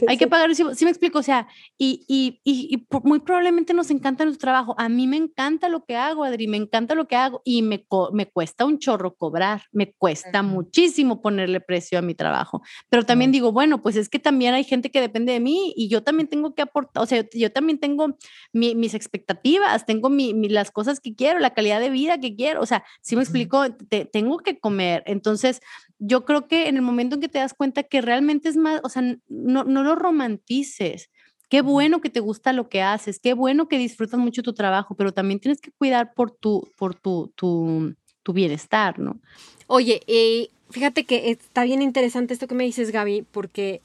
hay 0.07 0.17
que 0.17 0.27
pagar. 0.27 0.53
Sí, 0.55 0.63
me 0.63 0.91
explico, 0.91 1.19
o 1.19 1.23
sea, 1.23 1.47
y, 1.77 2.05
y, 2.07 2.39
y, 2.43 2.87
muy 3.03 3.19
probablemente 3.19 3.73
nos 3.73 3.89
encanta 3.91 4.25
nuestro 4.25 4.47
trabajo. 4.47 4.75
A 4.77 4.89
mí 4.89 5.07
me 5.07 5.17
encanta 5.17 5.69
lo 5.69 5.85
que 5.85 5.95
hago, 5.95 6.23
Adri, 6.23 6.47
me 6.47 6.57
encanta 6.57 6.95
lo 6.95 7.07
que 7.07 7.15
hago 7.15 7.41
y 7.43 7.61
me, 7.61 7.85
me 8.11 8.25
cuesta 8.27 8.65
un 8.65 8.79
chorro 8.79 9.15
cobrar, 9.15 9.63
me 9.71 9.93
cuesta 9.93 10.43
muchísimo 10.43 11.21
ponerle 11.21 11.59
precio 11.59 11.99
a 11.99 12.01
mi 12.01 12.15
trabajo. 12.15 12.61
Pero 12.89 13.05
también 13.05 13.31
digo, 13.31 13.51
bueno, 13.51 13.81
pues 13.81 13.95
es 13.95 14.09
que 14.09 14.19
también 14.19 14.53
hay 14.53 14.63
gente 14.63 14.91
que 14.91 15.01
depende 15.01 15.33
de 15.33 15.39
mí 15.39 15.73
y 15.75 15.87
yo 15.87 16.03
también 16.03 16.27
tengo 16.27 16.53
que 16.55 16.61
aportar, 16.61 17.03
o 17.03 17.05
sea, 17.05 17.25
yo 17.33 17.51
también 17.51 17.79
tengo 17.79 18.17
mis 18.51 18.93
expectativas, 18.93 19.85
tengo 19.85 20.09
mi 20.09 20.33
las 20.49 20.71
cosas 20.71 20.99
que 20.99 21.15
quiero, 21.15 21.39
la 21.39 21.53
calidad 21.53 21.79
de 21.79 21.89
vida 21.89 22.19
que 22.19 22.35
quiero. 22.35 22.61
O 22.61 22.65
sea, 22.65 22.83
si 23.01 23.15
me 23.15 23.23
explico, 23.23 23.65
tengo 24.11 24.37
que 24.39 24.59
comer. 24.59 25.03
Entonces, 25.05 25.61
yo 25.99 26.25
creo 26.25 26.47
que 26.47 26.67
en 26.67 26.75
el 26.75 26.81
momento 26.81 27.15
en 27.15 27.21
que 27.21 27.29
te 27.29 27.39
das 27.39 27.53
cuenta 27.53 27.83
que 27.83 28.01
realmente 28.01 28.49
es 28.49 28.57
más, 28.57 28.81
o 28.83 28.89
sea, 28.89 29.03
no, 29.29 29.63
no 29.73 29.83
lo 29.83 29.95
romantices. 29.95 31.09
Qué 31.49 31.61
bueno 31.61 32.01
que 32.01 32.09
te 32.09 32.19
gusta 32.19 32.53
lo 32.53 32.69
que 32.69 32.81
haces, 32.81 33.19
qué 33.19 33.33
bueno 33.33 33.67
que 33.67 33.77
disfrutas 33.77 34.19
mucho 34.19 34.41
tu 34.41 34.53
trabajo, 34.53 34.95
pero 34.95 35.11
también 35.11 35.39
tienes 35.39 35.61
que 35.61 35.71
cuidar 35.71 36.13
por 36.13 36.31
tu, 36.31 36.71
por 36.77 36.95
tu, 36.95 37.31
tu, 37.35 37.93
tu 38.23 38.33
bienestar, 38.33 38.97
¿no? 38.97 39.19
Oye, 39.67 40.01
eh, 40.07 40.49
fíjate 40.71 41.03
que 41.03 41.29
está 41.29 41.63
bien 41.63 41.81
interesante 41.81 42.33
esto 42.33 42.47
que 42.47 42.55
me 42.55 42.63
dices, 42.63 42.91
Gaby, 42.91 43.23
porque 43.29 43.81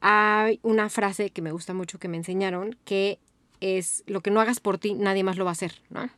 hay 0.00 0.60
una 0.62 0.88
frase 0.88 1.30
que 1.30 1.42
me 1.42 1.52
gusta 1.52 1.74
mucho 1.74 1.98
que 1.98 2.08
me 2.08 2.16
enseñaron, 2.16 2.76
que 2.84 3.18
es 3.60 4.04
lo 4.06 4.20
que 4.20 4.30
no 4.30 4.40
hagas 4.40 4.60
por 4.60 4.78
ti, 4.78 4.94
nadie 4.94 5.24
más 5.24 5.36
lo 5.36 5.44
va 5.44 5.52
a 5.52 5.52
hacer, 5.52 5.80
¿no? 5.90 6.08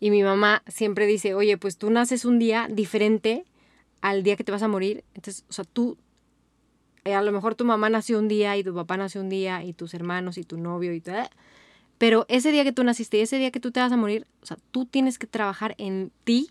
Y 0.00 0.10
mi 0.10 0.22
mamá 0.22 0.62
siempre 0.66 1.06
dice, 1.06 1.34
oye, 1.34 1.56
pues 1.56 1.76
tú 1.76 1.90
naces 1.90 2.24
un 2.24 2.38
día 2.38 2.68
diferente 2.70 3.44
al 4.00 4.22
día 4.22 4.36
que 4.36 4.44
te 4.44 4.52
vas 4.52 4.62
a 4.62 4.68
morir. 4.68 5.04
Entonces, 5.14 5.44
o 5.48 5.52
sea, 5.52 5.64
tú, 5.64 5.98
eh, 7.08 7.14
a 7.14 7.22
lo 7.22 7.32
mejor 7.32 7.54
tu 7.54 7.64
mamá 7.64 7.88
nació 7.88 8.18
un 8.18 8.28
día 8.28 8.56
y 8.56 8.64
tu 8.64 8.74
papá 8.74 8.96
nació 8.96 9.20
un 9.20 9.28
día 9.28 9.64
y 9.64 9.72
tus 9.72 9.94
hermanos 9.94 10.36
y 10.38 10.44
tu 10.44 10.58
novio 10.58 10.92
y 10.92 11.00
todo. 11.00 11.28
Pero 11.96 12.26
ese 12.28 12.52
día 12.52 12.64
que 12.64 12.72
tú 12.72 12.84
naciste 12.84 13.18
y 13.18 13.20
ese 13.22 13.38
día 13.38 13.50
que 13.50 13.60
tú 13.60 13.72
te 13.72 13.80
vas 13.80 13.90
a 13.90 13.96
morir, 13.96 14.26
o 14.42 14.46
sea, 14.46 14.56
tú 14.70 14.86
tienes 14.86 15.18
que 15.18 15.26
trabajar 15.26 15.74
en 15.78 16.12
ti 16.24 16.50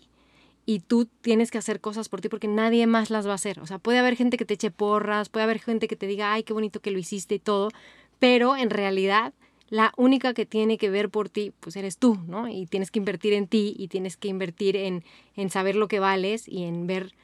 y 0.66 0.80
tú 0.80 1.06
tienes 1.22 1.50
que 1.50 1.58
hacer 1.58 1.80
cosas 1.80 2.08
por 2.10 2.20
ti 2.20 2.28
porque 2.28 2.48
nadie 2.48 2.86
más 2.86 3.08
las 3.08 3.26
va 3.26 3.32
a 3.32 3.36
hacer. 3.36 3.60
O 3.60 3.66
sea, 3.66 3.78
puede 3.78 3.98
haber 3.98 4.16
gente 4.16 4.36
que 4.36 4.44
te 4.44 4.54
eche 4.54 4.70
porras, 4.70 5.30
puede 5.30 5.44
haber 5.44 5.60
gente 5.60 5.88
que 5.88 5.96
te 5.96 6.06
diga, 6.06 6.32
ay, 6.32 6.42
qué 6.42 6.52
bonito 6.52 6.80
que 6.80 6.90
lo 6.90 6.98
hiciste 6.98 7.36
y 7.36 7.38
todo, 7.38 7.70
pero 8.18 8.56
en 8.56 8.68
realidad 8.68 9.32
la 9.70 9.92
única 9.96 10.34
que 10.34 10.44
tiene 10.44 10.76
que 10.76 10.90
ver 10.90 11.08
por 11.08 11.28
ti, 11.28 11.52
pues 11.60 11.76
eres 11.76 11.98
tú, 11.98 12.18
¿no? 12.26 12.48
Y 12.48 12.66
tienes 12.66 12.90
que 12.90 12.98
invertir 12.98 13.32
en 13.32 13.46
ti 13.46 13.74
y 13.78 13.88
tienes 13.88 14.16
que 14.16 14.28
invertir 14.28 14.76
en, 14.76 15.04
en 15.36 15.50
saber 15.50 15.76
lo 15.76 15.88
que 15.88 16.00
vales 16.00 16.48
y 16.48 16.64
en 16.64 16.86
ver 16.86 17.14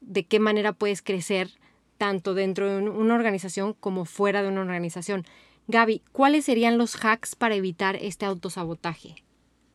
de 0.00 0.24
qué 0.24 0.38
manera 0.38 0.72
puedes 0.72 1.02
crecer 1.02 1.50
tanto 1.96 2.34
dentro 2.34 2.68
de 2.68 2.88
una 2.88 3.14
organización 3.14 3.74
como 3.74 4.04
fuera 4.04 4.42
de 4.42 4.48
una 4.48 4.60
organización. 4.60 5.24
Gaby, 5.66 6.02
¿cuáles 6.12 6.44
serían 6.44 6.78
los 6.78 6.96
hacks 7.02 7.36
para 7.36 7.54
evitar 7.54 7.96
este 7.96 8.26
autosabotaje? 8.26 9.24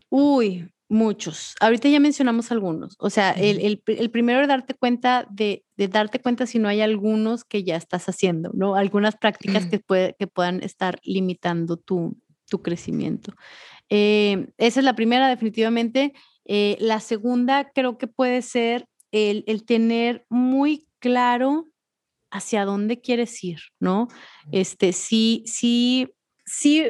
Uy, 0.09 0.69
muchos. 0.87 1.55
Ahorita 1.59 1.87
ya 1.87 1.99
mencionamos 1.99 2.51
algunos. 2.51 2.95
O 2.99 3.09
sea, 3.09 3.31
el, 3.31 3.81
primero 4.11 4.41
es 4.41 4.47
darte 4.47 4.73
cuenta 4.73 5.27
de, 5.29 5.63
darte 5.77 6.19
cuenta 6.19 6.45
si 6.45 6.59
no 6.59 6.67
hay 6.67 6.81
algunos 6.81 7.43
que 7.43 7.63
ya 7.63 7.75
estás 7.75 8.09
haciendo, 8.09 8.51
¿no? 8.53 8.75
Algunas 8.75 9.15
prácticas 9.15 9.67
que, 9.67 9.79
puede, 9.79 10.15
que 10.17 10.27
puedan 10.27 10.61
estar 10.63 10.99
limitando 11.03 11.77
tu, 11.77 12.17
crecimiento. 12.63 13.33
Eh, 13.89 14.47
esa 14.57 14.79
es 14.79 14.83
la 14.83 14.95
primera, 14.95 15.29
definitivamente. 15.29 16.13
Eh, 16.45 16.77
la 16.79 16.99
segunda 16.99 17.71
creo 17.75 17.99
que 17.99 18.07
puede 18.07 18.41
ser 18.41 18.87
el, 19.11 19.43
el, 19.45 19.65
tener 19.65 20.25
muy 20.29 20.87
claro 20.97 21.68
hacia 22.31 22.65
dónde 22.65 23.01
quieres 23.01 23.43
ir, 23.43 23.59
¿no? 23.79 24.07
Este, 24.51 24.93
sí, 24.93 25.43
sí, 25.45 26.07
sí, 26.45 26.83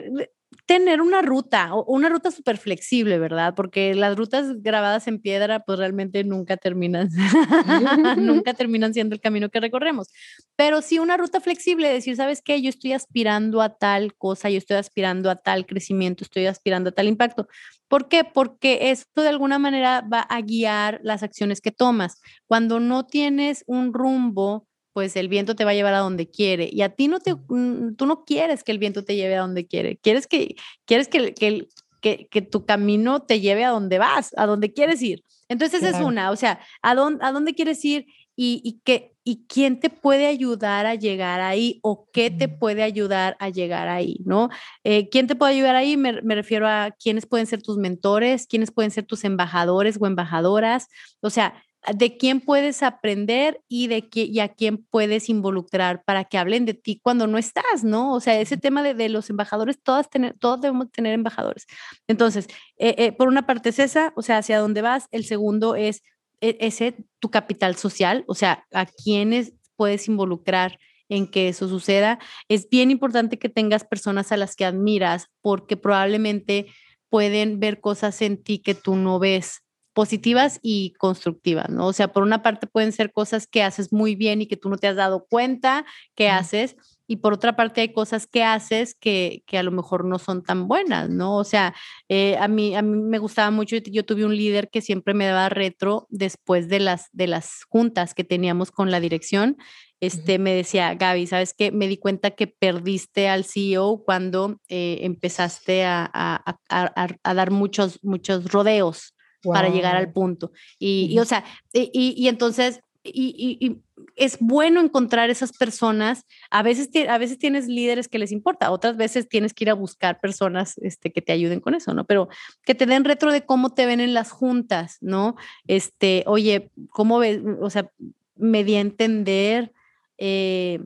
tener 0.70 1.02
una 1.02 1.24
ruta, 1.24 1.72
una 1.88 2.10
ruta 2.10 2.30
súper 2.30 2.58
flexible, 2.58 3.18
¿verdad? 3.18 3.56
Porque 3.56 3.96
las 3.96 4.16
rutas 4.16 4.62
grabadas 4.62 5.08
en 5.08 5.20
piedra, 5.20 5.62
pues 5.62 5.80
realmente 5.80 6.24
nunca 6.24 6.58
terminan, 6.58 7.10
nunca 8.20 8.54
terminan 8.54 8.94
siendo 8.94 9.16
el 9.16 9.22
camino 9.22 9.50
que 9.50 9.60
recorremos. 9.60 10.10
Pero 10.56 10.84
sí 10.84 11.00
una 11.00 11.18
ruta 11.18 11.42
flexible, 11.42 11.90
decir, 11.90 12.16
¿sabes 12.16 12.44
qué? 12.44 12.62
Yo 12.62 12.70
estoy 12.70 12.94
aspirando 12.94 13.62
a 13.62 13.70
tal 13.78 14.16
cosa, 14.16 14.52
yo 14.52 14.60
estoy 14.60 14.78
aspirando 14.78 15.32
a 15.32 15.38
tal 15.38 15.66
crecimiento, 15.66 16.24
estoy 16.24 16.46
aspirando 16.46 16.90
a 16.90 16.94
tal 16.94 17.08
impacto. 17.08 17.48
¿Por 17.88 18.08
qué? 18.08 18.24
Porque 18.24 18.92
esto 18.92 19.24
de 19.24 19.30
alguna 19.30 19.58
manera 19.58 20.02
va 20.02 20.22
a 20.22 20.42
guiar 20.42 21.00
las 21.04 21.24
acciones 21.24 21.62
que 21.62 21.72
tomas. 21.72 22.22
Cuando 22.46 22.80
no 22.80 23.08
tienes 23.08 23.64
un 23.66 23.92
rumbo, 23.92 24.69
pues 25.00 25.16
el 25.16 25.30
viento 25.30 25.56
te 25.56 25.64
va 25.64 25.72
a 25.72 25.74
llevar 25.74 25.94
a 25.94 26.00
donde 26.00 26.30
quiere. 26.30 26.70
Y 26.70 26.82
a 26.82 26.90
ti 26.90 27.08
no 27.08 27.22
te, 27.22 27.34
mm, 27.34 27.96
tú 27.96 28.06
no 28.06 28.26
quieres 28.26 28.66
que 28.66 28.74
el 28.74 28.80
viento 28.80 29.06
te 29.06 29.16
lleve 29.16 29.38
a 29.38 29.40
donde 29.40 29.66
quiere. 29.66 29.96
Quieres 29.96 30.28
que, 30.28 30.58
quieres 30.84 31.08
que, 31.08 31.34
que, 31.34 31.70
que, 32.02 32.28
que 32.30 32.42
tu 32.42 32.66
camino 32.66 33.22
te 33.22 33.40
lleve 33.40 33.64
a 33.64 33.70
donde 33.70 33.98
vas, 33.98 34.32
a 34.36 34.46
donde 34.46 34.74
quieres 34.74 35.02
ir. 35.02 35.24
Entonces 35.48 35.84
esa 35.84 35.98
es 35.98 36.06
una, 36.06 36.32
o 36.32 36.36
sea, 36.36 36.60
¿a 36.82 36.96
dónde, 36.96 37.24
a 37.24 37.32
dónde 37.32 37.54
quieres 37.54 37.86
ir 37.86 38.08
y, 38.36 38.62
y, 38.62 38.82
qué, 38.84 39.14
y 39.24 39.46
quién 39.48 39.80
te 39.80 39.90
puede 39.90 40.28
ayudar 40.28 40.86
a 40.86 40.96
llegar 40.96 41.40
ahí 41.40 41.80
o 41.82 42.10
qué 42.12 42.30
te 42.30 42.50
puede 42.50 42.84
ayudar 42.84 43.38
a 43.40 43.48
llegar 43.48 43.88
ahí, 43.88 44.18
¿no? 44.26 44.50
Eh, 44.84 45.08
¿Quién 45.08 45.28
te 45.28 45.36
puede 45.38 45.54
ayudar 45.54 45.78
ahí? 45.78 45.96
Me, 45.96 46.22
me, 46.24 46.36
refiero 46.36 46.68
a 46.68 46.92
quiénes 47.02 47.26
pueden 47.26 47.48
ser 47.48 47.62
tus 47.62 47.78
mentores, 47.78 48.48
quiénes 48.48 48.70
pueden 48.72 48.92
ser 48.92 49.06
tus 49.06 49.24
embajadores 49.24 49.98
o 49.98 50.06
embajadoras. 50.08 50.88
O 51.22 51.30
sea, 51.30 51.54
de 51.94 52.18
quién 52.18 52.42
puedes 52.42 52.84
aprender 52.84 53.62
y 53.68 53.88
de 53.88 54.10
qué, 54.10 54.42
a 54.42 54.50
quién 54.50 54.78
puedes 54.78 55.30
involucrar 55.30 56.04
para 56.04 56.26
que 56.26 56.38
hablen 56.38 56.66
de 56.66 56.74
ti 56.74 57.00
cuando 57.02 57.26
no 57.26 57.38
estás, 57.38 57.84
¿no? 57.84 58.14
O 58.14 58.20
sea, 58.20 58.40
ese 58.40 58.58
tema 58.58 58.84
de, 58.84 59.10
los 59.10 59.30
embajadores, 59.30 59.82
todas 59.82 60.10
tener, 60.10 60.38
todos 60.38 60.62
debemos 60.62 60.92
tener 60.92 61.14
embajadores. 61.14 61.66
Entonces, 62.08 62.48
eh, 62.78 62.96
eh, 62.98 63.12
por 63.14 63.28
una 63.28 63.46
parte 63.46 63.70
es 63.70 63.80
esa, 63.80 64.14
o 64.16 64.22
sea, 64.22 64.40
hacia 64.40 64.60
dónde 64.60 64.82
vas. 64.82 65.08
El 65.12 65.24
segundo 65.24 65.76
es 65.76 66.04
e, 66.42 66.58
ese, 66.60 66.96
tu 67.20 67.32
capital 67.32 67.76
social, 67.76 68.24
o 68.28 68.36
sea, 68.36 68.66
a 68.74 68.86
quiénes 68.86 69.54
puedes 69.76 70.08
involucrar 70.08 70.80
en 71.08 71.28
que 71.28 71.48
eso 71.48 71.68
suceda. 71.70 72.20
Es 72.50 72.70
bien 72.70 72.92
importante 72.92 73.40
que 73.40 73.50
tengas 73.50 73.84
personas 73.84 74.32
a 74.32 74.38
las 74.38 74.56
que 74.56 74.66
admiras 74.66 75.28
porque 75.42 75.78
probablemente 75.78 76.68
pueden 77.10 77.60
ver 77.60 77.80
cosas 77.80 78.22
en 78.22 78.44
ti 78.44 78.60
que 78.60 78.76
tú 78.76 78.96
no 78.96 79.18
ves 79.18 79.64
positivas 80.00 80.62
y 80.62 80.94
constructivas, 80.98 81.68
¿no? 81.68 81.88
O 81.88 81.92
sea, 81.92 82.08
por 82.14 82.24
una 82.24 82.42
parte 82.42 82.68
pueden 82.68 82.94
ser 82.94 83.12
cosas 83.12 83.48
que 83.48 83.64
haces 83.64 83.92
muy 83.92 84.16
bien 84.16 84.42
y 84.42 84.48
que 84.48 84.56
tú 84.56 84.70
no 84.70 84.78
te 84.78 84.88
has 84.88 84.96
dado 84.96 85.26
cuenta 85.30 85.86
que 86.16 86.30
haces, 86.30 86.78
y 87.06 87.18
por 87.18 87.34
otra 87.34 87.58
parte 87.58 87.82
hay 87.82 87.92
cosas 87.92 88.26
que 88.26 88.42
haces 88.42 88.96
que, 88.96 89.44
que 89.46 89.58
a 89.58 89.64
lo 89.64 89.72
mejor 89.72 90.06
no 90.06 90.18
son 90.18 90.42
tan 90.42 90.70
buenas, 90.70 91.10
¿no? 91.10 91.36
O 91.36 91.44
sea, 91.44 91.76
eh, 92.08 92.38
a, 92.38 92.48
mí, 92.48 92.78
a 92.78 92.82
mí 92.82 92.98
me 92.98 93.20
gustaba 93.20 93.52
mucho, 93.52 93.76
yo 93.76 94.06
tuve 94.06 94.24
un 94.24 94.38
líder 94.38 94.70
que 94.70 94.80
siempre 94.80 95.14
me 95.14 95.26
daba 95.26 95.50
retro 95.50 96.08
después 96.10 96.70
de 96.70 96.80
las, 96.80 97.10
de 97.12 97.28
las 97.28 97.66
juntas 97.68 98.14
que 98.14 98.24
teníamos 98.24 98.72
con 98.72 98.92
la 98.92 99.02
dirección, 99.02 99.58
este, 100.00 100.40
me 100.40 100.54
decía, 100.54 100.94
Gaby, 100.94 101.28
¿sabes 101.28 101.54
qué? 101.54 101.74
Me 101.74 101.90
di 101.90 101.98
cuenta 101.98 102.32
que 102.32 102.48
perdiste 102.48 103.28
al 103.28 103.44
CEO 103.44 104.02
cuando 104.06 104.62
eh, 104.70 105.00
empezaste 105.02 105.84
a, 105.84 106.10
a, 106.14 106.56
a, 106.70 107.08
a, 107.22 107.34
dar 107.34 107.52
muchos, 107.52 108.00
muchos 108.02 108.50
rodeos 108.50 109.14
para 109.44 109.70
llegar 109.70 109.96
al 109.96 110.12
punto. 110.12 110.52
Y, 110.78 111.18
o 111.20 111.26
sea, 111.26 111.44
y, 111.74 112.14
y 112.18 112.28
entonces, 112.28 112.82
y, 113.04 113.82
es 114.16 114.38
bueno 114.40 114.82
encontrar 114.82 115.30
esas 115.30 115.52
personas. 115.54 116.26
A 116.50 116.64
veces, 116.64 116.90
a 117.08 117.18
veces 117.18 117.38
tienes 117.38 117.68
líderes 117.68 118.08
que 118.08 118.20
les 118.20 118.32
importa, 118.32 118.72
otras 118.72 118.98
veces 118.98 119.30
tienes 119.30 119.54
que 119.54 119.66
ir 119.66 119.70
a 119.70 119.76
buscar 119.76 120.20
personas 120.20 120.78
este, 120.80 121.12
que 121.12 121.22
te 121.22 121.32
ayuden 121.32 121.60
con 121.60 121.76
eso, 121.76 121.94
¿no? 121.94 122.06
Pero 122.06 122.28
que 122.64 122.76
te 122.76 122.86
den 122.86 123.06
retro 123.06 123.32
de 123.32 123.46
cómo 123.46 123.74
te 123.74 123.86
ven 123.86 124.00
en 124.00 124.14
las 124.14 124.32
juntas, 124.32 124.98
¿no? 125.02 125.36
Este, 125.68 126.24
oye, 126.28 126.72
¿cómo 126.90 127.20
ves? 127.20 127.40
O 127.62 127.70
sea, 127.70 127.90
me 128.36 128.64
di 128.64 128.76
a 128.76 128.82
entender. 128.82 129.72
Eh, 130.18 130.84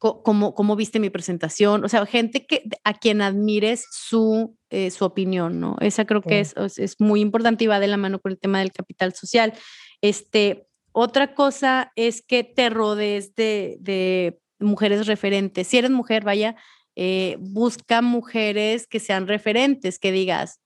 cómo, 0.00 0.76
viste 0.76 0.98
mi 0.98 1.10
presentación, 1.10 1.84
o 1.84 1.88
sea, 1.88 2.06
gente 2.06 2.46
que, 2.46 2.64
a 2.84 2.94
quien 2.94 3.20
admires 3.20 3.86
su, 3.92 4.56
eh, 4.70 4.90
su 4.90 5.04
opinión, 5.04 5.60
¿no? 5.60 5.76
Esa 5.80 6.06
creo 6.06 6.22
que 6.22 6.40
es, 6.40 6.54
es, 6.56 6.96
muy 6.98 7.20
importante 7.20 7.64
y 7.64 7.66
va 7.66 7.80
de 7.80 7.86
la 7.86 7.98
mano 7.98 8.18
con 8.18 8.32
el 8.32 8.38
tema 8.38 8.60
del 8.60 8.72
capital 8.72 9.12
social. 9.14 9.52
Este, 10.00 10.66
otra 10.92 11.34
cosa 11.34 11.92
es 11.96 12.22
que 12.22 12.44
te 12.44 12.70
rodees 12.70 13.34
de, 13.34 13.76
de 13.80 14.40
mujeres 14.58 15.06
referentes. 15.06 15.66
Si 15.66 15.76
eres 15.76 15.90
mujer, 15.90 16.24
vaya, 16.24 16.56
eh, 16.96 17.36
busca 17.38 18.02
mujeres 18.02 18.86
que 18.86 19.00
sean 19.00 19.28
referentes, 19.28 19.98
que 19.98 20.12
digas, 20.12 20.60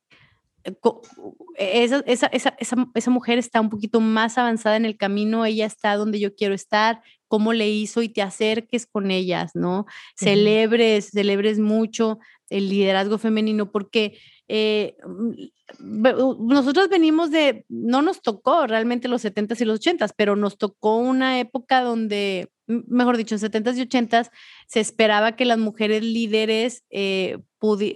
esa, 1.57 2.03
esa, 2.07 2.27
esa, 2.27 2.57
esa, 2.95 3.11
mujer 3.11 3.39
está 3.39 3.61
un 3.61 3.71
poquito 3.71 4.01
más 4.01 4.39
avanzada 4.39 4.77
en 4.77 4.85
el 4.85 4.97
camino, 4.97 5.45
ella 5.45 5.67
está 5.67 5.97
donde 5.97 6.19
yo 6.19 6.35
quiero 6.35 6.55
estar, 6.55 7.03
cómo 7.29 7.53
le 7.53 7.69
hizo 7.69 8.03
y 8.03 8.09
te 8.09 8.23
acerques 8.23 8.87
con 8.87 9.11
ellas, 9.11 9.53
¿no? 9.55 9.87
Celebres, 10.17 11.11
celebres 11.11 11.59
mucho 11.59 12.19
el 12.49 12.69
liderazgo 12.69 13.19
femenino 13.19 13.71
porque 13.71 14.19
eh, 14.49 14.97
nosotros 15.79 16.89
venimos 16.89 17.31
de, 17.31 17.65
no 17.69 18.03
nos 18.03 18.23
tocó 18.23 18.67
realmente 18.67 19.09
los 19.09 19.25
70s 19.25 19.61
y 19.61 19.65
los 19.65 19.81
80s, 19.81 20.12
pero 20.17 20.37
nos 20.37 20.59
tocó 20.59 20.97
una 20.97 21.41
época 21.41 21.83
donde, 21.83 22.51
mejor 22.67 23.17
dicho, 23.17 23.35
en 23.35 23.41
70s 23.41 23.77
y 23.77 23.89
80s 23.89 24.31
se 24.75 24.81
esperaba 24.81 25.37
que 25.37 25.45
las 25.45 25.59
mujeres 25.59 26.03
líderes, 26.03 26.83
eh, 26.91 27.39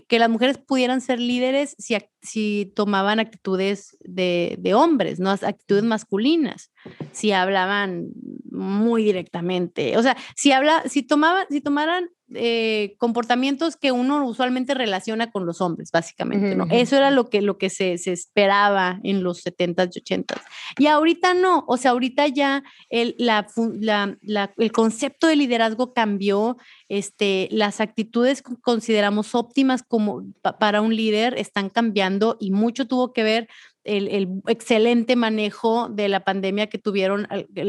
que 0.07 0.19
las 0.21 0.31
mujeres 0.31 0.59
pudieran 0.59 1.01
ser 1.01 1.19
líderes 1.19 1.75
si, 1.77 1.97
si 2.23 2.73
tomaban 2.77 3.19
actitudes 3.19 3.97
de, 3.99 4.55
de 4.61 4.75
hombres, 4.75 5.19
¿no? 5.19 5.31
Actitudes 5.31 5.83
masculinas, 5.83 6.71
si 7.11 7.33
hablaban 7.33 8.11
muy 8.45 9.03
directamente, 9.03 9.99
o 9.99 10.03
sea, 10.05 10.17
si 10.37 10.53
habla, 10.53 10.85
si 10.87 11.03
tomaban, 11.03 11.47
si 11.51 11.61
tomaran 11.61 12.11
eh, 12.35 12.95
comportamientos 12.99 13.77
que 13.77 13.91
uno 13.91 14.23
usualmente 14.27 14.75
relaciona 14.75 15.31
con 15.31 15.47
los 15.47 15.63
hombres, 15.63 15.91
básicamente, 15.91 16.55
¿no? 16.55 16.67
Eso 16.71 16.97
era 16.97 17.11
lo 17.11 17.31
que, 17.31 17.41
lo 17.41 17.57
que 17.57 17.71
se, 17.71 17.97
se, 17.97 18.13
esperaba 18.13 19.01
en 19.03 19.23
los 19.23 19.43
70s 19.47 19.91
y 19.95 20.01
80s. 20.01 20.43
Y 20.79 20.87
ahorita 20.89 21.33
no, 21.33 21.65
o 21.67 21.79
sea, 21.79 21.93
ahorita 21.93 22.27
ya 22.29 22.65
el, 22.91 23.15
la, 23.19 23.47
la, 24.21 24.53
el 24.59 24.73
concepto 24.73 25.27
de 25.27 25.37
liderazgo 25.37 25.95
cambió, 25.95 26.59
este, 26.89 27.49
las 27.51 27.81
actitudes 27.81 28.43
que 28.43 28.55
consideramos 28.61 29.35
óptimas 29.35 29.83
como 29.83 30.25
para 30.59 30.81
un 30.81 30.95
líder 30.95 31.37
están 31.39 31.71
cambiando 31.71 32.37
y 32.41 32.51
mucho 32.51 32.87
tuvo 32.87 33.13
que 33.13 33.23
ver 33.23 33.49
el, 33.85 34.09
el, 34.09 34.29
excelente 34.47 35.17
manejo 35.17 35.89
de 35.89 36.09
la 36.09 36.25
pandemia 36.25 36.69
que 36.69 36.79
tuvieron 36.79 37.27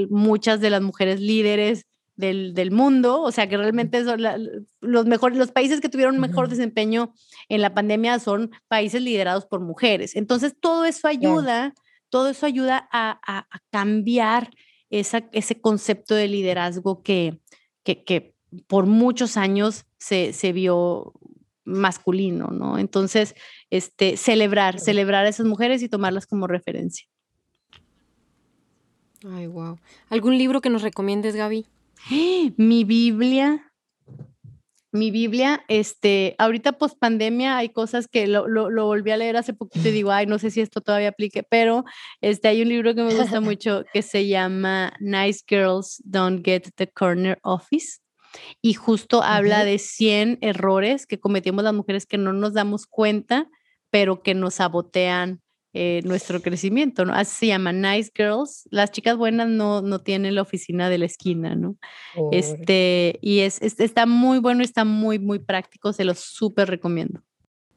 muchas 0.09 0.59
de 0.59 0.69
las 0.69 0.81
mujeres 0.81 1.19
líderes 1.19 1.85
del, 2.19 2.71
mundo, 2.71 3.21
o 3.21 3.31
sea 3.31 3.47
que 3.47 3.55
realmente 3.55 4.03
son 4.03 4.21
los 4.81 5.05
mejores, 5.05 5.37
los 5.37 5.51
países 5.51 5.79
que 5.79 5.87
tuvieron 5.87 6.19
mejor 6.19 6.49
desempeño 6.49 7.13
en 7.47 7.61
la 7.61 7.73
pandemia 7.73 8.19
son 8.19 8.51
países 8.67 9.01
liderados 9.01 9.45
por 9.45 9.61
mujeres. 9.61 10.17
Entonces 10.17 10.53
todo 10.59 10.83
eso 10.83 11.07
ayuda, 11.07 11.73
todo 12.09 12.29
eso 12.29 12.45
ayuda 12.45 12.89
a, 12.91 13.47
cambiar 13.71 14.49
esa, 14.89 15.29
ese 15.31 15.61
concepto 15.61 16.13
de 16.13 16.27
liderazgo 16.27 17.03
que, 17.03 17.39
que, 17.83 18.35
por 18.67 18.85
muchos 18.85 19.37
años 19.37 19.85
se, 19.97 20.33
se, 20.33 20.53
vio 20.53 21.13
masculino, 21.65 22.47
¿no? 22.47 22.77
Entonces, 22.77 23.35
este, 23.69 24.17
celebrar, 24.17 24.79
celebrar 24.79 25.25
a 25.25 25.29
esas 25.29 25.45
mujeres 25.45 25.83
y 25.83 25.89
tomarlas 25.89 26.25
como 26.25 26.47
referencia. 26.47 27.07
Ay, 29.29 29.47
wow. 29.47 29.77
¿Algún 30.09 30.37
libro 30.37 30.61
que 30.61 30.69
nos 30.69 30.81
recomiendes, 30.81 31.35
Gaby? 31.35 31.65
Mi 32.57 32.83
Biblia, 32.83 33.69
mi 34.91 35.11
Biblia, 35.11 35.63
este, 35.67 36.35
ahorita 36.39 36.73
post 36.73 36.97
pandemia 36.97 37.57
hay 37.57 37.69
cosas 37.69 38.07
que 38.07 38.25
lo, 38.25 38.47
lo, 38.47 38.85
volví 38.85 39.11
a 39.11 39.17
leer 39.17 39.37
hace 39.37 39.53
poquito 39.53 39.87
y 39.89 39.91
digo, 39.91 40.11
ay, 40.11 40.25
no 40.25 40.39
sé 40.39 40.49
si 40.49 40.61
esto 40.61 40.81
todavía 40.81 41.09
aplique, 41.09 41.43
pero 41.43 41.85
este, 42.21 42.47
hay 42.47 42.63
un 42.63 42.69
libro 42.69 42.95
que 42.95 43.03
me 43.03 43.13
gusta 43.13 43.39
mucho 43.41 43.83
que 43.93 44.01
se 44.01 44.27
llama 44.27 44.93
Nice 44.99 45.41
Girls 45.47 46.01
Don't 46.05 46.43
Get 46.43 46.71
the 46.75 46.87
Corner 46.87 47.37
Office 47.43 47.99
y 48.61 48.73
justo 48.73 49.23
habla 49.23 49.63
de 49.65 49.79
100 49.79 50.39
errores 50.41 51.05
que 51.05 51.19
cometimos 51.19 51.63
las 51.63 51.73
mujeres 51.73 52.05
que 52.05 52.17
no 52.17 52.33
nos 52.33 52.53
damos 52.53 52.85
cuenta, 52.85 53.49
pero 53.89 54.21
que 54.21 54.33
nos 54.33 54.55
sabotean 54.55 55.41
eh, 55.73 56.01
nuestro 56.03 56.41
crecimiento, 56.41 57.05
¿no? 57.05 57.13
Así 57.13 57.35
se 57.35 57.47
llama 57.47 57.71
Nice 57.71 58.11
Girls. 58.15 58.67
Las 58.71 58.91
chicas 58.91 59.15
buenas 59.15 59.47
no, 59.47 59.83
no 59.83 59.99
tienen 59.99 60.33
la 60.33 60.41
oficina 60.41 60.89
de 60.89 60.97
la 60.97 61.05
esquina, 61.05 61.55
¿no? 61.55 61.77
Este, 62.31 63.19
y 63.21 63.41
es, 63.41 63.61
está 63.61 64.07
muy 64.07 64.39
bueno, 64.39 64.63
está 64.63 64.83
muy, 64.83 65.19
muy 65.19 65.37
práctico, 65.37 65.93
se 65.93 66.05
lo 66.05 66.15
súper 66.15 66.69
recomiendo. 66.69 67.21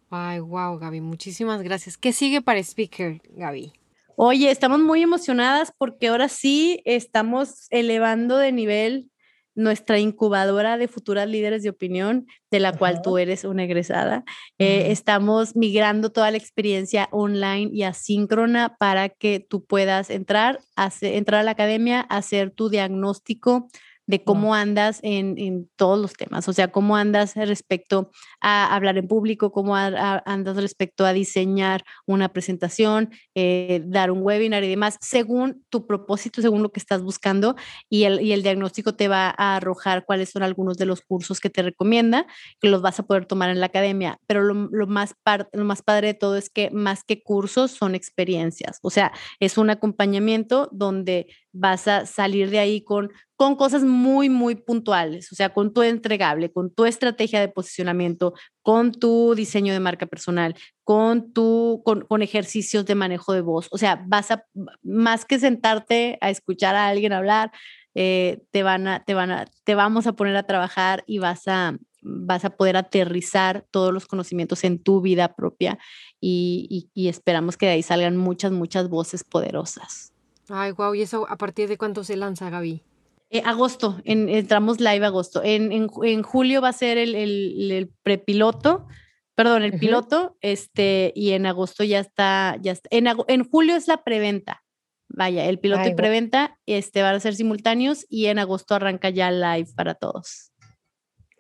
Ay, 0.09 0.41
wow, 0.41 0.79
Gaby, 0.79 1.03
muchísimas 1.03 1.61
gracias. 1.63 1.99
¿Qué 1.99 2.15
sigue 2.15 2.41
para 2.41 2.61
Speaker, 2.61 3.21
Gaby? 3.29 3.75
Oye, 4.17 4.51
estamos 4.51 4.81
muy 4.81 5.03
emocionadas 5.03 5.73
porque 5.77 6.09
ahora 6.09 6.29
sí 6.29 6.81
estamos 6.87 7.67
elevando 7.71 8.39
de 8.39 8.53
nivel 8.53 9.12
nuestra 9.55 9.99
incubadora 9.99 10.79
de 10.79 10.89
futuras 10.89 11.29
líderes 11.29 11.63
de 11.63 11.71
opinión, 11.71 12.27
de 12.51 12.61
la 12.61 12.73
cual 12.73 13.03
tú 13.03 13.19
eres 13.19 13.45
una 13.45 13.65
egresada. 13.65 14.25
Eh, 14.59 14.91
estamos 14.91 15.57
migrando 15.57 16.11
toda 16.11 16.31
la 16.31 16.37
experiencia 16.37 17.09
online 17.13 17.71
y 17.73 17.83
asíncrona 17.83 18.77
para 18.79 19.09
que 19.09 19.41
tú 19.41 19.65
puedas 19.65 20.11
entrar, 20.11 20.61
entrar 21.01 21.41
a 21.41 21.45
la 21.45 21.53
academia, 21.53 22.01
hacer 22.01 22.51
tu 22.51 22.69
diagnóstico 22.69 23.69
de 24.07 24.25
cómo 24.25 24.55
andas 24.55 24.99
en, 25.03 25.39
en, 25.39 25.71
todos 25.77 25.99
los 25.99 26.13
temas, 26.15 26.49
o 26.49 26.53
sea, 26.53 26.69
cómo 26.69 26.97
andas 26.97 27.35
respecto 27.37 28.11
a 28.41 28.75
hablar 28.75 28.99
en 28.99 29.07
público, 29.07 29.53
cómo 29.53 29.77
andas 29.77 30.57
respecto 30.57 31.07
a 31.07 31.13
diseñar 31.13 31.85
una 32.07 32.29
presentación, 32.31 33.11
eh, 33.35 33.83
dar 33.87 34.11
un 34.11 34.23
webinar 34.23 34.65
y 34.65 34.69
demás, 34.69 34.99
según 35.01 35.65
tu 35.69 35.87
propósito, 35.87 36.43
según 36.43 36.63
lo 36.63 36.73
que 36.73 36.81
estás 36.81 37.03
buscando, 37.03 37.57
y 37.89 38.05
el, 38.05 38.21
y 38.21 38.33
el 38.33 38.43
diagnóstico 38.43 38.95
te 38.95 39.09
va 39.09 39.35
a 39.37 39.57
arrojar 39.57 40.05
cuáles 40.05 40.31
son 40.31 40.43
algunos 40.43 40.79
de 40.79 40.87
los 40.87 41.01
cursos 41.01 41.41
que 41.41 41.51
te 41.51 41.63
recomienda, 41.63 42.27
que 42.61 42.69
los 42.69 42.83
vas 42.83 42.99
a 42.99 43.05
poder 43.05 43.27
tomar 43.27 43.51
en 43.51 43.61
la 43.61 43.67
academia, 43.67 44.19
pero 44.27 44.43
lo, 44.43 44.55
lo 44.55 44.87
más, 44.87 45.15
lo 45.53 45.65
más 45.65 45.83
padre 45.83 46.09
de 46.09 46.15
todo 46.15 46.37
es 46.37 46.51
que 46.51 46.71
más 46.71 47.05
que 47.05 47.23
cursos 47.23 47.71
son 47.71 47.95
experiencias, 47.95 48.79
o 48.83 48.91
sea, 48.91 49.13
es 49.39 49.59
un 49.59 49.71
acompañamiento 49.71 50.69
donde 50.73 51.27
vas 51.53 51.89
a 51.89 52.07
salir 52.07 52.51
de 52.51 52.59
ahí 52.59 52.83
con 52.83 53.11
con 53.43 53.57
cosas 53.57 53.83
muy, 53.83 54.31
muy 54.31 54.55
puntuales, 54.55 55.33
o 55.33 55.35
sea, 55.35 55.49
con 55.53 55.75
tu 55.75 55.83
entregable, 55.83 56.53
con 56.53 56.73
tu 56.73 56.85
estrategia 56.85 57.41
de 57.41 57.49
posicionamiento, 57.49 58.35
con 58.63 58.93
tu 58.93 59.35
diseño 59.35 59.73
de 59.73 59.81
marca 59.81 60.07
personal, 60.07 60.55
con 60.85 61.33
tu, 61.33 61.83
con, 61.85 62.23
ejercicios 62.23 62.87
de 62.87 62.95
manejo 62.95 63.33
de 63.33 63.41
voz. 63.41 63.67
O 63.73 63.79
sea, 63.79 64.01
vas 64.07 64.31
a, 64.31 64.47
más 64.85 65.25
que 65.25 65.41
sentarte 65.41 66.19
a 66.21 66.31
escuchar 66.31 66.77
a 66.77 66.87
alguien 66.87 67.13
hablar, 67.13 67.51
eh, 67.97 68.45
te 68.53 68.63
van 68.63 68.87
a, 68.87 69.03
te 69.05 69.15
van 69.15 69.33
a, 69.33 69.47
te 69.65 69.75
vamos 69.75 70.07
a 70.07 70.13
poner 70.13 70.37
a 70.37 70.45
trabajar 70.45 71.03
y 71.09 71.19
vas 71.19 71.49
a, 71.49 71.77
vas 72.01 72.45
a 72.45 72.51
poder 72.51 72.77
aterrizar 72.77 73.67
todos 73.73 73.93
los 73.93 74.07
conocimientos 74.07 74.63
en 74.63 74.81
tu 74.81 75.01
vida 75.01 75.35
propia 75.35 75.81
y, 76.21 76.91
y 76.95 77.09
esperamos 77.09 77.57
que 77.57 77.67
de 77.67 77.73
ahí 77.73 77.83
salgan 77.83 78.17
muchas, 78.17 78.53
muchas 78.53 78.89
voces 78.89 79.25
poderosas. 79.25 80.12
Ay, 80.49 80.73
wow, 80.73 80.95
¿y 80.95 81.03
eso 81.03 81.27
a 81.29 81.37
partir 81.37 81.69
de 81.69 81.79
cuánto 81.79 82.05
se 82.05 82.17
lanza, 82.17 82.51
Gaby? 82.51 82.83
Eh, 83.31 83.43
agosto, 83.47 83.99
en, 84.05 84.29
entramos 84.29 84.79
live 84.79 85.07
agosto. 85.07 85.43
En, 85.43 85.73
en, 85.73 86.23
julio 86.23 86.61
va 86.61 86.69
a 86.69 86.75
ser 86.75 86.99
el, 86.99 87.15
el, 87.15 87.91
prepiloto, 88.03 88.87
perdón, 89.35 89.63
el 89.63 89.79
piloto, 89.79 90.37
este, 90.43 91.13
y 91.17 91.33
en 91.33 91.47
agosto 91.47 91.83
ya 91.83 92.01
está, 92.01 92.59
ya 92.61 92.73
está. 92.73 92.89
En, 92.93 93.07
en 93.29 93.49
julio 93.49 93.75
es 93.75 93.89
la 93.89 94.05
preventa. 94.05 94.63
Vaya, 95.09 95.45
el 95.47 95.59
piloto 95.59 95.89
y 95.89 95.95
preventa 95.95 96.59
este, 96.67 97.03
van 97.03 97.15
a 97.15 97.21
ser 97.21 97.35
simultáneos 97.35 98.07
y 98.09 98.27
en 98.27 98.39
agosto 98.39 98.75
arranca 98.75 99.11
ya 99.11 99.31
live 99.31 99.71
para 99.75 99.95
todos. 99.95 100.53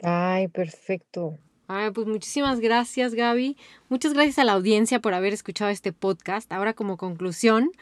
Ay, 0.02 0.48
perfecto. 0.48 1.38
Ay, 1.74 1.90
pues 1.90 2.06
muchísimas 2.06 2.60
gracias, 2.60 3.14
Gaby. 3.14 3.56
Muchas 3.88 4.12
gracias 4.12 4.38
a 4.38 4.44
la 4.44 4.52
audiencia 4.52 5.00
por 5.00 5.14
haber 5.14 5.32
escuchado 5.32 5.70
este 5.70 5.92
podcast. 5.92 6.52
Ahora, 6.52 6.74
como 6.74 6.96
conclusión, 6.96 7.72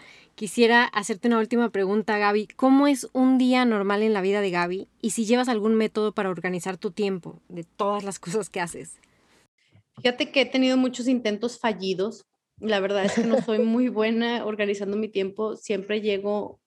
Quisiera 0.41 0.85
hacerte 0.85 1.29
una 1.29 1.39
última 1.39 1.69
pregunta, 1.69 2.17
Gaby. 2.17 2.47
¿Cómo 2.57 2.87
es 2.87 3.11
un 3.13 3.37
día 3.37 3.67
normal 3.67 4.03
en 4.03 4.15
la 4.15 4.23
vida 4.23 4.41
de 4.41 4.51
Gaby? 4.51 4.89
Y 5.03 5.11
si 5.11 5.27
llevas 5.27 5.51
algún 5.51 5.75
método 5.75 6.13
para 6.13 6.31
organizar 6.31 6.79
tu 6.79 6.93
tiempo 6.93 7.43
de 7.51 7.65
todas 7.65 8.05
las 8.05 8.19
cosas 8.21 8.49
que 8.49 8.59
haces. 8.59 8.97
Fíjate 9.97 10.31
que 10.31 10.41
he 10.41 10.47
tenido 10.47 10.79
muchos 10.79 11.09
intentos 11.09 11.59
fallidos. 11.59 12.25
La 12.59 12.81
verdad 12.81 13.05
es 13.05 13.13
que 13.13 13.25
no 13.25 13.43
soy 13.43 13.59
muy 13.59 13.89
buena 13.91 14.47
organizando 14.47 14.97
mi 14.97 15.09
tiempo. 15.09 15.57
Siempre 15.57 16.01
llego 16.01 16.59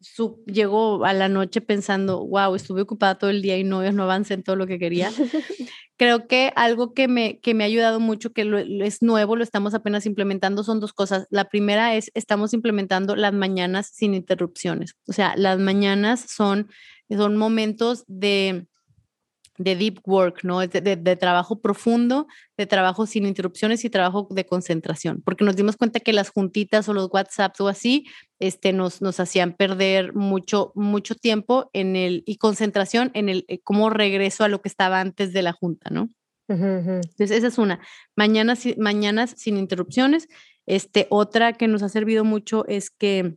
su, 0.00 0.44
llego 0.44 1.06
a 1.06 1.14
la 1.14 1.30
noche 1.30 1.62
pensando, 1.62 2.26
wow, 2.26 2.54
estuve 2.54 2.82
ocupada 2.82 3.16
todo 3.16 3.30
el 3.30 3.40
día 3.40 3.56
y 3.56 3.64
no, 3.64 3.90
no 3.90 4.02
avancé 4.02 4.34
en 4.34 4.42
todo 4.42 4.56
lo 4.56 4.66
que 4.66 4.78
quería. 4.78 5.10
Creo 6.02 6.26
que 6.26 6.52
algo 6.56 6.94
que 6.94 7.06
me, 7.06 7.38
que 7.38 7.54
me 7.54 7.62
ha 7.62 7.68
ayudado 7.68 8.00
mucho, 8.00 8.32
que 8.32 8.42
es 8.82 9.02
nuevo, 9.02 9.36
lo 9.36 9.44
estamos 9.44 9.72
apenas 9.72 10.04
implementando, 10.04 10.64
son 10.64 10.80
dos 10.80 10.92
cosas. 10.92 11.28
La 11.30 11.48
primera 11.48 11.94
es, 11.94 12.10
estamos 12.14 12.52
implementando 12.54 13.14
las 13.14 13.32
mañanas 13.32 13.86
sin 13.94 14.12
interrupciones. 14.14 14.96
O 15.06 15.12
sea, 15.12 15.34
las 15.36 15.60
mañanas 15.60 16.18
son, 16.28 16.68
son 17.08 17.36
momentos 17.36 18.02
de 18.08 18.66
de 19.62 19.76
deep 19.76 20.00
work, 20.06 20.44
¿no? 20.44 20.60
De, 20.60 20.96
de, 20.96 21.16
trabajo 21.16 21.60
profundo, 21.60 22.26
de 22.56 22.66
trabajo 22.66 23.06
sin 23.06 23.26
interrupciones 23.26 23.84
y 23.84 23.90
trabajo 23.90 24.28
de 24.30 24.46
concentración, 24.46 25.22
porque 25.24 25.44
nos 25.44 25.56
dimos 25.56 25.76
cuenta 25.76 26.00
que 26.00 26.12
las 26.12 26.30
juntitas 26.30 26.88
o 26.88 26.94
los 26.94 27.08
WhatsApps 27.12 27.60
o 27.60 27.68
así, 27.68 28.06
este, 28.38 28.72
nos, 28.72 29.02
nos 29.02 29.20
hacían 29.20 29.52
perder 29.52 30.14
mucho, 30.14 30.72
mucho 30.74 31.14
tiempo 31.14 31.70
en 31.72 31.96
el, 31.96 32.22
y 32.26 32.36
concentración 32.36 33.10
en 33.14 33.28
el, 33.28 33.44
eh, 33.48 33.60
cómo 33.62 33.90
regreso 33.90 34.44
a 34.44 34.48
lo 34.48 34.62
que 34.62 34.68
estaba 34.68 35.00
antes 35.00 35.32
de 35.32 35.42
la 35.42 35.52
junta, 35.52 35.90
¿no? 35.90 36.08
Entonces, 36.48 37.30
esa 37.30 37.46
es 37.46 37.56
una. 37.56 37.80
Mañanas, 38.14 38.64
mañanas 38.76 39.32
sin 39.38 39.56
interrupciones. 39.56 40.28
Este, 40.66 41.06
otra 41.08 41.54
que 41.54 41.66
nos 41.66 41.82
ha 41.82 41.88
servido 41.88 42.24
mucho 42.24 42.66
es 42.66 42.90
que 42.90 43.36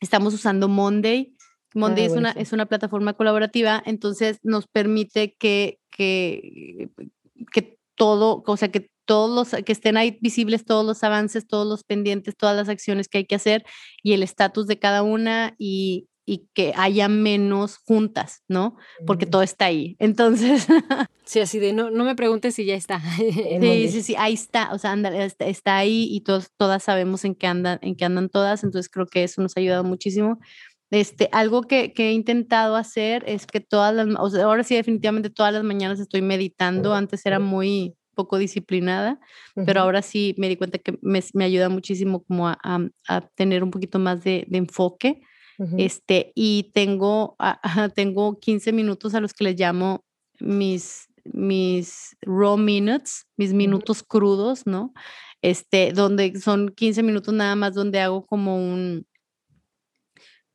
estamos 0.00 0.32
usando 0.32 0.68
Monday 0.68 1.34
Monday 1.74 2.06
es, 2.06 2.12
una, 2.12 2.30
es 2.32 2.52
una 2.52 2.66
plataforma 2.66 3.12
colaborativa, 3.12 3.82
entonces 3.84 4.38
nos 4.42 4.66
permite 4.66 5.34
que, 5.38 5.78
que, 5.90 6.90
que 7.52 7.78
todo, 7.94 8.42
o 8.46 8.56
sea, 8.56 8.68
que 8.68 8.90
todos 9.04 9.30
los, 9.30 9.62
que 9.64 9.72
estén 9.72 9.96
ahí 9.96 10.18
visibles 10.20 10.64
todos 10.64 10.84
los 10.84 11.02
avances, 11.02 11.46
todos 11.46 11.66
los 11.66 11.82
pendientes, 11.84 12.36
todas 12.36 12.56
las 12.56 12.68
acciones 12.68 13.08
que 13.08 13.18
hay 13.18 13.26
que 13.26 13.34
hacer 13.34 13.64
y 14.02 14.12
el 14.12 14.22
estatus 14.22 14.66
de 14.66 14.78
cada 14.78 15.02
una 15.02 15.54
y, 15.58 16.08
y 16.28 16.46
que 16.52 16.74
haya 16.76 17.08
menos 17.08 17.78
juntas, 17.78 18.42
¿no? 18.48 18.76
Porque 19.06 19.24
todo 19.24 19.40
está 19.40 19.64
ahí. 19.64 19.96
Entonces. 19.98 20.66
Sí, 21.24 21.40
así 21.40 21.58
de 21.58 21.74
no, 21.74 21.90
no 21.90 22.04
me 22.04 22.16
preguntes 22.16 22.54
si 22.54 22.64
ya 22.64 22.74
está. 22.74 23.02
sí, 23.18 23.88
sí, 23.90 24.02
sí, 24.02 24.14
ahí 24.16 24.32
está. 24.32 24.72
O 24.72 24.78
sea, 24.78 24.92
anda, 24.92 25.14
está, 25.22 25.44
está, 25.44 25.76
ahí 25.76 26.08
y 26.10 26.22
todos, 26.22 26.48
todas 26.56 26.82
sabemos 26.82 27.22
en 27.26 27.34
qué 27.34 27.46
andan, 27.46 27.78
en 27.82 27.96
qué 27.96 28.06
andan 28.06 28.30
todas. 28.30 28.64
Entonces 28.64 28.90
creo 28.90 29.04
que 29.04 29.24
eso 29.24 29.42
nos 29.42 29.54
ha 29.54 29.60
ayudado 29.60 29.84
muchísimo. 29.84 30.38
Este, 30.90 31.28
algo 31.32 31.62
que, 31.62 31.92
he 31.96 32.12
intentado 32.12 32.76
hacer 32.76 33.22
es 33.26 33.46
que 33.46 33.60
todas 33.60 33.94
las, 33.94 34.08
o 34.18 34.30
sea, 34.30 34.44
ahora 34.44 34.64
sí 34.64 34.74
definitivamente 34.74 35.28
todas 35.28 35.52
las 35.52 35.62
mañanas 35.62 36.00
estoy 36.00 36.22
meditando, 36.22 36.94
antes 36.94 37.26
era 37.26 37.38
muy 37.38 37.94
poco 38.14 38.38
disciplinada, 38.38 39.20
pero 39.54 39.80
ahora 39.80 40.02
sí 40.02 40.34
me 40.38 40.48
di 40.48 40.56
cuenta 40.56 40.78
que 40.78 40.98
me, 41.02 41.44
ayuda 41.44 41.68
muchísimo 41.68 42.24
como 42.24 42.48
a, 42.48 42.90
tener 43.36 43.62
un 43.62 43.70
poquito 43.70 43.98
más 43.98 44.24
de, 44.24 44.46
enfoque. 44.50 45.20
Este, 45.76 46.32
y 46.34 46.70
tengo, 46.72 47.36
tengo 47.94 48.38
15 48.38 48.72
minutos 48.72 49.14
a 49.14 49.20
los 49.20 49.34
que 49.34 49.44
les 49.44 49.58
llamo 49.58 50.04
mis, 50.40 51.08
mis 51.24 52.16
raw 52.22 52.56
minutes, 52.56 53.26
mis 53.36 53.52
minutos 53.52 54.02
crudos, 54.02 54.66
¿no? 54.66 54.92
Este, 55.42 55.92
donde 55.92 56.40
son 56.40 56.70
15 56.70 57.02
minutos 57.02 57.34
nada 57.34 57.54
más 57.54 57.74
donde 57.74 58.00
hago 58.00 58.26
como 58.26 58.56
un, 58.56 59.06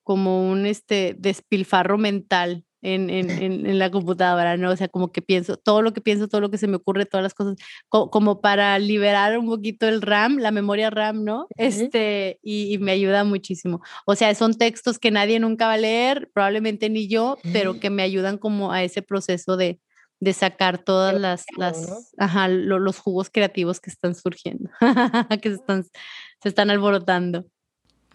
como 0.04 0.50
un 0.50 0.66
este, 0.66 1.16
despilfarro 1.18 1.98
mental 1.98 2.66
en, 2.84 3.10
en, 3.10 3.66
en, 3.66 3.80
la 3.80 3.90
computadora, 3.90 4.58
¿no? 4.58 4.72
O 4.72 4.76
sea, 4.76 4.88
como 4.88 5.12
que 5.12 5.22
pienso, 5.22 5.58
todo 5.58 5.82
lo 5.82 5.94
que 5.94 6.02
pienso, 6.02 6.28
todo 6.28 6.42
lo 6.42 6.52
que 6.52 6.58
se 6.58 6.68
me 6.68 6.76
ocurre, 6.76 7.06
todas 7.06 7.24
las 7.24 7.34
cosas, 7.34 7.56
como 7.90 8.42
para 8.42 8.78
liberar 8.78 9.38
un 9.40 9.48
poquito 9.48 9.88
el 9.88 10.02
RAM, 10.02 10.38
la 10.38 10.52
memoria 10.52 10.90
RAM, 10.90 11.24
¿no? 11.24 11.48
Este, 11.58 12.40
y, 12.44 12.78
me 12.80 12.92
ayuda 12.92 13.24
muchísimo. 13.24 13.82
O 14.06 14.16
sea, 14.16 14.36
son 14.36 14.54
textos 14.56 15.00
que 15.00 15.12
nadie 15.12 15.40
nunca 15.40 15.68
va 15.68 15.74
a 15.74 15.78
leer, 15.78 16.30
probablemente 16.34 16.90
ni 16.90 17.08
yo, 17.08 17.38
pero 17.54 17.80
que 17.80 17.90
me 17.90 18.04
ayudan 18.04 18.38
como 18.38 18.72
a 18.72 18.84
ese 18.84 19.02
proceso 19.02 19.56
de, 19.56 19.80
de 20.20 20.34
sacar 20.34 20.78
todas 20.78 21.20
las, 21.20 21.46
las 21.58 22.14
ajá, 22.18 22.48
los 22.48 23.00
jugos 23.00 23.30
creativos 23.30 23.80
que 23.80 23.90
están 23.90 24.16
surgiendo, 24.16 24.70
que 25.42 25.50
se 25.50 25.56
están, 25.56 25.84
se 25.84 26.50
están 26.50 26.70
alborotando. 26.70 27.46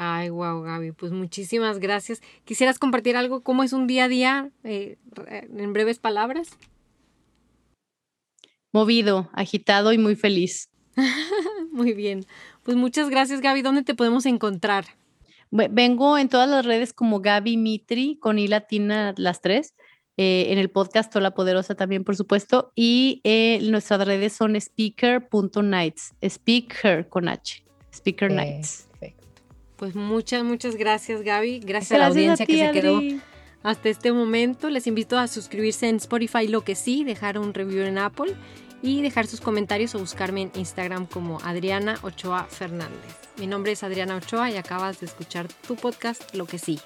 Ay, 0.01 0.30
wow, 0.30 0.62
Gaby, 0.62 0.92
pues 0.92 1.11
muchísimas 1.11 1.80
gracias. 1.80 2.22
¿Quisieras 2.44 2.78
compartir 2.78 3.16
algo? 3.16 3.42
¿Cómo 3.42 3.64
es 3.64 3.72
un 3.72 3.88
día 3.88 4.05
a 4.05 4.09
día 4.09 4.51
eh, 4.62 4.96
en 5.26 5.72
breves 5.72 5.99
palabras? 5.99 6.57
Movido, 8.72 9.28
agitado 9.32 9.92
y 9.92 9.99
muy 9.99 10.14
feliz. 10.14 10.70
muy 11.72 11.94
bien. 11.94 12.24
Pues 12.62 12.76
muchas 12.76 13.11
gracias, 13.11 13.40
Gaby. 13.40 13.62
¿Dónde 13.62 13.82
te 13.82 13.96
podemos 13.96 14.24
encontrar? 14.26 14.84
Vengo 15.51 16.16
en 16.16 16.28
todas 16.28 16.49
las 16.49 16.64
redes 16.64 16.92
como 16.92 17.20
Gaby 17.20 17.57
Mitri, 17.57 18.18
con 18.20 18.38
I 18.38 18.46
latina 18.46 19.14
las 19.16 19.40
tres. 19.40 19.74
Eh, 20.16 20.53
en 20.53 20.59
el 20.59 20.70
podcast 20.70 21.12
Tola 21.12 21.32
Poderosa 21.32 21.74
también, 21.74 22.05
por 22.05 22.14
supuesto. 22.14 22.72
Y 22.76 23.20
eh, 23.24 23.59
nuestras 23.62 24.05
redes 24.07 24.32
son 24.32 24.55
speaker.nights. 24.55 26.14
Speaker 26.22 27.09
con 27.09 27.28
H. 27.28 27.64
Speaker 27.92 28.30
Nights. 28.30 28.88
Pues 29.79 29.95
muchas, 29.95 30.43
muchas 30.43 30.74
gracias 30.74 31.22
Gaby. 31.22 31.61
Gracias, 31.61 31.93
a 31.93 31.99
la 31.99 32.07
audiencia 32.09 32.45
que 32.45 32.66
se 32.66 32.72
quedó 32.72 33.01
hasta 33.62 33.89
este 33.89 34.12
momento. 34.12 34.70
Les 34.70 34.89
invito 34.89 35.16
a 35.16 35.29
suscribirse 35.29 35.89
en 35.89 35.97
Spotify, 35.97 36.49
lo 36.49 36.64
que 36.64 36.74
sí, 36.74 37.05
dejar 37.05 37.39
un 37.39 37.55
review 37.55 37.85
en 37.85 37.97
Apple 37.97 38.35
y 38.83 39.03
dejar 39.03 39.29
sus 39.29 39.41
comentarios 39.41 39.95
o 39.95 40.01
buscarme 40.01 40.43
en 40.43 40.53
Instagram 40.57 41.07
como 41.07 41.39
Adriana 41.45 41.97
Ochoa 42.03 42.45
Fernández. 42.45 43.16
Mi 43.39 43.47
nombre 43.47 43.70
es 43.70 43.85
Adriana 43.85 44.16
Ochoa 44.16 44.51
y 44.51 44.57
acabas 44.57 44.99
de 44.99 45.07
escuchar 45.07 45.47
tu 45.47 45.76
podcast, 45.76 46.35
Lo 46.35 46.47
que 46.47 46.59
sí. 46.59 46.81